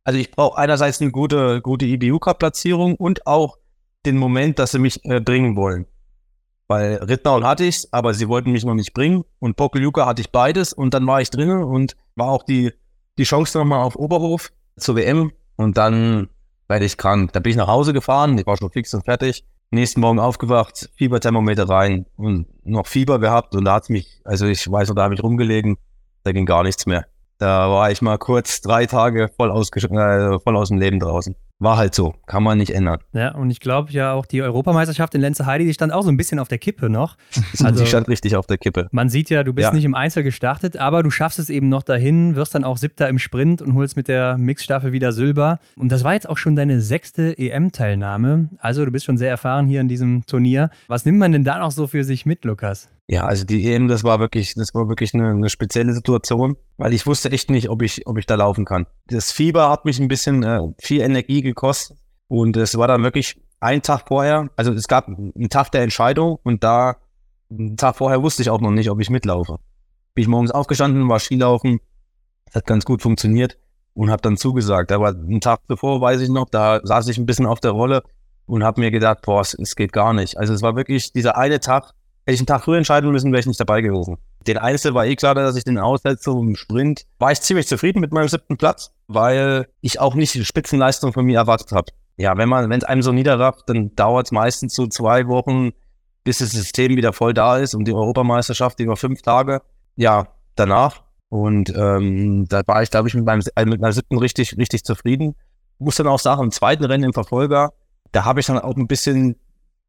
[0.03, 3.59] Also ich brauche einerseits eine gute, gute IBU-Cup-Platzierung und auch
[4.07, 5.87] den Moment, dass sie mich äh, bringen wollen.
[6.67, 9.25] Weil Rittnaul hatte ich's, aber sie wollten mich noch nicht bringen.
[9.39, 12.73] Und Pokeljuka hatte ich beides und dann war ich drinnen und war auch die,
[13.19, 15.33] die Chance nochmal auf Oberhof zur WM.
[15.57, 16.29] Und dann
[16.71, 17.33] werde ich krank.
[17.35, 19.45] Da bin ich nach Hause gefahren, ich war schon fix und fertig.
[19.71, 24.71] Nächsten Morgen aufgewacht, Fieberthermometer rein und noch Fieber gehabt und da hat's mich, also ich
[24.71, 25.77] weiß noch, da habe ich rumgelegen,
[26.25, 27.07] da ging gar nichts mehr.
[27.39, 31.37] Da war ich mal kurz drei Tage voll, äh, voll aus dem Leben draußen.
[31.61, 33.01] War halt so, kann man nicht ändern.
[33.13, 36.09] Ja, und ich glaube ja auch die Europameisterschaft in Lenze Heidi, die stand auch so
[36.09, 37.17] ein bisschen auf der Kippe noch.
[37.63, 38.89] Also, die stand richtig auf der Kippe.
[38.91, 39.75] Man sieht ja, du bist ja.
[39.75, 43.09] nicht im Einzel gestartet, aber du schaffst es eben noch dahin, wirst dann auch Siebter
[43.09, 45.59] im Sprint und holst mit der Mixstaffel wieder Silber.
[45.77, 48.49] Und das war jetzt auch schon deine sechste EM-Teilnahme.
[48.59, 50.71] Also du bist schon sehr erfahren hier in diesem Turnier.
[50.89, 52.89] Was nimmt man denn da noch so für sich mit, Lukas?
[53.13, 56.93] Ja, also die EM, das war wirklich, das war wirklich eine, eine, spezielle Situation, weil
[56.95, 58.87] ich wusste echt nicht, ob ich, ob ich da laufen kann.
[59.07, 61.99] Das Fieber hat mich ein bisschen äh, viel Energie gekostet
[62.29, 66.39] und es war dann wirklich ein Tag vorher, also es gab einen Tag der Entscheidung
[66.45, 66.99] und da,
[67.51, 69.59] einen Tag vorher wusste ich auch noch nicht, ob ich mitlaufe.
[70.15, 71.81] Bin ich morgens aufgestanden, war Skilaufen,
[72.47, 73.59] das hat ganz gut funktioniert
[73.93, 74.93] und habe dann zugesagt.
[74.93, 78.05] Aber einen Tag bevor, weiß ich noch, da saß ich ein bisschen auf der Rolle
[78.47, 80.39] und habe mir gedacht, boah, es, es geht gar nicht.
[80.39, 81.93] Also es war wirklich dieser eine Tag,
[82.27, 84.19] Hätte ich einen Tag früher entscheiden müssen, wäre ich nicht dabei gewesen.
[84.47, 87.07] Den Einzel war eh klar, dass ich den aussetze im Sprint.
[87.19, 91.25] War ich ziemlich zufrieden mit meinem siebten Platz, weil ich auch nicht die Spitzenleistung von
[91.25, 91.93] mir erwartet habe.
[92.17, 95.71] Ja, wenn man, wenn es einem so niederrafft, dann dauert es meistens so zwei Wochen,
[96.25, 99.63] bis das System wieder voll da ist und die Europameisterschaft über fünf Tage.
[99.97, 101.03] Ja, danach.
[101.31, 104.85] Und ähm, da war ich, glaube ich, mit meinem, äh, mit meinem siebten richtig, richtig
[104.85, 105.35] zufrieden.
[105.79, 107.73] Muss dann auch sagen, im zweiten Rennen im Verfolger,
[108.13, 109.37] da habe ich dann auch ein bisschen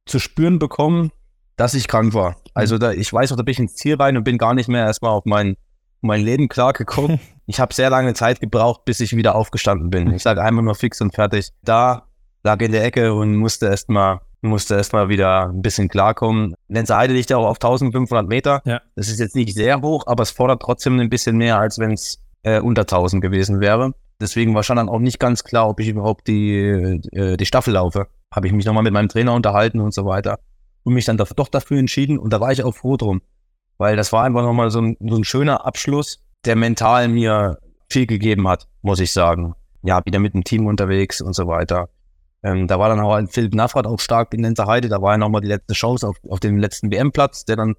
[0.05, 1.11] zu spüren bekommen,
[1.61, 2.37] dass ich krank war.
[2.55, 4.67] Also da, ich weiß noch, da bin ich ins Ziel rein und bin gar nicht
[4.67, 5.57] mehr erstmal auf mein,
[6.01, 7.19] mein Leben klargekommen.
[7.47, 10.13] Ich habe sehr lange Zeit gebraucht, bis ich wieder aufgestanden bin.
[10.13, 11.49] Ich sage einmal nur fix und fertig.
[11.63, 12.07] Da
[12.43, 16.55] lag in der Ecke und musste erstmal musste erstmal wieder ein bisschen klarkommen.
[16.69, 18.61] Lenzer Heide liegt ja auch auf 1500 Meter.
[18.63, 18.79] Ja.
[18.95, 21.91] Das ist jetzt nicht sehr hoch, aber es fordert trotzdem ein bisschen mehr, als wenn
[21.91, 23.93] es äh, unter 1000 gewesen wäre.
[24.21, 27.73] Deswegen war schon dann auch nicht ganz klar, ob ich überhaupt die, äh, die Staffel
[27.73, 28.07] laufe.
[28.33, 30.39] Habe ich mich nochmal mit meinem Trainer unterhalten und so weiter
[30.83, 33.21] und mich dann doch dafür entschieden und da war ich auch froh drum,
[33.77, 37.59] weil das war einfach nochmal so ein, so ein schöner Abschluss, der mental mir
[37.89, 39.55] viel gegeben hat, muss ich sagen.
[39.83, 41.89] Ja, wieder mit dem Team unterwegs und so weiter.
[42.43, 45.41] Ähm, da war dann auch Philipp Navrat auch stark in Heide, da war ja nochmal
[45.41, 47.75] die letzte Chance auf, auf den letzten WM-Platz, der dann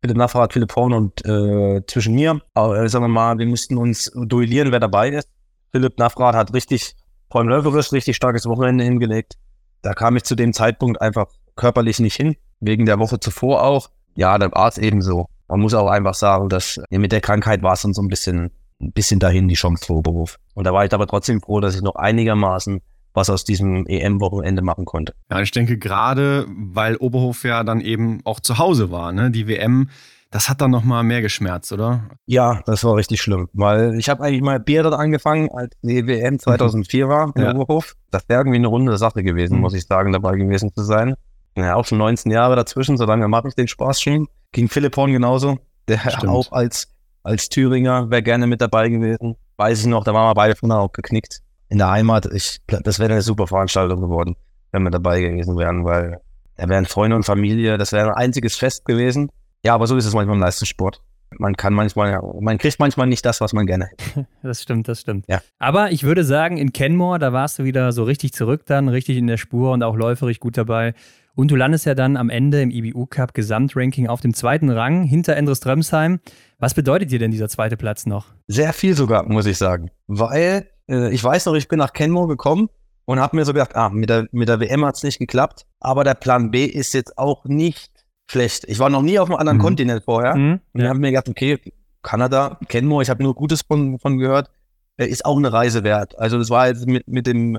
[0.00, 4.12] Philipp Navrat, Philipp Horn und äh, zwischen mir, äh, sagen wir mal, wir mussten uns
[4.14, 5.28] duellieren, wer dabei ist.
[5.72, 6.94] Philipp Navrat hat richtig,
[7.30, 9.34] vor allem läuferisch, richtig starkes Wochenende hingelegt.
[9.82, 11.26] Da kam ich zu dem Zeitpunkt einfach
[11.56, 13.90] körperlich nicht hin, wegen der Woche zuvor auch.
[14.14, 15.26] Ja, dann war es eben so.
[15.48, 18.50] Man muss auch einfach sagen, dass mit der Krankheit war es dann so ein bisschen,
[18.80, 20.38] ein bisschen dahin die Chance für Oberhof.
[20.54, 22.80] Und da war ich aber trotzdem froh, dass ich noch einigermaßen
[23.14, 25.14] was aus diesem EM-Wochenende machen konnte.
[25.30, 29.30] Ja, ich denke gerade, weil Oberhof ja dann eben auch zu Hause war, ne?
[29.30, 29.88] Die WM
[30.30, 32.10] das hat dann noch mal mehr geschmerzt, oder?
[32.26, 36.06] Ja, das war richtig schlimm, weil ich habe eigentlich mal Bier dort angefangen, als die
[36.06, 37.54] WM 2004 war in ja.
[37.54, 37.94] Oberhof.
[38.10, 39.60] Das wäre irgendwie eine runde Sache gewesen, mhm.
[39.62, 41.14] muss ich sagen, dabei gewesen zu sein.
[41.56, 44.28] Ja, auch schon 19 Jahre dazwischen, so lange mache ich den Spaß schon.
[44.52, 46.28] Gegen Philipp Horn genauso, der Stimmt.
[46.28, 46.88] auch als,
[47.22, 49.36] als Thüringer wäre gerne mit dabei gewesen.
[49.56, 51.40] Weiß ich noch, da waren wir beide von auch geknickt.
[51.68, 54.36] In der Heimat, ich, das wäre eine super Veranstaltung geworden.
[54.70, 56.20] wenn wir dabei gewesen wären, weil
[56.56, 59.30] da wären Freunde und Familie, das wäre ein einziges Fest gewesen.
[59.64, 61.00] Ja, aber so ist es manchmal im Leistungssport.
[61.38, 64.26] Man kann manchmal, man kriegt manchmal nicht das, was man gerne hätte.
[64.42, 65.24] Das stimmt, das stimmt.
[65.28, 65.40] Ja.
[65.58, 69.16] Aber ich würde sagen, in Kenmore, da warst du wieder so richtig zurück dann, richtig
[69.16, 70.94] in der Spur und auch läuferig gut dabei.
[71.36, 75.02] Und du landest ja dann am Ende im IBU Cup Gesamtranking auf dem zweiten Rang
[75.04, 76.18] hinter Endres Drömsheim.
[76.58, 78.26] Was bedeutet dir denn dieser zweite Platz noch?
[78.48, 79.90] Sehr viel sogar, muss ich sagen.
[80.06, 82.70] Weil äh, ich weiß noch, ich bin nach Kenmore gekommen
[83.04, 86.04] und habe mir so gedacht, ah, mit der, mit der WM hat's nicht geklappt, aber
[86.04, 87.92] der Plan B ist jetzt auch nicht
[88.30, 88.64] schlecht.
[88.66, 89.62] Ich war noch nie auf einem anderen Mhm.
[89.62, 90.60] Kontinent vorher Mhm.
[90.72, 90.88] und Ja.
[90.88, 91.58] habe mir gedacht, okay,
[92.02, 94.50] Kanada, Kenmore, ich habe nur Gutes von, von gehört,
[94.96, 96.18] äh, ist auch eine Reise wert.
[96.18, 97.58] Also das war jetzt mit, mit dem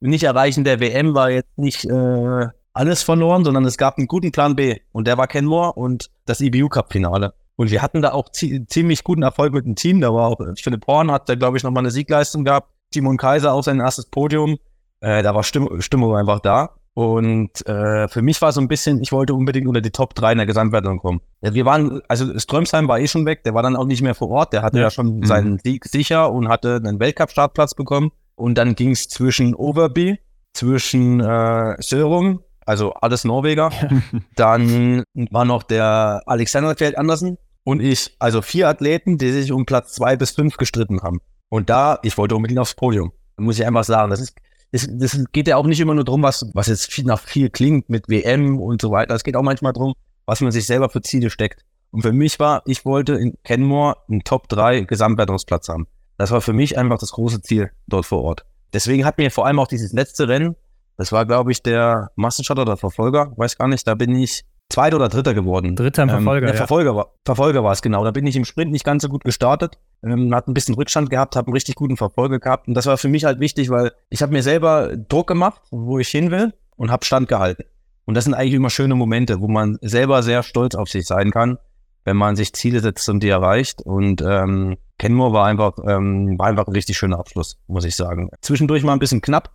[0.00, 2.46] Nicht-Erreichen der WM war jetzt nicht äh,
[2.78, 6.40] alles verloren, sondern es gab einen guten Plan B und der war Kenmore und das
[6.40, 7.34] IBU Cup Finale.
[7.56, 10.00] Und wir hatten da auch zi ziemlich guten Erfolg mit dem Team.
[10.00, 12.70] Da war auch Philipp Horn hat da, glaube ich, nochmal eine Siegleistung gehabt.
[12.92, 14.58] Timon Kaiser auch sein erstes Podium.
[15.00, 16.70] Äh, da war Stimmung, Stimmung einfach da.
[16.94, 20.32] Und äh, für mich war so ein bisschen, ich wollte unbedingt unter die Top 3
[20.32, 21.20] in der Gesamtwertung kommen.
[21.42, 24.14] Ja, wir waren, also Strömsheim war eh schon weg, der war dann auch nicht mehr
[24.14, 24.52] vor Ort.
[24.52, 24.84] Der hatte Ja.
[24.84, 25.24] ja, schon Mhm.
[25.26, 28.10] seinen Sieg sicher und hatte einen Weltcup-Startplatz bekommen.
[28.36, 30.18] Und dann ging es zwischen Overby,
[30.54, 33.70] zwischen äh, Sörum, also alles Norweger.
[34.36, 39.64] Dann war noch der Alexander Feld Andersen und ich, also vier Athleten, die sich um
[39.64, 41.20] Platz zwei bis fünf gestritten haben.
[41.48, 43.12] Und da, ich wollte unbedingt aufs Podium.
[43.38, 44.10] Muss ich einfach sagen.
[44.10, 44.36] Das ist,
[44.72, 47.48] das, das geht ja auch nicht immer nur drum, was, was jetzt viel nach viel
[47.48, 49.14] klingt mit WM und so weiter.
[49.14, 49.94] Es geht auch manchmal drum,
[50.26, 51.64] was man sich selber für Ziele steckt.
[51.90, 55.86] Und für mich war, ich wollte in Kenmore einen Top 3 Gesamtwertungsplatz haben.
[56.18, 58.44] Das war für mich einfach das große Ziel dort vor Ort.
[58.74, 60.56] Deswegen hat mir vor allem auch dieses letzte Rennen,
[60.98, 64.96] das war, glaube ich, der Massenstart oder Verfolger, weiß gar nicht, da bin ich Zweiter
[64.96, 65.76] oder Dritter geworden.
[65.76, 66.56] Dritter im Verfolger, Ähm, ja.
[66.58, 68.04] Verfolger war, Verfolger war es, genau.
[68.04, 71.08] Da bin ich im Sprint nicht ganz so gut gestartet, ähm, hat ein bisschen Rückstand
[71.08, 72.68] gehabt, habe einen richtig guten Verfolger gehabt.
[72.68, 75.98] Und das war für mich halt wichtig, weil ich habe mir selber Druck gemacht, wo
[75.98, 77.64] ich hin will und habe Stand gehalten.
[78.04, 81.30] Und das sind eigentlich immer schöne Momente, wo man selber sehr stolz auf sich sein
[81.30, 81.58] kann,
[82.04, 83.80] wenn man sich Ziele setzt und die erreicht.
[83.82, 88.30] Und ähm, Kenmore war einfach, ähm, war einfach ein richtig schöner Abschluss, muss ich sagen.
[88.42, 89.50] Zwischendurch mal ein bisschen knapp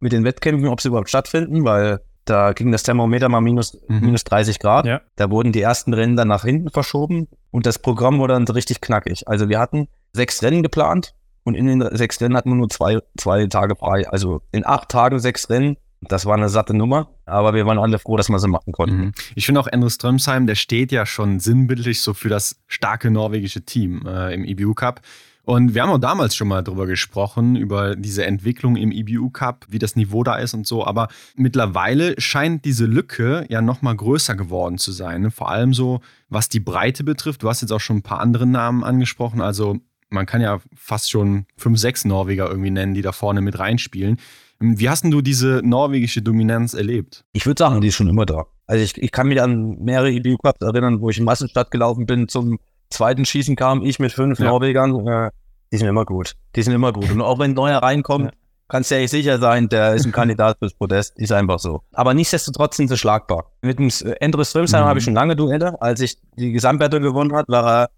[0.00, 4.00] mit den Wettkämpfen, ob sie überhaupt stattfinden, weil da ging das Thermometer mal minus, Mhm.
[4.00, 4.84] minus 30 Grad.
[4.86, 5.00] Ja.
[5.16, 8.80] Da wurden die ersten Rennen dann nach hinten verschoben und das Programm wurde dann richtig
[8.80, 9.26] knackig.
[9.26, 12.98] Also wir hatten sechs Rennen geplant und in den sechs Rennen hatten wir nur zwei,
[13.16, 14.06] zwei Tage frei.
[14.08, 15.76] Also in acht Tagen sechs Rennen.
[16.00, 18.96] Das war eine satte Nummer, aber wir waren alle froh, dass wir sie machen konnten.
[19.06, 19.12] Mhm.
[19.34, 23.62] Ich finde auch Endre Strömsheim, der steht ja schon sinnbildlich so für das starke norwegische
[23.64, 25.00] Team äh, im IBU Cup.
[25.48, 29.64] Und wir haben auch damals schon mal drüber gesprochen, über diese Entwicklung im IBU Cup,
[29.70, 30.84] wie das Niveau da ist und so.
[30.84, 35.30] Aber mittlerweile scheint diese Lücke ja nochmal größer geworden zu sein.
[35.30, 37.42] Vor allem so, was die Breite betrifft.
[37.42, 39.40] Du hast jetzt auch schon ein paar andere Namen angesprochen.
[39.40, 39.78] Also
[40.10, 44.18] man kann ja fast schon fünf, sechs Norweger irgendwie nennen, die da vorne mit reinspielen.
[44.60, 47.24] Wie hast du diese norwegische Dominanz erlebt?
[47.32, 48.44] Ich würde sagen, die ist schon immer da.
[48.66, 52.04] Also ich, ich kann mich an mehrere EBU Cups erinnern, wo ich in Massenstadt gelaufen
[52.04, 52.58] bin, zum
[52.90, 54.46] zweiten Schießen kam, ich mit fünf Ja.
[54.46, 55.06] Norwegern.
[55.06, 55.30] Äh,
[55.72, 56.34] die sind immer gut.
[56.56, 57.10] Die sind immer gut.
[57.10, 58.32] Und auch wenn ein neuer reinkommt,
[58.68, 61.18] kannst du ja sicher sein, der ist ein Kandidat fürs Podest.
[61.18, 61.82] Ist einfach so.
[61.92, 63.52] Aber nichtsdestotrotz sind sie schlagbar.
[63.62, 64.88] Mit dem Endre Strömsheim Mhm.
[64.88, 65.80] habe ich schon lange Duelle.
[65.80, 67.90] Als ich die Gesamtwertung gewonnen hat, war er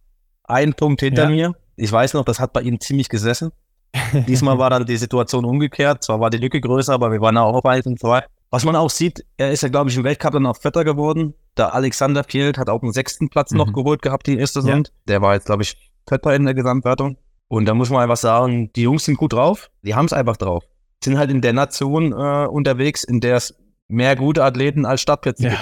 [0.45, 1.29] ein Punkt hinter Ja.
[1.31, 1.53] mir.
[1.77, 3.51] Ich weiß noch, das hat bei ihm ziemlich gesessen.
[4.29, 6.05] Diesmal war dann die Situation umgekehrt.
[6.05, 8.23] Zwar war die Lücke größer, aber wir waren auch auf 1 und 2.
[8.51, 11.35] Was man auch sieht, er ist ja, glaube ich, im Weltcup dann auch Vierter geworden.
[11.61, 13.73] Der Alexander Fjeld hat auch einen sechsten Platz noch Mhm.
[13.75, 14.93] geholt gehabt, die erste sind.
[15.07, 15.77] Der war jetzt, glaube ich,
[16.09, 17.19] Vierter in der Gesamtwertung.
[17.49, 19.71] Und da muss man einfach sagen, die Jungs sind gut drauf.
[19.83, 20.65] Die haben es einfach drauf.
[21.05, 23.55] Sind halt in der Nation äh, unterwegs, in der es
[23.89, 25.51] mehr gute Athleten als Stadtplätze Ja.
[25.51, 25.61] gibt.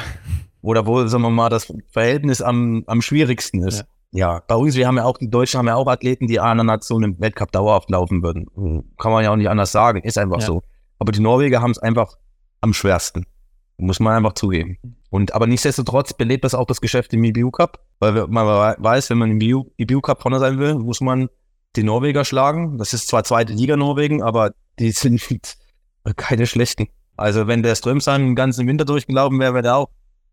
[0.63, 3.85] Oder wo, sagen wir mal, das Verhältnis am, am schwierigsten ist.
[4.13, 4.41] Ja.
[4.47, 7.03] bei uns, wir haben ja auch, die Deutschen haben ja auch Athleten, die einer Nation
[7.03, 8.47] im Weltcup dauerhaft laufen würden.
[8.99, 10.47] Kann man ja auch nicht anders sagen, ist einfach Ja.
[10.47, 10.63] so.
[10.99, 12.15] Aber die Norweger haben es einfach
[12.63, 13.27] am schwersten.
[13.79, 14.77] Muss man einfach zugeben.
[15.11, 19.19] Und aber nichtsdestotrotz belebt das auch das Geschäft im IBU Cup, weil man weiß, wenn
[19.19, 21.29] man im IBU, IBU Cup vorne sein will, muss man
[21.77, 22.77] die Norweger schlagen.
[22.79, 25.23] Das ist zwar zweite Liga Norwegen, aber die sind
[26.17, 26.89] keine schlechten.
[27.17, 29.89] Also wenn der Strömsheim den ganzen Winter durchgelaufen wäre, wäre der auch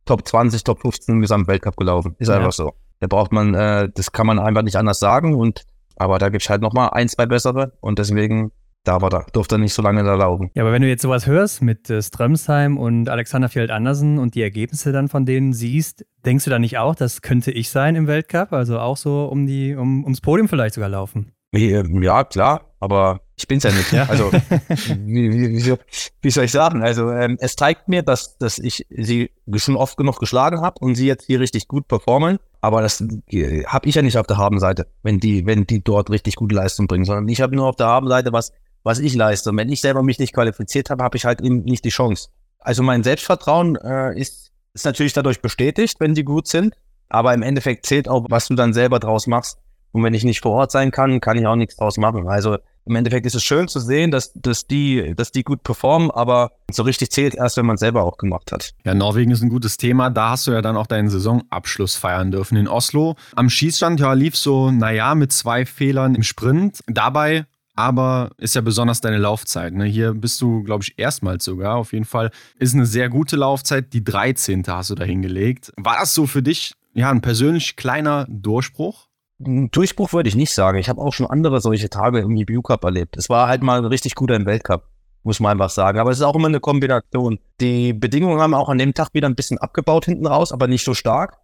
[0.06, 2.16] Top 20, Top 15 im Gesamtweltcup gelaufen.
[2.20, 2.36] Ist Ja.
[2.38, 2.74] einfach so.
[3.00, 5.36] Da braucht man, äh, das kann man einfach nicht anders sagen.
[5.36, 5.64] Und
[5.98, 8.52] aber da gibt's halt noch mal ein, zwei bessere und deswegen
[8.86, 10.52] da war da, durfte nicht so lange da laufen.
[10.54, 14.36] Ja, aber wenn du jetzt sowas hörst mit äh, Strömsheim und Alexander Fjeld Andersen und
[14.36, 17.96] die Ergebnisse dann von denen siehst, denkst du da nicht auch, das könnte ich sein
[17.96, 18.54] im Weltcup?
[18.54, 21.32] Also auch so um die, um, ums Podium vielleicht sogar laufen.
[21.54, 23.92] Ähm, Ja, klar, aber ich bin's ja nicht.
[23.92, 24.06] Ja.
[24.10, 24.32] Also,
[25.06, 25.78] wie, wie, wie,
[26.22, 26.84] wie soll ich sagen?
[26.84, 30.96] Also, ähm, es zeigt mir, dass, dass ich sie schon oft genug geschlagen habe und
[30.96, 32.40] sie jetzt hier richtig gut performen.
[32.62, 36.10] Aber das äh, habe ich ja nicht auf der Habenseite, wenn die, wenn die dort
[36.10, 38.52] richtig gute Leistung bringen, sondern ich habe nur auf der Habenseite, was,
[38.86, 39.50] was ich leiste.
[39.50, 42.30] Und wenn ich selber mich nicht qualifiziert habe, habe ich halt eben nicht die Chance.
[42.60, 46.76] Also mein Selbstvertrauen äh, ist, ist natürlich dadurch bestätigt, wenn die gut sind.
[47.10, 49.58] Aber im Endeffekt zählt auch, was du dann selber draus machst.
[49.92, 52.28] Und wenn ich nicht vor Ort sein kann, kann ich auch nichts draus machen.
[52.28, 56.12] Also im Endeffekt ist es schön zu sehen, dass, dass, die, dass die gut performen,
[56.12, 58.74] aber so richtig zählt erst, wenn man es selber auch gemacht hat.
[58.86, 60.12] Ja, Norwegen ist ein gutes Thema.
[60.12, 63.16] Da hast du ja dann auch deinen Saisonabschluss feiern dürfen in Oslo.
[63.36, 66.82] Am Schießstand ja, lief so, naja, mit zwei Fehlern im Sprint.
[66.88, 69.74] Dabei aber ist ja besonders deine Laufzeit.
[69.74, 69.86] Ne?
[69.86, 71.76] Hier bist du, glaube ich, erstmals sogar.
[71.76, 73.94] Auf jeden Fall ist eine sehr gute Laufzeit.
[73.94, 74.64] Die 13.
[74.68, 75.72] hast du da hingelegt.
[75.78, 79.08] War das so für dich ja ein persönlich kleiner Durchbruch?
[79.38, 80.78] Durchbruch würde ich nicht sagen.
[80.78, 83.18] Ich habe auch schon andere solche Tage im EBU Cup erlebt.
[83.18, 84.88] Es war halt mal ein richtig guter im Weltcup,
[85.24, 86.00] muss man einfach sagen.
[86.00, 87.40] Aber es ist auch immer eine Kombination.
[87.60, 90.86] Die Bedingungen haben auch an dem Tag wieder ein bisschen abgebaut hinten raus, aber nicht
[90.86, 91.38] so stark.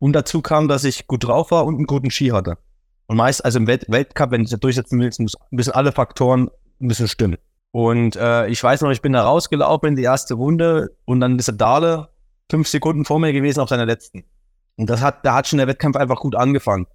[0.00, 2.58] Und dazu kam, dass ich gut drauf war und einen guten Ski hatte.
[3.06, 7.08] Und meist, also im Welt Weltcup, wenn du das durchsetzen willst, müssen alle Faktoren müssen
[7.08, 7.38] stimmen.
[7.70, 11.38] Und äh, ich weiß noch, ich bin da rausgelaufen in die erste Runde und dann
[11.38, 12.08] ist der Dale
[12.50, 14.24] fünf Sekunden vor mir gewesen auf seiner letzten.
[14.76, 16.86] Und das hat, da hat schon der Wettkampf einfach gut angefangen.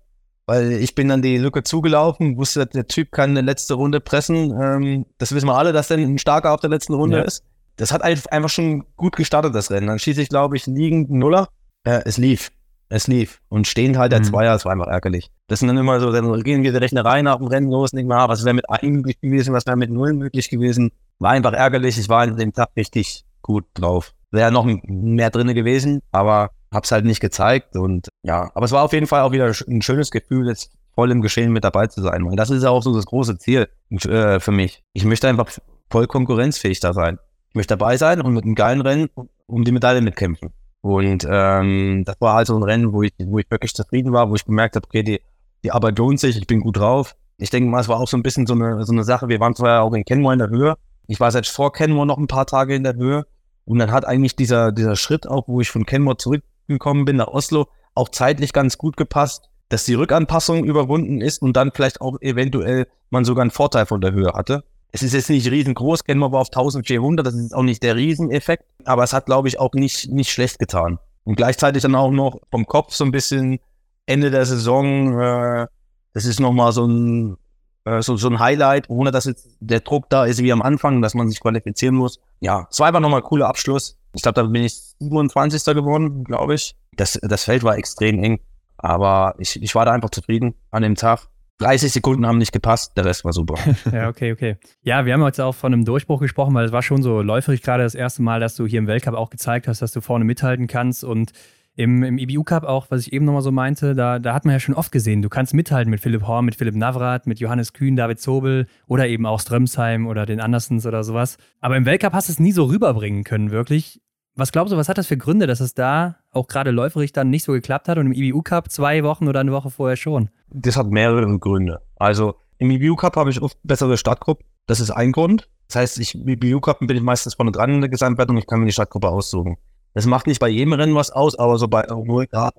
[0.48, 4.52] Weil ich bin dann die Lücke zugelaufen, wusste, der Typ kann eine letzte Runde pressen.
[4.60, 7.24] Ähm, das wissen wir alle, dass der ein starker auf der letzten Runde ja.
[7.24, 7.44] ist.
[7.78, 9.88] Das hat einfach schon gut gestartet, das Rennen.
[9.88, 11.48] Dann schieße ich, glaube ich, liegend Nuller.
[11.84, 12.52] Äh, es lief.
[12.92, 13.40] Es lief.
[13.48, 14.26] Und stehend halt der mhm.
[14.26, 15.32] Zweier, das war einfach ärgerlich.
[15.48, 17.98] Das sind dann immer so, dann gehen wir die Rechnerei nach dem Rennen los und
[17.98, 20.92] denken, ah, was wäre mit einem möglich gewesen, was wäre mit null möglich gewesen.
[21.18, 21.98] War einfach ärgerlich.
[21.98, 24.14] Ich war an dem Tag richtig gut drauf.
[24.30, 28.84] Wäre noch mehr drinne gewesen, aber hab's halt nicht gezeigt und ja, aber es war
[28.84, 32.02] auf jeden Fall auch wieder ein schönes Gefühl, jetzt voll im Geschehen mit dabei zu
[32.02, 34.84] sein, weil das ist ja auch so das große Ziel äh, für mich.
[34.94, 35.50] Ich möchte einfach
[35.90, 37.20] voll konkurrenzfähig da sein.
[37.50, 39.10] Ich möchte dabei sein und mit einem geilen Rennen
[39.48, 40.52] um die Medaille mitkämpfen.
[40.82, 44.30] Und ähm, das war halt so ein Rennen, wo ich, wo ich wirklich zufrieden war,
[44.30, 45.22] wo ich gemerkt habe, okay, die,
[45.64, 47.16] die Arbeit lohnt sich, ich bin gut drauf.
[47.38, 49.28] Ich denke mal, es war auch so ein bisschen so eine, so eine Sache.
[49.28, 50.76] Wir waren zwar auch in Kenmore in der Höhe.
[51.08, 53.26] Ich war seit vor Kenmore noch ein paar Tage in der Höhe.
[53.66, 57.28] Und dann hat eigentlich dieser, dieser Schritt auch, wo ich von Kenmore zurückgekommen bin nach
[57.28, 62.18] Oslo, auch zeitlich ganz gut gepasst, dass die Rückanpassung überwunden ist und dann vielleicht auch
[62.22, 64.64] eventuell man sogar einen Vorteil von der Höhe hatte.
[64.92, 68.66] Es ist jetzt nicht riesengroß, Kenmore war auf 1400, das ist auch nicht der Rieseneffekt,
[68.84, 71.00] aber es hat, glaube ich, auch nicht, nicht schlecht getan.
[71.24, 73.60] Und gleichzeitig dann auch noch vom Kopf so ein bisschen
[74.06, 75.68] Ende der Saison, äh,
[76.14, 77.38] das ist nochmal so ein,
[77.86, 81.02] äh, so, so ein Highlight, ohne dass jetzt der Druck da ist wie am Anfang,
[81.02, 82.20] dass man sich qualifizieren muss.
[82.40, 83.98] Ja, es war einfach nochmal ein cooler Abschluss.
[84.14, 85.64] Ich glaube, da bin ich 27.
[85.74, 86.76] geworden, glaube ich.
[86.98, 88.40] Das, das Feld war extrem eng,
[88.78, 91.28] aber ich, ich war da einfach zufrieden an dem Tag.
[91.62, 93.56] 30 Sekunden haben nicht gepasst, der Rest war super.
[93.92, 94.58] ja, okay, okay.
[94.82, 97.62] Ja, wir haben jetzt auch von einem Durchbruch gesprochen, weil es war schon so läuferig
[97.62, 100.26] gerade das erste Mal, dass du hier im Weltcup auch gezeigt hast, dass du vorne
[100.26, 101.32] mithalten kannst und
[101.76, 104.54] im, im IBU Cup auch, was ich eben nochmal so meinte, da, da hat man
[104.54, 107.74] ja schon oft gesehen, du kannst mithalten mit Philipp Horn, mit Philipp Navrat, mit Johannes
[107.74, 111.38] Kühn, David Zobel oder eben auch Strömsheim oder den Andersens oder sowas.
[111.60, 114.02] Aber im Weltcup hast du es nie so rüberbringen können, wirklich.
[114.36, 117.30] Was glaubst du, was hat das für Gründe, dass es da auch gerade läuferig dann
[117.30, 120.30] nicht so geklappt hat und im IBU Cup zwei Wochen oder eine Woche vorher schon?
[120.50, 121.82] Das hat mehrere Gründe.
[121.98, 124.46] Also im IBU Cup habe ich oft bessere Startgruppen.
[124.68, 125.50] Das ist ein Grund.
[125.68, 128.38] Das heißt, ich, im IBU Cup bin ich meistens vorne dran in der Gesamtwertung.
[128.38, 129.58] Ich kann mir die Startgruppe aussuchen.
[129.94, 132.52] Das macht nicht bei jedem Rennen was aus, aber so bei nur kann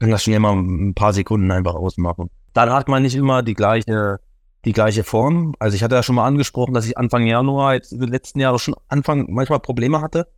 [0.00, 2.30] das schon immer ein paar Sekunden einfach ausmachen.
[2.52, 4.20] Dann hat man nicht immer die gleiche,
[4.64, 5.54] die gleiche Form.
[5.58, 8.40] Also ich hatte ja schon mal angesprochen, dass ich Anfang Januar jetzt in den letzten
[8.40, 10.28] Jahren schon Anfang manchmal Probleme hatte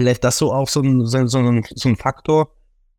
[0.00, 2.52] vielleicht das so auch so ein, so, ein, so ein Faktor.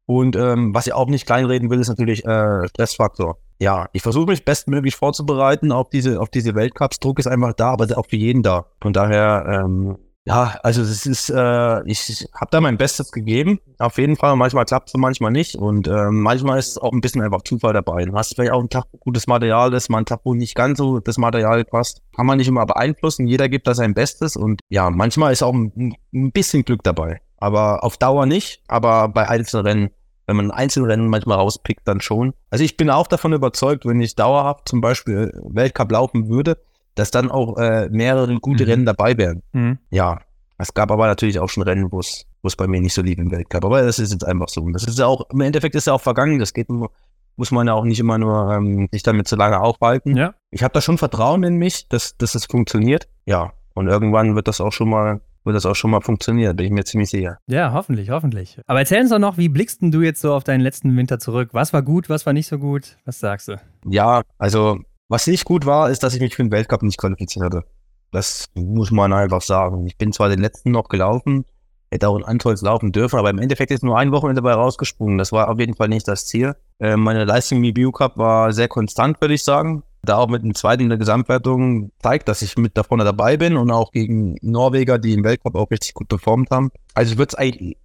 [0.06, 3.38] Und ähm, was ich auch nicht kleinreden will, ist natürlich äh, Stressfaktor.
[3.60, 7.00] Ja, ich versuche mich bestmöglich vorzubereiten auf diese, auf diese Weltcups.
[7.00, 8.68] Druck ist einfach da, aber auch für jeden da.
[8.82, 9.98] Von daher ähm,
[10.32, 14.38] ja, also es ist, äh, ich habe da mein Bestes gegeben, auf jeden Fall.
[14.38, 15.56] Manchmal klappt es, manchmal nicht.
[15.56, 18.06] Und äh, manchmal ist auch ein bisschen einfach Zufall dabei.
[18.06, 20.78] Du hast vielleicht auch einen Tag, gutes Material ist, mal einen Tag, wo nicht ganz
[20.78, 22.02] so das Material passt.
[22.16, 23.28] Kann man nicht immer beeinflussen.
[23.28, 24.38] Jeder gibt da sein Bestes.
[24.38, 27.20] Und ja, manchmal ist auch ein, ein bisschen Glück dabei.
[27.38, 28.62] Aber auf Dauer nicht.
[28.70, 29.90] Aber bei Einzelrennen,
[30.28, 32.34] wenn man Einzelrennen manchmal rauspickt, dann schon.
[32.50, 36.58] Also ich bin auch davon überzeugt, wenn ich dauerhaft zum Beispiel Weltcup laufen würde,
[36.96, 38.70] dass dann auch äh, mehrere gute mhm.
[38.70, 39.42] Rennen dabei wären.
[39.54, 39.80] Mhm.
[39.90, 40.20] Ja,
[40.58, 43.32] es gab aber natürlich auch schon Rennen, wo es bei mir nicht so lief im
[43.32, 43.66] Weltcup.
[43.66, 44.62] Aber das ist jetzt einfach so.
[44.62, 46.40] Und das ist ja auch, im Endeffekt ist ja auch vergangen.
[46.40, 46.92] Das geht nur,
[47.36, 50.16] muss man ja auch nicht immer nur ähm, sich damit zu lange aufhalten.
[50.16, 50.36] Ja.
[50.52, 53.08] Ich habe da schon Vertrauen in mich, dass, dass es funktioniert.
[53.26, 53.54] Ja.
[53.74, 56.72] Und irgendwann wird das auch schon mal wird das auch schon mal funktionieren, bin ich
[56.72, 57.40] mir ziemlich sicher.
[57.48, 58.60] Ja, hoffentlich, hoffentlich.
[58.68, 61.50] Aber erzähl uns doch noch, wie blickst du jetzt so auf deinen letzten Winter zurück?
[61.54, 62.98] Was war gut, was war nicht so gut?
[63.06, 63.60] Was sagst du?
[63.88, 64.80] Ja, also
[65.12, 67.66] was nicht gut war, ist, dass ich mich für den Weltcup nicht qualifiziert hatte.
[68.12, 69.86] Das muss man einfach sagen.
[69.86, 71.46] Ich bin zwar den letzten noch gelaufen,
[71.92, 75.18] hätte auch in Antolz laufen dürfen, aber im Endeffekt ist nur ein Wochenende dabei rausgesprungen.
[75.18, 76.56] Das war auf jeden Fall nicht das Ziel.
[76.80, 79.84] Äh, meine Leistung im EBU Cup war sehr konstant, würde ich sagen.
[80.04, 83.36] da auch mit dem zweiten in der Gesamtwertung zeigt, dass ich mit da vorne dabei
[83.38, 86.72] bin und auch gegen Norweger, die im Weltcup auch richtig gut performt haben.
[86.94, 87.78] Also ich würde es eigentlich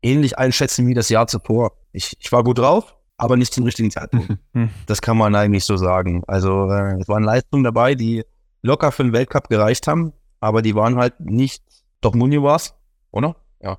[0.00, 1.72] ähnlich einschätzen wie das Jahr zuvor.
[1.92, 4.36] Ich, ich war gut drauf, aber nicht zum richtigen Zeitpunkt.
[4.54, 4.68] Hm.
[4.86, 6.22] das kann man eigentlich so sagen.
[6.26, 8.24] Also äh, es waren Leistungen dabei, die
[8.62, 11.62] locker für den Weltcup gereicht haben, aber die waren halt nicht,
[12.00, 12.74] doch Munio war's,
[13.12, 13.36] oder?
[13.60, 13.78] Ja.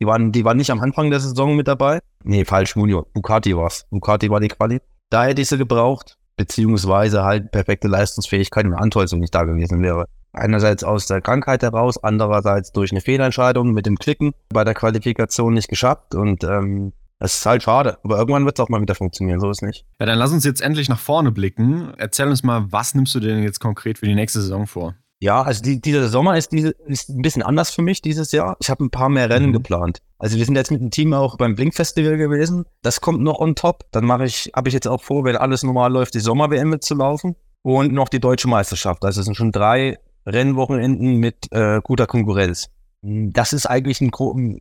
[0.00, 1.98] Die waren, die waren nicht am Anfang der Saison mit dabei.
[2.22, 3.06] Nee, falsch, Munio.
[3.12, 3.84] Bukati war's.
[3.90, 4.80] Bukati war die Quali.
[5.10, 10.06] Da hätte ich sie gebraucht, beziehungsweise halt perfekte Leistungsfähigkeit und Antäusung nicht da gewesen wäre.
[10.32, 15.54] Einerseits aus der Krankheit heraus, andererseits durch eine Fehlentscheidung mit dem Klicken bei der Qualifikation
[15.54, 18.94] nicht geschafft und ähm, es ist halt schade, aber irgendwann wird es auch mal wieder
[18.94, 19.86] funktionieren, so ist nicht.
[20.00, 21.92] Ja, dann lass uns jetzt endlich nach vorne blicken.
[21.96, 24.94] Erzähl uns mal, was nimmst du denn jetzt konkret für die nächste Saison vor?
[25.20, 28.56] Ja, also die, dieser Sommer ist, diese, ist ein bisschen anders für mich dieses Jahr.
[28.60, 29.54] Ich habe ein paar mehr Rennen mhm.
[29.54, 30.02] geplant.
[30.18, 32.66] Also wir sind jetzt mit dem Team auch beim Blink Festival gewesen.
[32.82, 33.84] Das kommt noch on top.
[33.90, 37.36] Dann mache ich, habe ich jetzt auch vor, wenn alles normal läuft, die Sommer-WM mitzulaufen
[37.62, 39.04] und noch die deutsche Meisterschaft.
[39.04, 42.68] Also es sind schon drei Rennwochenenden mit äh, guter Konkurrenz.
[43.06, 44.10] Das ist eigentlich ein,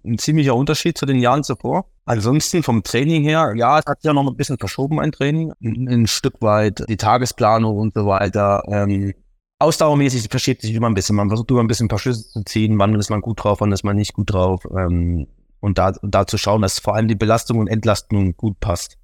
[0.04, 1.86] ein, ziemlicher Unterschied zu den Jahren zuvor.
[2.04, 5.54] Ansonsten vom Training her, ja, es hat sich ja noch ein bisschen verschoben, ein Training.
[5.64, 8.64] Ein, Stück weit die Tagesplanung und so weiter.
[8.68, 9.14] Ähm,
[9.60, 11.16] ausdauermäßig verschiebt sich immer ein bisschen.
[11.16, 12.78] Man versucht immer ein bisschen ein paar Schlüsse zu ziehen.
[12.80, 14.66] Wann ist man gut drauf, wann ist man nicht gut drauf.
[14.78, 15.28] Ähm,
[15.62, 18.98] und da, da zu schauen, dass vor allem die Belastung und Entlastung gut passt.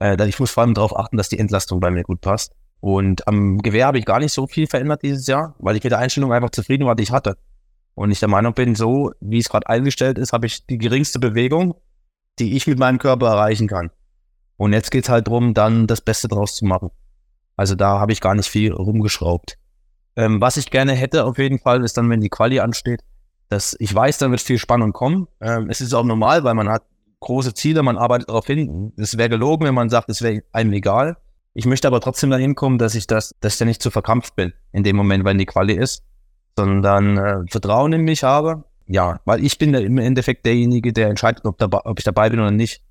[0.00, 2.52] Äh, ich muss vor allem darauf achten, dass die Entlastung bei mir gut passt.
[2.80, 5.92] Und am Gewehr habe ich gar nicht so viel verändert dieses Jahr, weil ich mit
[5.92, 7.38] der Einstellung einfach zufrieden war, die ich hatte.
[7.96, 11.18] Und ich der Meinung bin, so wie es gerade eingestellt ist, habe ich die geringste
[11.18, 11.74] Bewegung,
[12.38, 13.90] die ich mit meinem Körper erreichen kann.
[14.58, 16.90] Und jetzt geht's halt drum, dann das Beste draus zu machen.
[17.56, 19.56] Also da habe ich gar nicht viel rumgeschraubt.
[20.14, 23.00] Ähm, was ich gerne hätte auf jeden Fall, ist dann, wenn die Quali ansteht,
[23.48, 25.26] dass ich weiß, dann wird viel Spannung kommen.
[25.40, 26.82] Ähm, es ist auch normal, weil man hat
[27.20, 28.92] große Ziele, man arbeitet darauf hin.
[28.98, 31.16] Es wäre gelogen, wenn man sagt, es wäre einem egal.
[31.54, 34.36] Ich möchte aber trotzdem dahin kommen, dass ich das, dass ich da nicht zu verkrampft
[34.36, 36.04] bin in dem Moment, wenn die Quali ist,
[36.56, 38.64] sondern äh, Vertrauen in mich habe.
[38.88, 42.40] Ja, weil ich bin im Endeffekt derjenige, der entscheidet, ob, dabei, ob ich dabei bin
[42.40, 42.82] oder nicht.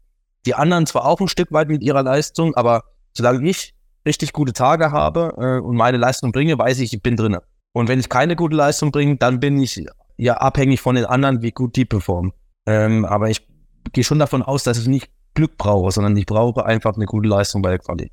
[0.45, 3.73] Die anderen zwar auch ein Stück weit mit ihrer Leistung, aber solange ich
[4.05, 7.41] richtig gute Tage habe äh, und meine Leistung bringe, weiß ich, ich bin drinne.
[7.71, 9.85] Und wenn ich keine gute Leistung bringe, dann bin ich
[10.17, 12.33] ja abhängig von den anderen, wie gut die performen.
[12.65, 13.47] Ähm, aber ich
[13.91, 17.27] gehe schon davon aus, dass ich nicht Glück brauche, sondern ich brauche einfach eine gute
[17.27, 18.11] Leistung bei der Quali.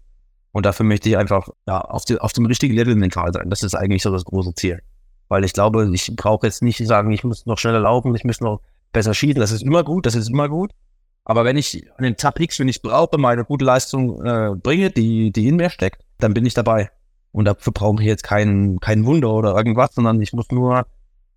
[0.53, 3.49] Und dafür möchte ich einfach ja, auf, die, auf dem richtigen Level mental sein.
[3.49, 4.81] Das ist eigentlich so das große Ziel.
[5.33, 8.43] Weil ich glaube, ich brauche jetzt nicht sagen, ich muss noch schneller laufen, ich muss
[8.43, 8.61] noch
[8.93, 9.41] besser schießen.
[9.41, 10.73] Das ist immer gut, das ist immer gut.
[11.25, 14.91] Aber wenn ich an den Tab X, wenn ich brauche, meine gute Leistung äh, bringe,
[14.91, 16.91] die, die in mir steckt, dann bin ich dabei.
[17.31, 20.85] Und dafür brauche ich jetzt kein, kein Wunder oder irgendwas, sondern ich muss nur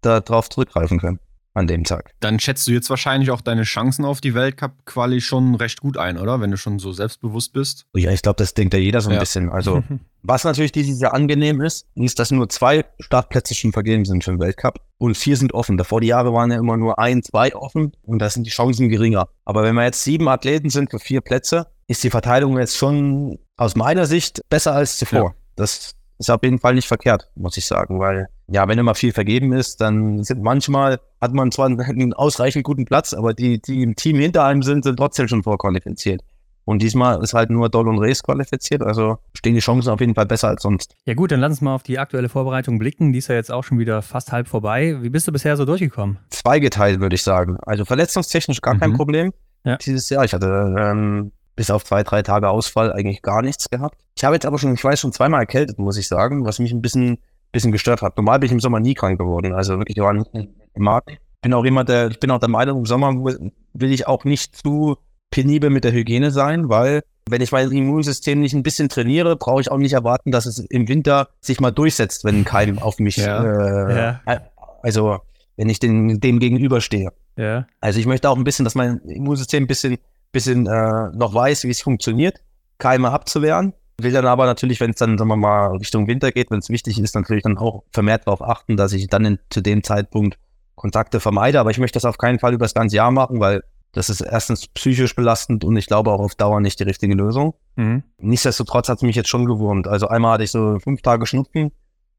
[0.01, 1.19] darauf zurückgreifen können
[1.55, 2.11] an dem Tag.
[2.19, 6.19] Dann schätzt du jetzt wahrscheinlich auch deine Chancen auf die Weltcup-Quali schon recht gut ein,
[6.19, 6.41] oder?
[6.41, 7.85] Wenn du schon so selbstbewusst bist.
[7.95, 9.19] Ja, ich glaube, das denkt ja jeder so ein ja.
[9.19, 9.49] bisschen.
[9.49, 9.81] Also,
[10.23, 14.31] was natürlich dieses Jahr angenehm ist, ist, dass nur zwei Startplätze schon vergeben sind für
[14.31, 15.77] den Weltcup und vier sind offen.
[15.77, 18.89] Davor die Jahre waren ja immer nur ein, zwei offen und da sind die Chancen
[18.89, 19.29] geringer.
[19.45, 23.39] Aber wenn wir jetzt sieben Athleten sind für vier Plätze, ist die Verteilung jetzt schon
[23.55, 25.29] aus meiner Sicht besser als zuvor.
[25.29, 25.35] Ja.
[25.55, 29.11] Das ist auf jeden Fall nicht verkehrt, muss ich sagen, weil ja, wenn immer viel
[29.11, 33.81] vergeben ist, dann sind manchmal hat man zwar einen ausreichend guten Platz, aber die, die
[33.81, 36.21] im Team hinter einem sind, sind trotzdem schon vorqualifiziert.
[36.65, 40.15] Und diesmal ist halt nur Doll und Race qualifiziert, also stehen die Chancen auf jeden
[40.15, 40.95] Fall besser als sonst.
[41.05, 43.13] Ja gut, dann lass uns mal auf die aktuelle Vorbereitung blicken.
[43.13, 44.97] Die ist ja jetzt auch schon wieder fast halb vorbei.
[45.01, 46.17] Wie bist du bisher so durchgekommen?
[46.31, 47.57] Zweigeteilt, würde ich sagen.
[47.61, 48.79] Also verletzungstechnisch gar mhm.
[48.79, 49.31] kein Problem
[49.63, 49.77] ja.
[49.77, 50.25] dieses Jahr.
[50.25, 53.97] Ich hatte ähm, bis auf zwei, drei Tage Ausfall eigentlich gar nichts gehabt.
[54.15, 56.71] Ich habe jetzt aber schon, ich weiß, schon zweimal erkältet, muss ich sagen, was mich
[56.71, 57.19] ein bisschen,
[57.55, 58.17] bisschen gestört hat.
[58.17, 59.53] Normal bin ich im Sommer nie krank geworden.
[59.53, 60.29] Also wirklich, war nicht
[60.75, 61.03] mag.
[61.41, 64.55] Bin auch immer der, ich bin auch der Meinung, im Sommer will ich auch nicht
[64.55, 64.97] zu
[65.31, 69.61] penibel mit der Hygiene sein, weil wenn ich mein Immunsystem nicht ein bisschen trainiere, brauche
[69.61, 72.99] ich auch nicht erwarten, dass es im Winter sich mal durchsetzt, wenn ein Keim auf
[72.99, 73.43] mich, ja.
[73.43, 74.41] Äh, ja.
[74.83, 75.19] also
[75.55, 77.09] wenn ich den, dem gegenüberstehe.
[77.37, 77.65] Ja.
[77.81, 79.97] Also ich möchte auch ein bisschen, dass mein Immunsystem ein bisschen
[80.35, 82.41] bisschen äh, noch weiß, wie es funktioniert,
[82.77, 83.73] Keime abzuwehren.
[84.01, 86.69] Will dann aber natürlich, wenn es dann, sagen wir mal, Richtung Winter geht, wenn es
[86.69, 90.37] wichtig ist, natürlich dann auch vermehrt darauf achten, dass ich dann in, zu dem Zeitpunkt
[90.75, 91.59] Kontakte vermeide.
[91.59, 94.19] Aber ich möchte das auf keinen Fall über das ganze Jahr machen, weil das ist
[94.19, 97.53] erstens psychisch belastend und ich glaube auch auf Dauer nicht die richtige Lösung.
[97.77, 98.03] Mhm.
[98.17, 99.87] Nichtsdestotrotz hat es mich jetzt schon gewurmt.
[99.87, 101.71] Also einmal hatte ich so fünf Tage Schnupfen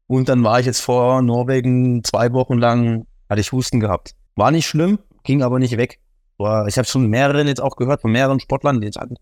[0.07, 4.15] und dann war ich jetzt vor Norwegen zwei Wochen lang, hatte ich Husten gehabt.
[4.35, 5.99] War nicht schlimm, ging aber nicht weg.
[6.39, 9.17] Ich habe schon mehreren jetzt auch gehört, von mehreren Sportlern, die jetzt hatten.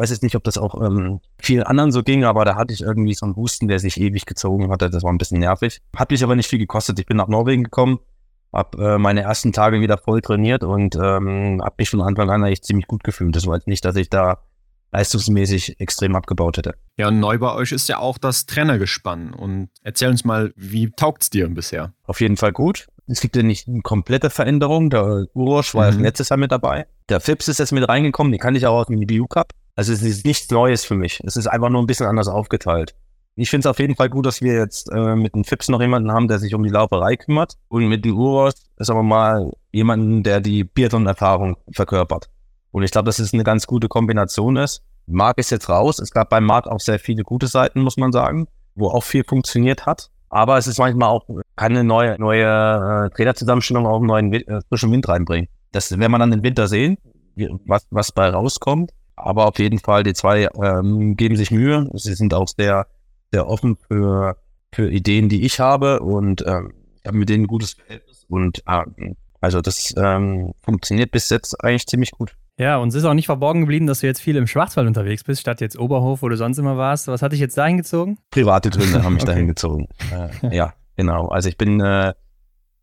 [0.00, 2.72] Ich weiß jetzt nicht, ob das auch ähm, vielen anderen so ging, aber da hatte
[2.72, 4.88] ich irgendwie so einen Husten, der sich ewig gezogen hatte.
[4.88, 5.82] Das war ein bisschen nervig.
[5.94, 6.98] Hat mich aber nicht viel gekostet.
[6.98, 7.98] Ich bin nach Norwegen gekommen,
[8.50, 12.42] habe äh, meine ersten Tage wieder voll trainiert und ähm, habe mich von Anfang an
[12.42, 13.36] eigentlich ziemlich gut gefühlt.
[13.36, 14.38] Das war jetzt nicht, dass ich da
[14.90, 16.76] leistungsmäßig extrem abgebaut hätte.
[16.96, 19.34] Ja, und neu bei euch ist ja auch das Trainergespann.
[19.34, 21.92] Und erzähl uns mal, wie taugt es dir bisher?
[22.04, 22.88] Auf jeden Fall gut.
[23.06, 24.88] Es gibt ja nicht eine komplette Veränderung.
[24.88, 26.00] Der Urosch war mhm.
[26.00, 26.86] letztes Jahr mit dabei.
[27.10, 29.52] Der Fips ist jetzt mit reingekommen, den kann ich auch aus dem BU Cup.
[29.74, 31.20] Also es ist nichts Neues für mich.
[31.24, 32.94] Es ist einfach nur ein bisschen anders aufgeteilt.
[33.36, 35.80] Ich finde es auf jeden Fall gut, dass wir jetzt äh, mit dem Fips noch
[35.80, 37.54] jemanden haben, der sich um die Lauferei kümmert.
[37.68, 42.28] Und mit dem Uros ist aber mal jemanden, der die Biathlon-Erfahrung verkörpert.
[42.72, 44.82] Und ich glaube, dass es eine ganz gute Kombination ist.
[45.06, 45.98] Marc ist jetzt raus.
[45.98, 49.24] Es gab bei Marc auch sehr viele gute Seiten, muss man sagen, wo auch viel
[49.24, 50.10] funktioniert hat.
[50.28, 51.24] Aber es ist manchmal auch
[51.56, 52.44] keine neue, neue
[53.06, 55.48] äh, Trainerzusammenstellung auch einen neuen äh, frischen Wind reinbringen.
[55.72, 56.98] Das werden wir dann im Winter sehen,
[57.66, 58.92] was, was bei rauskommt.
[59.24, 61.88] Aber auf jeden Fall, die zwei ähm, geben sich Mühe.
[61.94, 62.86] Sie sind auch sehr,
[63.32, 64.36] sehr offen für,
[64.72, 66.72] für Ideen, die ich habe und ähm,
[67.06, 68.24] habe mit denen ein gutes Verhältnis.
[68.28, 68.82] Und äh,
[69.40, 72.36] also das ähm, funktioniert bis jetzt eigentlich ziemlich gut.
[72.58, 75.24] Ja, und es ist auch nicht verborgen geblieben, dass du jetzt viel im Schwarzwald unterwegs
[75.24, 77.08] bist, statt jetzt Oberhof, wo du sonst immer warst.
[77.08, 78.18] Was hat dich jetzt dahin gezogen?
[78.30, 79.32] Private Gründe haben mich okay.
[79.32, 79.88] dahin gezogen.
[80.12, 81.28] Äh, ja, genau.
[81.28, 82.12] Also ich bin äh,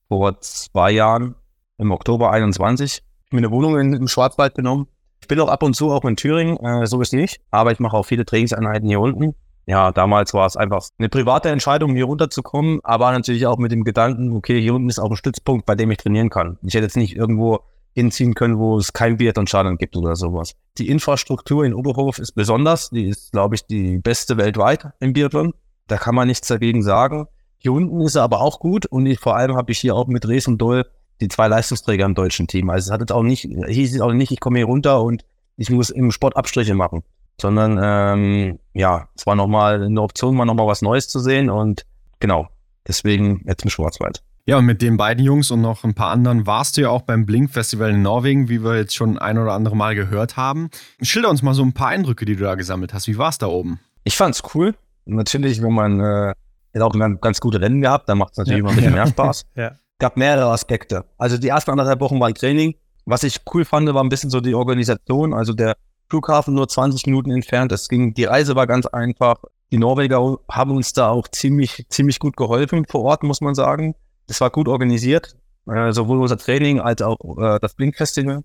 [0.07, 1.35] vor zwei Jahren
[1.77, 4.87] im Oktober 21 mir eine Wohnung in, im Schwarzwald genommen.
[5.21, 7.79] Ich bin auch ab und zu auch in Thüringen, äh, so ist nicht, aber ich
[7.79, 9.35] mache auch viele Trainingseinheiten hier unten.
[9.65, 13.83] Ja, damals war es einfach eine private Entscheidung, hier runterzukommen, aber natürlich auch mit dem
[13.83, 16.57] Gedanken, okay, hier unten ist auch ein Stützpunkt, bei dem ich trainieren kann.
[16.61, 17.59] Ich hätte jetzt nicht irgendwo
[17.97, 20.53] hinziehen können, wo es kein Biathlon-Stadion gibt oder sowas.
[20.77, 22.91] Die Infrastruktur in Oberhof ist besonders.
[22.91, 25.53] Die ist, glaube ich, die beste weltweit im Biathlon.
[25.87, 27.25] Da kann man nichts dagegen sagen.
[27.57, 30.05] Hier unten ist er aber auch gut und ich, vor allem habe ich hier auch
[30.05, 30.85] mit Rees und Doll
[31.21, 32.69] die zwei Leistungsträger im deutschen Team.
[32.69, 35.23] Also es hat jetzt auch nicht, hieß es auch nicht, ich komme hier runter und
[35.57, 37.03] ich muss im Sport Abstriche machen,
[37.41, 41.85] sondern ähm, ja, es war nochmal eine Option, mal nochmal was Neues zu sehen und
[42.19, 42.47] genau,
[42.87, 44.21] deswegen jetzt im Schwarzwald.
[44.45, 47.01] Ja, und mit den beiden Jungs und noch ein paar anderen warst du ja auch
[47.01, 50.69] beim Blink Festival in Norwegen, wie wir jetzt schon ein oder andere Mal gehört haben.
[51.01, 53.07] Schilder uns mal so ein paar Eindrücke, die du da gesammelt hast.
[53.07, 53.81] Wie war es da oben?
[54.05, 54.73] Ich fand's cool.
[55.03, 56.33] Natürlich, wenn man äh,
[56.79, 58.61] auch ein ganz gute Rennen gehabt, dann macht es natürlich ja.
[58.61, 59.45] immer ein bisschen mehr Spaß.
[59.55, 59.71] ja.
[59.99, 61.05] Gab mehrere Aspekte.
[61.17, 62.75] Also die ersten anderthalb Wochen waren Training.
[63.05, 65.33] Was ich cool fand, war ein bisschen so die Organisation.
[65.33, 65.75] Also der
[66.09, 67.71] Flughafen nur 20 Minuten entfernt.
[67.71, 69.37] Es ging, die Reise war ganz einfach.
[69.71, 73.95] Die Norweger haben uns da auch ziemlich, ziemlich gut geholfen vor Ort, muss man sagen.
[74.27, 75.35] Das war gut organisiert,
[75.67, 78.43] äh, sowohl unser Training als auch äh, das Blink-Festival.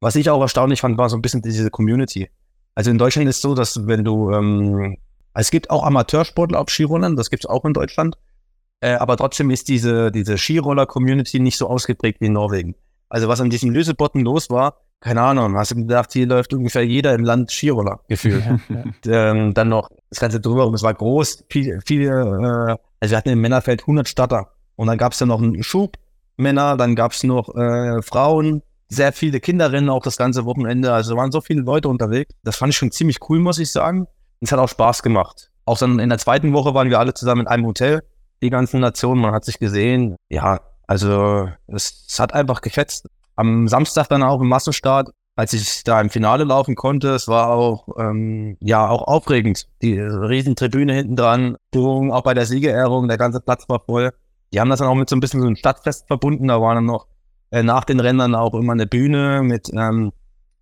[0.00, 2.30] Was ich auch erstaunlich fand, war so ein bisschen diese Community.
[2.74, 4.96] Also in Deutschland ist es so, dass wenn du, ähm,
[5.34, 8.16] es gibt auch Amateursportler auf Skirollern, das gibt es auch in Deutschland,
[8.80, 12.74] äh, aber trotzdem ist diese, diese Skiroller-Community nicht so ausgeprägt wie in Norwegen.
[13.08, 16.84] Also was an diesen Lösebotten los war, keine Ahnung, hast du gedacht, hier läuft ungefähr
[16.84, 18.44] jeder im Land Skiroller gefühlt.
[19.04, 23.12] Ja, ähm, dann noch das Ganze drüber, und es war groß, viele, viele äh, also
[23.12, 24.48] wir hatten im Männerfeld 100 Starter.
[24.76, 25.96] Und dann gab es ja noch einen Schub
[26.36, 30.92] Männer, dann gab es noch äh, Frauen, sehr viele Kinderinnen auch das ganze Wochenende.
[30.92, 32.32] Also waren so viele Leute unterwegs.
[32.44, 34.02] Das fand ich schon ziemlich cool, muss ich sagen.
[34.02, 34.08] Und
[34.42, 35.50] es hat auch Spaß gemacht.
[35.64, 38.02] Auch dann in der zweiten Woche waren wir alle zusammen in einem Hotel,
[38.42, 39.20] die ganzen Nationen.
[39.20, 40.16] Man hat sich gesehen.
[40.28, 43.08] Ja, also es, es hat einfach gefetzt.
[43.36, 47.50] Am Samstag dann auch im Massenstart, als ich da im Finale laufen konnte, es war
[47.50, 49.68] auch ähm, ja auch aufregend.
[49.82, 54.12] Die Riesentribüne hinten dran, auch bei der Siegerehrung, der ganze Platz war voll.
[54.52, 56.48] Die haben das dann auch mit so ein bisschen so einem Stadtfest verbunden.
[56.48, 57.06] Da war dann noch
[57.50, 60.12] äh, nach den Rändern auch immer eine Bühne mit ähm,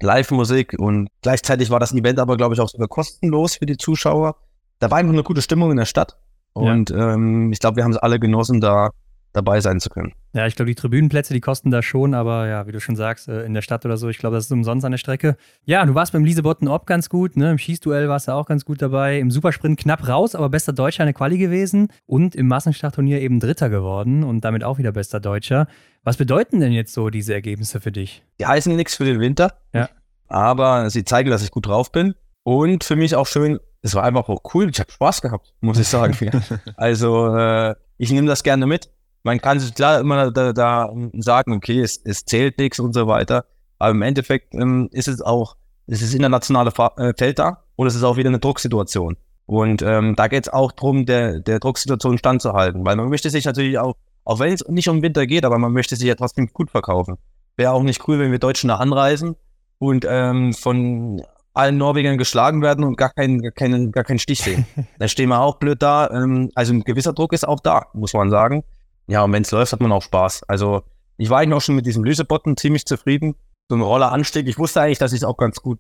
[0.03, 4.37] Live-Musik und gleichzeitig war das Event aber, glaube ich, auch sogar kostenlos für die Zuschauer.
[4.79, 6.19] Da war einfach eine gute Stimmung in der Stadt
[6.57, 7.15] und ja.
[7.15, 8.91] ähm, ich glaube, wir haben es alle genossen, da
[9.37, 10.13] dabei sein zu können.
[10.33, 13.29] Ja, ich glaube, die Tribünenplätze, die kosten da schon, aber ja, wie du schon sagst,
[13.29, 15.37] äh, in der Stadt oder so, ich glaube, das ist umsonst an der Strecke.
[15.67, 17.51] Ja, du warst beim Liesebotten Ob ganz gut, ne?
[17.51, 21.03] im Schießduell warst du auch ganz gut dabei, im Supersprint knapp raus, aber bester Deutscher
[21.03, 25.21] in der Quali gewesen und im Massenstartturnier eben Dritter geworden und damit auch wieder bester
[25.21, 25.67] Deutscher.
[26.03, 28.23] Was bedeuten denn jetzt so diese Ergebnisse für dich?
[28.41, 29.91] Die heißen nichts für den Winter, ja.
[30.29, 32.15] aber sie zeigen, dass ich gut drauf bin
[32.47, 35.79] und für mich auch schön, es war einfach auch cool, ich habe Spaß gehabt, muss
[35.79, 36.17] ich sagen.
[36.77, 38.91] also äh, ich nehme das gerne mit
[39.27, 40.89] man kann sich klar immer da, da
[41.19, 43.45] sagen, okay, es, es, zählt nichts und so weiter.
[43.77, 45.57] Aber im Endeffekt ähm, ist es auch,
[45.89, 49.17] es ist internationale äh, Feld da und es ist auch wieder eine Drucksituation.
[49.45, 53.45] Und ähm, da geht es auch darum, der, der Drucksituation standzuhalten, weil man möchte sich
[53.45, 56.53] natürlich auch, auch wenn es nicht um Winter geht, aber man möchte sich ja trotzdem
[56.53, 57.17] gut verkaufen.
[57.57, 59.35] Wäre auch nicht cool, wenn wir Deutschen da anreisen
[59.79, 61.21] und ähm, von
[61.57, 64.67] allen Norwegern geschlagen werden und gar keinen, gar keinen, gar keinen Stich sehen.
[64.99, 66.11] da stehen wir auch blöd da.
[66.11, 68.65] Ähm, also ein gewisser Druck ist auch da, muss man sagen.
[69.07, 70.45] Ja, und wenn es läuft, hat man auch Spaß.
[70.45, 70.83] Also
[71.17, 73.37] ich war eigentlich auch schon mit diesem Lösebotten ziemlich zufrieden.
[73.69, 74.47] So ein Rolleranstieg.
[74.49, 75.79] Ich wusste eigentlich, dass ich es auch ganz gut.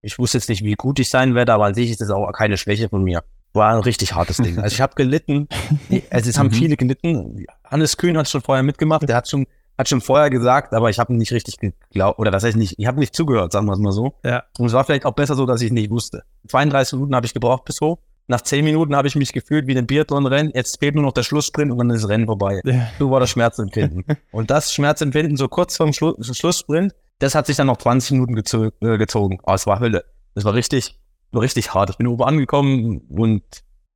[0.00, 2.30] Ich wusste jetzt nicht, wie gut ich sein werde, aber an sich ist das auch
[2.32, 3.22] keine Schwäche von mir.
[3.52, 4.58] War ein richtig hartes Ding.
[4.58, 5.48] Also ich habe gelitten.
[6.10, 6.52] Also es haben mhm.
[6.52, 7.44] viele gelitten.
[7.64, 9.08] Hannes Kühn hat schon vorher mitgemacht.
[9.08, 9.46] Der hat schon
[9.78, 12.86] hat schon vorher gesagt, aber ich habe nicht richtig geglaubt, oder das heißt nicht, ich
[12.86, 14.14] habe nicht zugehört, sagen wir es mal so.
[14.24, 14.44] Ja.
[14.58, 16.22] Und es war vielleicht auch besser so, dass ich es nicht wusste.
[16.48, 17.98] 32 Minuten habe ich gebraucht bis hoch.
[18.28, 20.52] Nach 10 Minuten habe ich mich gefühlt wie ein Biathlon-Rennen.
[20.54, 22.60] Jetzt fehlt nur noch der Schlusssprint und dann ist das Rennen vorbei.
[22.64, 22.88] Ja.
[22.98, 24.04] So war das Schmerzempfinden.
[24.30, 28.34] und das Schmerzempfinden so kurz vorm Schlu Schlusssprint, das hat sich dann noch 20 Minuten
[28.34, 29.40] gezo äh, gezogen.
[29.42, 30.04] Aber es war Hölle.
[30.34, 30.98] Das war richtig,
[31.32, 31.90] war richtig hart.
[31.90, 33.42] Ich bin oben angekommen und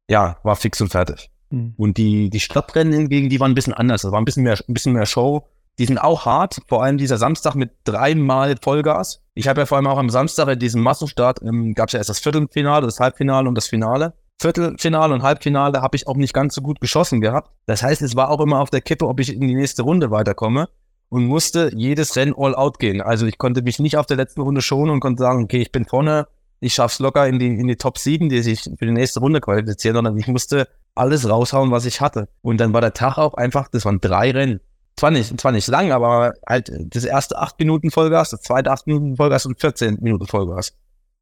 [0.09, 1.31] ja, war fix und fertig.
[1.51, 1.75] Mhm.
[1.77, 4.03] Und die, die Stadtrennen hingegen, die waren ein bisschen anders.
[4.03, 5.49] Das war ein bisschen mehr, ein bisschen mehr Show.
[5.79, 9.23] Die sind auch hart, vor allem dieser Samstag mit dreimal Vollgas.
[9.35, 11.99] Ich habe ja vor allem auch am Samstag in diesem Massenstart, ähm, gab es ja
[11.99, 14.15] erst das Viertelfinale, das Halbfinale und das Finale.
[14.41, 17.51] Viertelfinale und Halbfinale habe ich auch nicht ganz so gut geschossen gehabt.
[17.67, 20.11] Das heißt, es war auch immer auf der Kippe, ob ich in die nächste Runde
[20.11, 20.69] weiterkomme
[21.09, 23.01] und musste jedes Rennen all out gehen.
[23.01, 25.73] Also ich konnte mich nicht auf der letzten Runde schonen und konnte sagen, okay, ich
[25.73, 26.27] bin vorne,
[26.61, 29.41] ich schaff's locker in die, in die Top 7, die sich für die nächste Runde
[29.41, 32.29] qualifizieren, sondern ich musste alles raushauen, was ich hatte.
[32.43, 34.61] Und dann war der Tag auch einfach, das waren drei Rennen.
[34.99, 38.87] Zwar nicht, zwar nicht lang, aber halt das erste acht Minuten Vollgas, das zweite acht
[38.87, 40.73] Minuten Vollgas und 14 Minuten Vollgas.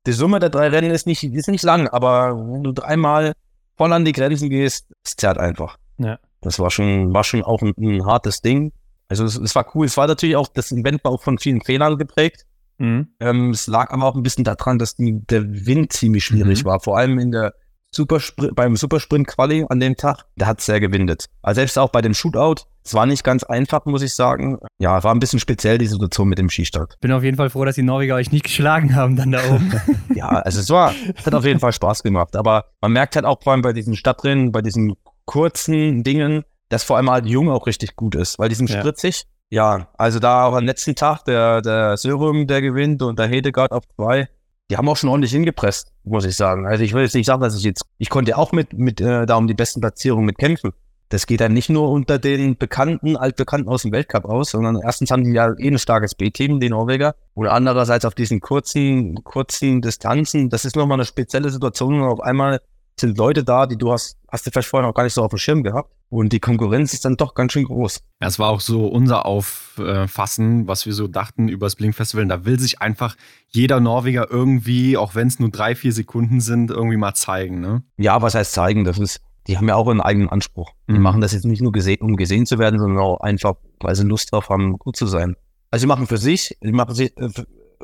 [0.07, 3.33] Die Summe der drei Rennen ist nicht, ist nicht lang, aber wenn du dreimal
[3.77, 5.77] voll an die Grenzen gehst, es zerrt einfach.
[5.99, 6.19] Ja.
[6.41, 8.73] Das war schon, war schon auch ein, ein hartes Ding.
[9.09, 9.87] Also es, es war cool.
[9.87, 12.45] Es war natürlich auch, das Event war auch von vielen Fehlern geprägt.
[12.79, 13.09] Mhm.
[13.19, 16.69] Ähm, es lag aber auch ein bisschen daran, dass die, der Wind ziemlich schwierig Mhm.
[16.69, 16.81] war.
[16.81, 17.55] Vor allem in der
[17.95, 21.27] Supersprint, beim Supersprint-Quali an dem Tag, da hat es sehr gewindet.
[21.43, 24.59] Also selbst auch bei dem Shootout, es war nicht ganz einfach, muss ich sagen.
[24.79, 26.97] Ja, war ein bisschen speziell, die Situation mit dem Skistart.
[27.01, 29.73] Bin auf jeden Fall froh, dass die Norweger euch nicht geschlagen haben dann da oben.
[30.15, 32.37] Ja, also es war, es hat auf jeden Fall Spaß gemacht.
[32.37, 36.85] Aber man merkt halt auch vor allem bei diesen Stadtrennen, bei diesen kurzen Dingen, dass
[36.85, 38.81] vor allem halt Jung auch richtig gut ist, weil die sind Ja.
[38.81, 39.25] spritzig.
[39.51, 43.73] Ja, also da auch am letzten Tag der, der Sörum, der gewinnt und der Hedegaard
[43.73, 44.29] auf zwei,
[44.71, 46.67] die haben auch schon ordentlich hingepresst, muss ich sagen.
[46.67, 49.27] Also ich will jetzt nicht sagen, dass ich jetzt, ich konnte auch mit, mit äh,
[49.27, 50.73] da um die besten Platzierungen mitkämpfen.
[51.11, 55.11] Das geht dann nicht nur unter den Bekannten, Altbekannten aus dem Weltcup aus, sondern erstens
[55.11, 57.15] haben die ja eh ein starkes B-Team, die Norweger.
[57.35, 62.01] Und andererseits auf diesen kurzen, kurzen Distanzen, das ist nochmal eine spezielle Situation.
[62.01, 62.61] Und auf einmal
[62.99, 65.31] sind Leute da, die du hast, hast du vielleicht vorher noch gar nicht so auf
[65.31, 65.93] dem Schirm gehabt.
[66.15, 68.01] Und die Konkurrenz ist dann doch ganz schön groß.
[68.23, 72.27] Ja, es war auch so unser Auffassen, was wir so dachten über das Blink Festival.
[72.27, 73.17] Da will sich einfach
[73.49, 77.61] jeder Norweger irgendwie, auch wenn es nur drei, vier Sekunden sind, irgendwie mal zeigen.
[77.61, 77.83] Ne?
[77.97, 78.85] Ja, was heißt zeigen?
[78.85, 80.71] Das ist, die haben ja auch einen eigenen Anspruch.
[80.89, 81.03] Die Mhm.
[81.03, 84.05] machen das jetzt nicht nur gesehen, um gesehen zu werden, sondern auch einfach, weil sie
[84.05, 85.35] Lust drauf haben, gut zu sein.
[85.73, 87.29] Also sie machen für sich, sie machen, sie, äh,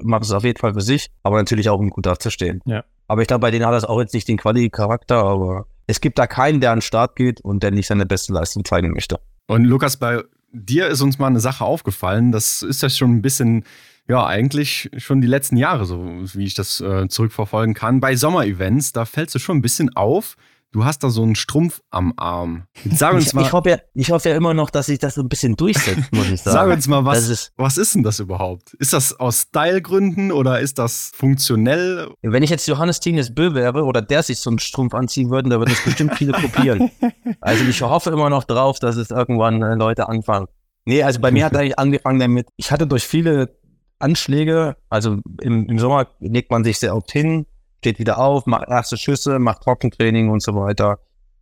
[0.01, 2.61] machen es auf jeden Fall für sich, aber natürlich auch, um gut dazustehen.
[2.65, 2.85] Ja.
[3.09, 6.19] Aber ich glaube, bei denen hat das auch jetzt nicht den Quali-Charakter, aber es gibt
[6.19, 9.19] da keinen, der an den Start geht und der nicht seine beste Leistung zeigen möchte.
[9.49, 10.23] Und Lukas, bei
[10.53, 12.31] dir ist uns mal eine Sache aufgefallen.
[12.31, 13.65] Das ist ja schon ein bisschen,
[14.09, 18.01] ja, eigentlich schon die letzten Jahre so, wie ich das äh, zurückverfolgen kann.
[18.01, 20.37] Bei Sommerevents, da fällst du schon ein bisschen auf.
[20.73, 22.65] Du hast da so einen Strumpf am Arm.
[22.85, 25.01] Jetzt sag uns Ich, mal, ich hoffe ja, ich hoffe ja immer noch, dass sich
[25.01, 26.55] das so ein bisschen durchsetzt, muss ich sagen.
[26.55, 28.75] sag uns mal, was, ist, was ist denn das überhaupt?
[28.75, 32.09] Ist das aus Stylegründen oder ist das funktionell?
[32.23, 35.51] Wenn ich jetzt Johannes Tinius Bö wäre oder der sich so einen Strumpf anziehen würde,
[35.51, 36.91] da würden es bestimmt viele kopieren.
[37.41, 40.47] Also ich hoffe immer noch drauf, dass es irgendwann äh, Leute anfangen.
[40.85, 43.57] Nee, also bei mir hat eigentlich angefangen damit, ich hatte durch viele
[43.99, 47.47] Anschläge, also im, im Sommer legt man sich sehr oft hin,
[47.81, 50.99] steht wieder auf, macht erste Schüsse, macht Trockentraining und so weiter.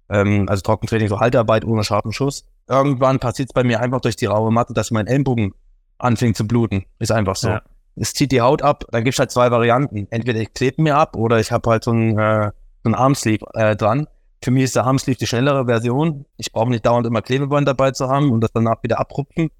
[0.08, 2.44] Ähm, also Trockentraining, so Haltarbeit ohne scharfen Schuss.
[2.68, 5.52] Irgendwann passiert es bei mir einfach durch die raue Matte, dass mein Ellenbogen
[5.98, 6.84] anfängt zu bluten.
[7.00, 7.48] Ist einfach so.
[7.48, 7.62] Ja.
[7.96, 10.06] Es zieht die Haut ab, dann gibt's halt zwei Varianten.
[10.10, 12.52] Entweder ich klebe mir ab oder ich habe halt so einen, äh,
[12.84, 14.06] so einen Armsleeve äh, dran.
[14.42, 16.24] Für mich ist der Armsleeve die schnellere Version.
[16.36, 19.50] Ich brauche nicht dauernd immer Klebeband dabei zu haben und das danach wieder abrupfen.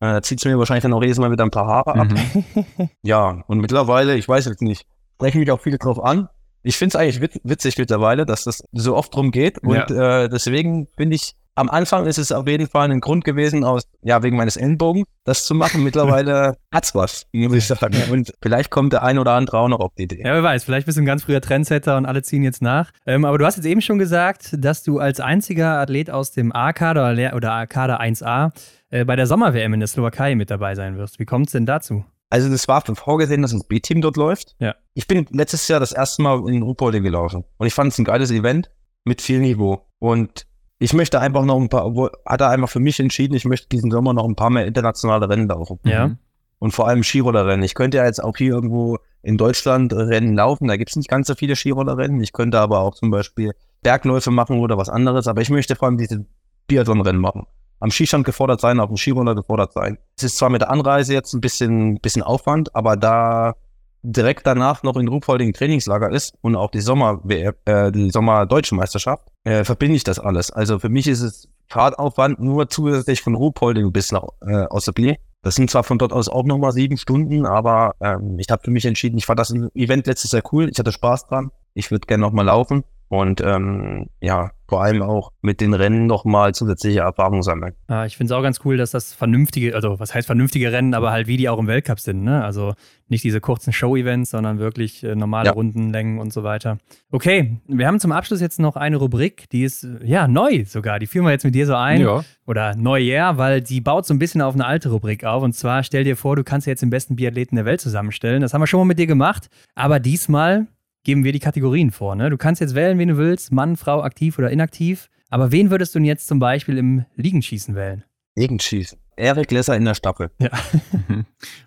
[0.00, 2.08] Äh, zieht mir wahrscheinlich dann auch jedes Mal wieder ein paar Haare ab.
[2.08, 2.90] Mhm.
[3.02, 4.86] Ja, und mittlerweile, ich weiß jetzt nicht,
[5.16, 6.28] sprechen mich auch viele drauf an.
[6.62, 9.58] Ich finde es eigentlich witz, witzig mittlerweile, dass das so oft drum geht.
[9.62, 13.64] Und äh, deswegen finde ich, am Anfang ist es auf jeden Fall ein Grund gewesen,
[13.64, 15.82] aus, ja, wegen meines Ellenbogen, das zu machen.
[15.84, 17.96] Mittlerweile hat's was, muss ich sagen.
[18.10, 20.22] Und vielleicht kommt der ein oder andere auch noch auf die Idee.
[20.22, 22.90] Ja, wer weiß, vielleicht bist du ein ganz früher Trendsetter und alle ziehen jetzt nach.
[23.06, 26.52] Ähm, aber du hast jetzt eben schon gesagt, dass du als einziger Athlet aus dem
[26.52, 28.50] A-Kader oder- oder A-Kader 1A
[28.90, 31.18] äh, bei der Sommer-WM in der Slowakei mit dabei sein wirst.
[31.18, 32.04] Wie kommt es denn dazu?
[32.28, 34.56] Also das war vorgesehen, dass ein B-Team dort läuft.
[34.58, 34.74] Ja.
[34.94, 37.44] Ich bin letztes Jahr das erste Mal in Ruhpolding gelaufen.
[37.58, 38.70] Und ich fand es ein geiles Event
[39.04, 39.86] mit viel Niveau.
[39.98, 40.46] Und
[40.78, 41.92] ich möchte einfach noch ein paar,
[42.26, 45.28] hat er einfach für mich entschieden, ich möchte diesen Sommer noch ein paar mehr internationale
[45.28, 45.78] Rennen laufen.
[45.84, 46.08] Ja.
[46.08, 46.18] Mhm.
[46.58, 47.64] Und vor allem Skirollerrennen.
[47.64, 50.68] Ich könnte ja jetzt auch hier irgendwo in Deutschland Rennen laufen.
[50.68, 52.20] Da gibt es nicht ganz so viele Skirollerrennen.
[52.22, 53.52] Ich könnte aber auch zum Beispiel
[53.82, 55.28] Bergläufe machen oder was anderes.
[55.28, 56.24] Aber ich möchte vor allem diese
[56.66, 57.46] Biathlon-Rennen machen.
[57.80, 59.98] Am Skistand gefordert sein, auf dem Skiroller gefordert sein.
[60.16, 63.54] Es ist zwar mit der Anreise jetzt ein bisschen, bisschen Aufwand, aber da
[64.02, 69.28] direkt danach noch in Ruhpolding Trainingslager ist und auch die Sommer, äh, die Sommer-Deutsche Meisterschaft,
[69.44, 70.50] äh, verbinde ich das alles.
[70.50, 75.16] Also für mich ist es Fahrtaufwand nur zusätzlich von Ruhpolding bis nach äh, Osseblier.
[75.42, 78.70] Das sind zwar von dort aus auch nochmal sieben Stunden, aber ähm, ich habe für
[78.70, 82.06] mich entschieden, ich fand das Event letztes Jahr cool, ich hatte Spaß dran, ich würde
[82.06, 87.42] gerne nochmal laufen und ähm, ja, vor allem auch mit den Rennen nochmal zusätzliche Erfahrungen
[87.42, 87.74] sammeln.
[87.88, 90.92] Ja, ich finde es auch ganz cool, dass das vernünftige, also was heißt vernünftige Rennen,
[90.94, 92.24] aber halt wie die auch im Weltcup sind.
[92.24, 92.44] Ne?
[92.44, 92.74] Also
[93.08, 95.52] nicht diese kurzen Show-Events, sondern wirklich äh, normale ja.
[95.52, 96.78] Rundenlängen und so weiter.
[97.12, 100.98] Okay, wir haben zum Abschluss jetzt noch eine Rubrik, die ist ja neu sogar.
[100.98, 102.00] Die führen wir jetzt mit dir so ein.
[102.00, 102.24] Ja.
[102.46, 105.44] Oder Neujahr, weil die baut so ein bisschen auf eine alte Rubrik auf.
[105.44, 108.42] Und zwar stell dir vor, du kannst jetzt den besten Biathleten der Welt zusammenstellen.
[108.42, 109.48] Das haben wir schon mal mit dir gemacht.
[109.74, 110.66] Aber diesmal
[111.06, 112.16] geben wir die Kategorien vor.
[112.16, 112.30] Ne?
[112.30, 115.08] Du kannst jetzt wählen, wen du willst, Mann, Frau, aktiv oder inaktiv.
[115.30, 118.02] Aber wen würdest du denn jetzt zum Beispiel im Liegenschießen wählen?
[118.34, 118.98] Liegenschießen.
[119.16, 120.30] Erik Lesser in der Staffel.
[120.38, 120.50] Ja.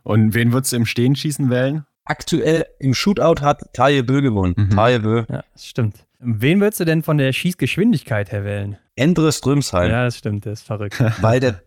[0.03, 1.86] Und wen würdest du im Stehenschießen wählen?
[2.03, 4.56] Aktuell im Shootout hat Taje Bö gewonnen.
[4.57, 4.70] Mhm.
[4.72, 5.24] Taje Bö.
[5.30, 6.06] Ja, das stimmt.
[6.20, 8.78] Wen würdest du denn von der Schießgeschwindigkeit her wählen?
[8.98, 9.90] Endre Strömsheim.
[9.90, 11.02] Ja, das stimmt, das ist verrückt.
[11.22, 11.61] Weil der,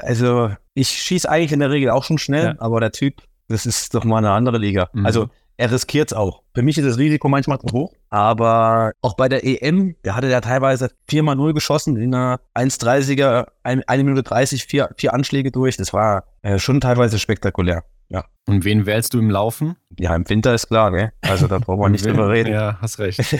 [0.00, 2.54] also ich schieße eigentlich in der Regel auch schon schnell, ja.
[2.58, 4.90] aber der Typ, das ist doch mal eine andere Liga.
[4.92, 5.06] Mhm.
[5.06, 5.28] Also
[5.62, 6.42] er riskiert es auch.
[6.56, 10.28] Für mich ist das Risiko manchmal zu hoch, aber auch bei der EM, der hatte
[10.28, 15.76] ja teilweise 4x0 geschossen in einer 1,30er, 1 Minute 30, vier, vier Anschläge durch.
[15.76, 17.84] Das war äh, schon teilweise spektakulär.
[18.08, 18.24] Ja.
[18.48, 19.76] Und wen wählst du im Laufen?
[20.00, 21.12] Ja, im Winter ist klar, ne?
[21.20, 22.52] Also da brauchen wir nicht drüber reden.
[22.52, 23.20] Ja, hast recht.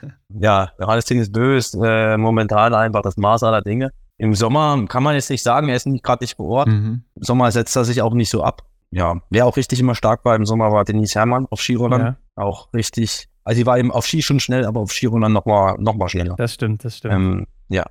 [0.30, 3.92] ja, Johannes Ding ist böse, äh, momentan einfach das Maß aller Dinge.
[4.16, 6.68] Im Sommer kann man jetzt nicht sagen, er ist nicht gerade nicht vor Ort.
[6.68, 7.04] Mhm.
[7.14, 10.24] Im Sommer setzt er sich auch nicht so ab ja, wer auch richtig immer stark
[10.24, 12.00] war im Sommer, war Denise Herrmann auf Skirollern.
[12.00, 12.16] Ja.
[12.36, 13.28] Auch richtig.
[13.44, 16.34] Also sie war eben auf Ski schon schnell, aber auf Skirollern nochmal noch mal schneller.
[16.36, 17.14] Das stimmt, das stimmt.
[17.14, 17.84] Ähm, ja.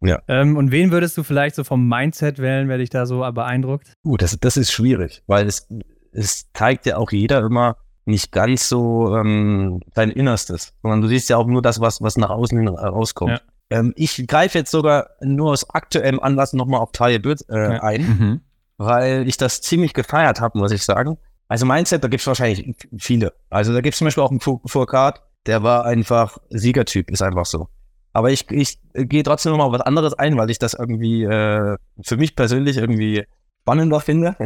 [0.00, 0.20] Ja.
[0.26, 3.92] Ähm, und wen würdest du vielleicht so vom Mindset wählen, wer dich da so beeindruckt?
[4.04, 5.68] Uh, das, das ist schwierig, weil es,
[6.12, 11.30] es zeigt ja auch jeder immer nicht ganz so ähm, dein Innerstes, sondern du siehst
[11.30, 13.30] ja auch nur das, was, was nach außen hin rauskommt.
[13.70, 13.78] Ja.
[13.78, 17.82] Ähm, ich greife jetzt sogar nur aus aktuellem Anlass nochmal auf Taye Böth äh, ja.
[17.82, 18.02] ein.
[18.02, 18.40] Mhm
[18.84, 21.18] weil ich das ziemlich gefeiert habe, muss ich sagen.
[21.48, 23.32] Also Mindset, da gibt es wahrscheinlich viele.
[23.50, 27.46] Also da gibt es zum Beispiel auch einen Foucault, der war einfach Siegertyp, ist einfach
[27.46, 27.68] so.
[28.12, 32.16] Aber ich, ich gehe trotzdem nochmal was anderes ein, weil ich das irgendwie äh, für
[32.16, 33.24] mich persönlich irgendwie
[33.62, 34.36] spannender finde.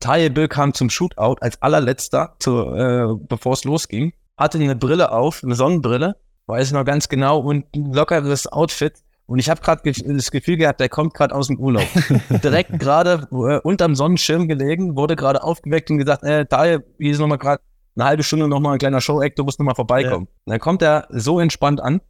[0.00, 5.42] Taye Bill kam zum Shootout als allerletzter, äh, bevor es losging, hatte eine Brille auf,
[5.42, 6.16] eine Sonnenbrille,
[6.46, 8.94] weiß noch ganz genau, und ein lockeres Outfit.
[9.28, 11.86] Und ich habe gerade das Gefühl gehabt, der kommt gerade aus dem Urlaub.
[12.42, 17.18] Direkt gerade äh, unterm Sonnenschirm gelegen, wurde gerade aufgeweckt und gesagt, äh, da hier ist
[17.18, 17.62] nochmal gerade
[17.94, 20.28] eine halbe Stunde nochmal ein kleiner Show-Act, du musst nochmal vorbeikommen.
[20.30, 20.52] Ja.
[20.52, 22.00] Dann kommt er so entspannt an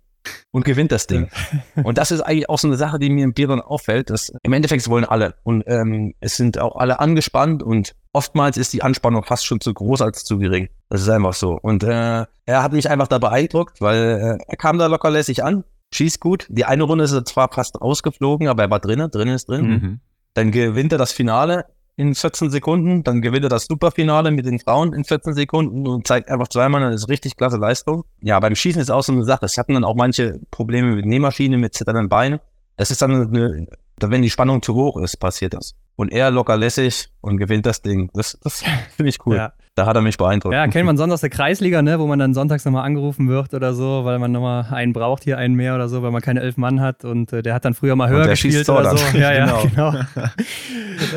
[0.53, 1.28] und gewinnt das Ding.
[1.74, 1.82] Ja.
[1.82, 4.32] Und das ist eigentlich auch so eine Sache, die mir im Bier dann auffällt, dass
[4.43, 5.35] im Endeffekt wollen alle.
[5.43, 9.74] Und ähm, es sind auch alle angespannt und oftmals ist die Anspannung fast schon zu
[9.74, 10.69] groß als zu gering.
[10.89, 11.59] Das ist einfach so.
[11.61, 15.65] Und äh, er hat mich einfach da beeindruckt, weil äh, er kam da lockerlässig an,
[15.93, 16.47] schießt gut.
[16.48, 19.69] Die eine Runde ist er zwar fast rausgeflogen, aber er war drinnen, drin ist drin.
[19.69, 20.01] Mhm.
[20.35, 21.66] Dann gewinnt er das Finale
[21.97, 26.06] in 14 Sekunden, dann gewinnt er das Superfinale mit den Frauen in 14 Sekunden und
[26.06, 28.05] zeigt einfach zweimal eine richtig klasse Leistung.
[28.20, 29.47] Ja, beim Schießen ist auch so eine Sache.
[29.47, 32.39] Es hatten dann auch manche Probleme mit Nähmaschine, mit zitternden Beinen.
[32.77, 33.66] Das ist dann eine,
[34.01, 35.75] wenn die Spannung zu hoch ist, passiert das.
[35.97, 38.11] Und er locker lässig und gewinnt das Ding.
[38.15, 38.62] Das, das
[38.97, 39.37] finde ich cool.
[39.37, 39.53] Ja.
[39.75, 40.53] Da hat er mich beeindruckt.
[40.53, 43.55] Ja, kennt man sonst aus der Kreisliga, ne, wo man dann sonntags nochmal angerufen wird
[43.55, 46.41] oder so, weil man nochmal einen braucht, hier einen mehr oder so, weil man keine
[46.41, 49.16] elf Mann hat und äh, der hat dann früher mal höher gespielt oder so.
[49.16, 49.93] Ja, ja, genau.
[49.93, 50.05] genau.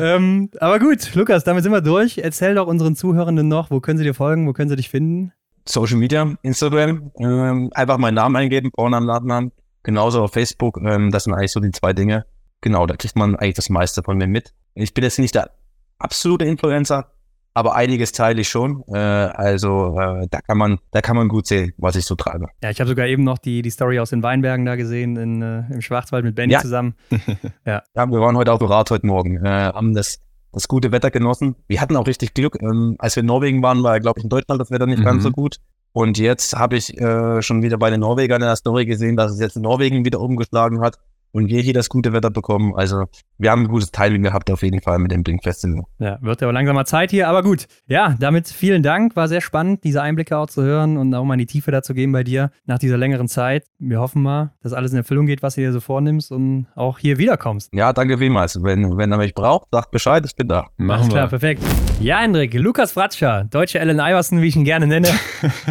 [0.00, 2.18] ähm, aber gut, Lukas, damit sind wir durch.
[2.18, 5.32] Erzähl doch unseren Zuhörenden noch, wo können sie dir folgen, wo können sie dich finden?
[5.68, 9.50] Social Media, Instagram, ähm, einfach meinen Namen eingeben, Vornamen, Nachnamen,
[9.82, 10.78] genauso auf Facebook.
[10.84, 12.26] Ähm, das sind eigentlich so die zwei Dinge.
[12.62, 14.54] Genau, da kriegt man eigentlich das meiste von mir mit.
[14.74, 15.50] Ich bin jetzt nicht der
[15.98, 17.10] absolute Influencer,
[17.54, 18.84] aber einiges teile ich schon.
[18.86, 22.46] Äh, also äh, da kann man, da kann man gut sehen, was ich so treibe.
[22.62, 25.42] Ja, ich habe sogar eben noch die, die Story aus den Weinbergen da gesehen, in,
[25.42, 26.60] äh, im Schwarzwald mit Benny ja.
[26.60, 26.94] zusammen.
[27.66, 27.82] ja.
[27.94, 30.20] ja, wir waren heute auf dem Rad heute Morgen, äh, haben das,
[30.52, 31.56] das gute Wetter genossen.
[31.66, 32.62] Wir hatten auch richtig Glück.
[32.62, 35.04] Ähm, als wir in Norwegen waren, war, glaube ich, in Deutschland das Wetter nicht mhm.
[35.04, 35.56] ganz so gut.
[35.94, 39.32] Und jetzt habe ich äh, schon wieder bei den Norwegern in der Story gesehen, dass
[39.32, 40.98] es jetzt in Norwegen wieder umgeschlagen hat
[41.32, 42.74] und wir hier das gute Wetter bekommen.
[42.74, 43.04] Also
[43.38, 45.82] wir haben ein gutes Timing gehabt auf jeden Fall mit dem Blink Festival.
[45.98, 47.66] Ja, wird aber langsam mal Zeit hier, aber gut.
[47.86, 49.16] Ja, damit vielen Dank.
[49.16, 51.94] War sehr spannend, diese Einblicke auch zu hören und auch mal in die Tiefe dazu
[51.94, 53.64] geben bei dir nach dieser längeren Zeit.
[53.78, 56.98] Wir hoffen mal, dass alles in Erfüllung geht, was du dir so vornimmst und auch
[56.98, 57.72] hier wiederkommst.
[57.72, 58.62] Ja, danke vielmals.
[58.62, 60.66] Wenn, wenn er mich braucht, sagt Bescheid, ich bin da.
[60.76, 61.38] Machen Alles klar, wir.
[61.38, 61.62] perfekt.
[62.00, 65.08] Ja, Hendrik, Lukas Fratscher, deutsche Allen Iverson, wie ich ihn gerne nenne.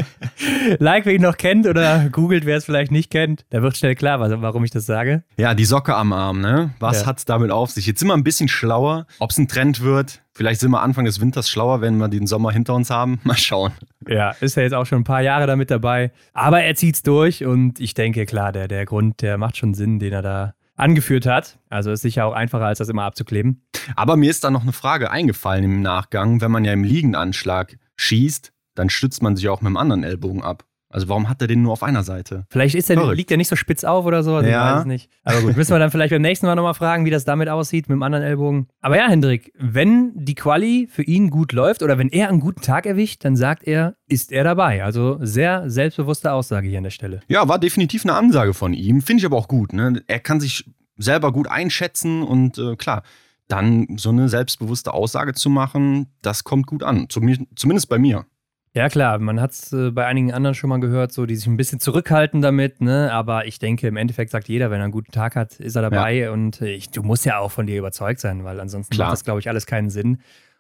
[0.79, 3.45] like, wer ihn noch kennt oder googelt, wer es vielleicht nicht kennt.
[3.49, 5.23] Da wird schnell klar, warum ich das sage.
[5.37, 6.73] Ja, die Socke am Arm, ne?
[6.79, 7.11] Was ja.
[7.11, 7.85] es damit auf sich?
[7.85, 9.07] Jetzt sind wir ein bisschen schlauer.
[9.19, 12.27] Ob es ein Trend wird, vielleicht sind wir Anfang des Winters schlauer, wenn wir den
[12.27, 13.19] Sommer hinter uns haben.
[13.23, 13.71] Mal schauen.
[14.07, 16.11] Ja, ist ja jetzt auch schon ein paar Jahre damit dabei.
[16.33, 19.99] Aber er zieht's durch und ich denke, klar, der, der Grund, der macht schon Sinn,
[19.99, 21.59] den er da angeführt hat.
[21.69, 23.63] Also ist sicher auch einfacher, als das immer abzukleben.
[23.95, 26.41] Aber mir ist da noch eine Frage eingefallen im Nachgang.
[26.41, 30.43] Wenn man ja im Liegenanschlag schießt, dann stützt man sich auch mit dem anderen Ellbogen
[30.43, 30.65] ab.
[30.91, 32.45] Also warum hat er den nur auf einer Seite?
[32.49, 34.67] Vielleicht ist der, liegt er nicht so spitz auf oder so, also ja.
[34.67, 35.09] ich weiß es nicht.
[35.23, 37.89] Aber gut, müssen wir dann vielleicht beim nächsten Mal nochmal fragen, wie das damit aussieht
[37.89, 38.67] mit dem anderen Ellbogen.
[38.81, 42.61] Aber ja, Hendrik, wenn die Quali für ihn gut läuft oder wenn er einen guten
[42.61, 44.83] Tag erwischt, dann sagt er, ist er dabei.
[44.83, 47.21] Also sehr selbstbewusste Aussage hier an der Stelle.
[47.27, 49.01] Ja, war definitiv eine Ansage von ihm.
[49.01, 49.73] Finde ich aber auch gut.
[49.73, 50.03] Ne?
[50.07, 50.65] Er kann sich
[50.97, 53.03] selber gut einschätzen und äh, klar,
[53.47, 57.07] dann so eine selbstbewusste Aussage zu machen, das kommt gut an.
[57.09, 58.25] Zumindest bei mir.
[58.73, 61.47] Ja, klar, man hat es äh, bei einigen anderen schon mal gehört, so die sich
[61.47, 63.11] ein bisschen zurückhalten damit, ne?
[63.11, 65.81] Aber ich denke, im Endeffekt sagt jeder, wenn er einen guten Tag hat, ist er
[65.81, 66.31] dabei ja.
[66.31, 69.07] und ich, du musst ja auch von dir überzeugt sein, weil ansonsten klar.
[69.07, 70.19] macht das, glaube ich, alles keinen Sinn.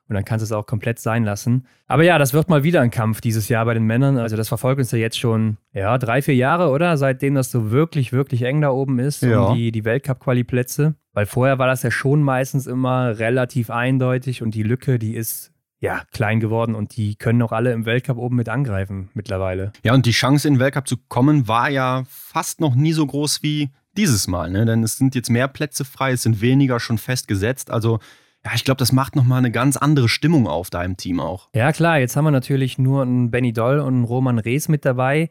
[0.09, 1.65] Und dann kannst du es auch komplett sein lassen.
[1.87, 4.17] Aber ja, das wird mal wieder ein Kampf dieses Jahr bei den Männern.
[4.17, 6.97] Also das verfolgt uns ja jetzt schon, ja, drei, vier Jahre, oder?
[6.97, 9.39] Seitdem das so wirklich, wirklich eng da oben ist, ja.
[9.39, 10.95] um die, die Weltcup-Quali-Plätze.
[11.13, 15.53] Weil vorher war das ja schon meistens immer relativ eindeutig und die Lücke, die ist
[15.81, 19.73] ja, klein geworden und die können auch alle im Weltcup oben mit angreifen mittlerweile.
[19.83, 23.05] Ja, und die Chance in den Weltcup zu kommen war ja fast noch nie so
[23.05, 24.65] groß wie dieses Mal, ne?
[24.65, 27.71] denn es sind jetzt mehr Plätze frei, es sind weniger schon festgesetzt.
[27.71, 27.99] Also
[28.45, 31.49] ja, ich glaube, das macht nochmal eine ganz andere Stimmung auf deinem Team auch.
[31.53, 34.85] Ja, klar, jetzt haben wir natürlich nur einen Benny Doll und einen Roman Rees mit
[34.85, 35.29] dabei.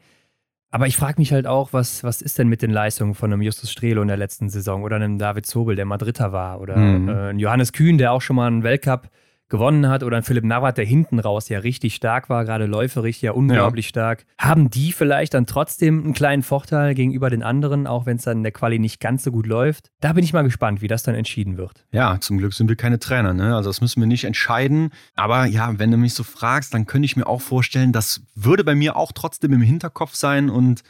[0.69, 3.41] Aber ich frage mich halt auch, was, was ist denn mit den Leistungen von einem
[3.41, 6.77] Justus Strelo in der letzten Saison oder einem David Zobel, der mal Dritter war, oder
[6.77, 7.09] mhm.
[7.09, 9.09] äh, ein Johannes Kühn, der auch schon mal einen Weltcup
[9.51, 13.21] gewonnen hat oder ein Philipp Navrat, der hinten raus ja richtig stark war, gerade läuferig
[13.21, 13.89] ja unglaublich ja.
[13.89, 14.25] stark.
[14.39, 18.37] Haben die vielleicht dann trotzdem einen kleinen Vorteil gegenüber den anderen, auch wenn es dann
[18.37, 19.91] in der Quali nicht ganz so gut läuft?
[19.99, 21.85] Da bin ich mal gespannt, wie das dann entschieden wird.
[21.91, 23.55] Ja, zum Glück sind wir keine Trainer, ne?
[23.55, 24.89] Also das müssen wir nicht entscheiden.
[25.15, 28.63] Aber ja, wenn du mich so fragst, dann könnte ich mir auch vorstellen, das würde
[28.63, 30.81] bei mir auch trotzdem im Hinterkopf sein und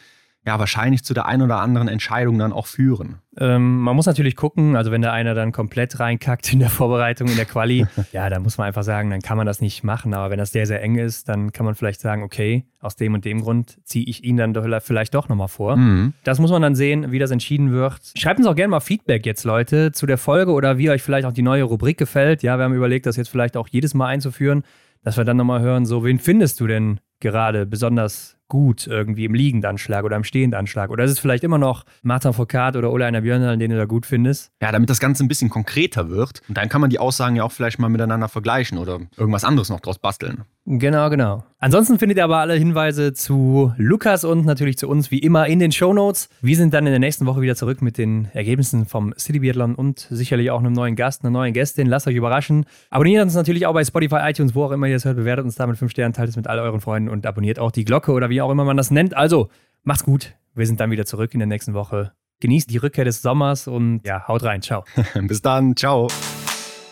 [0.45, 3.19] ja, wahrscheinlich zu der einen oder anderen Entscheidung dann auch führen.
[3.37, 7.27] Ähm, man muss natürlich gucken, also wenn der einer dann komplett reinkackt in der Vorbereitung,
[7.27, 10.15] in der Quali, ja, dann muss man einfach sagen, dann kann man das nicht machen.
[10.15, 13.13] Aber wenn das sehr, sehr eng ist, dann kann man vielleicht sagen, okay, aus dem
[13.13, 15.77] und dem Grund ziehe ich ihn dann vielleicht doch nochmal vor.
[15.77, 16.13] Mhm.
[16.23, 18.01] Das muss man dann sehen, wie das entschieden wird.
[18.17, 21.27] Schreibt uns auch gerne mal Feedback jetzt, Leute, zu der Folge oder wie euch vielleicht
[21.27, 22.41] auch die neue Rubrik gefällt.
[22.41, 24.63] Ja, wir haben überlegt, das jetzt vielleicht auch jedes Mal einzuführen,
[25.03, 29.33] dass wir dann nochmal hören, so, wen findest du denn gerade besonders gut irgendwie im
[29.33, 30.89] Liegendanschlag oder im Stehendanschlag?
[30.89, 33.85] Oder ist es vielleicht immer noch Martin Foucault oder Ole Einer Björnal, den du da
[33.85, 34.51] gut findest?
[34.61, 36.41] Ja, damit das Ganze ein bisschen konkreter wird.
[36.49, 39.69] Und dann kann man die Aussagen ja auch vielleicht mal miteinander vergleichen oder irgendwas anderes
[39.69, 40.43] noch draus basteln.
[40.65, 41.43] Genau, genau.
[41.57, 45.57] Ansonsten findet ihr aber alle Hinweise zu Lukas und natürlich zu uns wie immer in
[45.57, 46.29] den Show Notes.
[46.41, 49.73] Wir sind dann in der nächsten Woche wieder zurück mit den Ergebnissen vom City Biathlon
[49.73, 51.87] und sicherlich auch einem neuen Gast, einer neuen Gästin.
[51.87, 52.65] Lasst euch überraschen.
[52.91, 55.17] Abonniert uns natürlich auch bei Spotify, iTunes, wo auch immer ihr es hört.
[55.17, 57.71] Bewertet uns da mit 5 Sternen, teilt es mit all euren Freunden und abonniert auch
[57.71, 59.17] die Glocke oder wie auch immer man das nennt.
[59.17, 59.49] Also,
[59.83, 60.35] macht's gut.
[60.53, 62.11] Wir sind dann wieder zurück in der nächsten Woche.
[62.39, 64.61] Genießt die Rückkehr des Sommers und ja, haut rein.
[64.61, 64.83] Ciao.
[65.21, 65.75] Bis dann.
[65.75, 66.07] Ciao.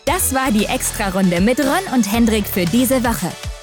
[0.05, 3.31] Das war die Extra-Runde mit Ron und Hendrik für diese Woche.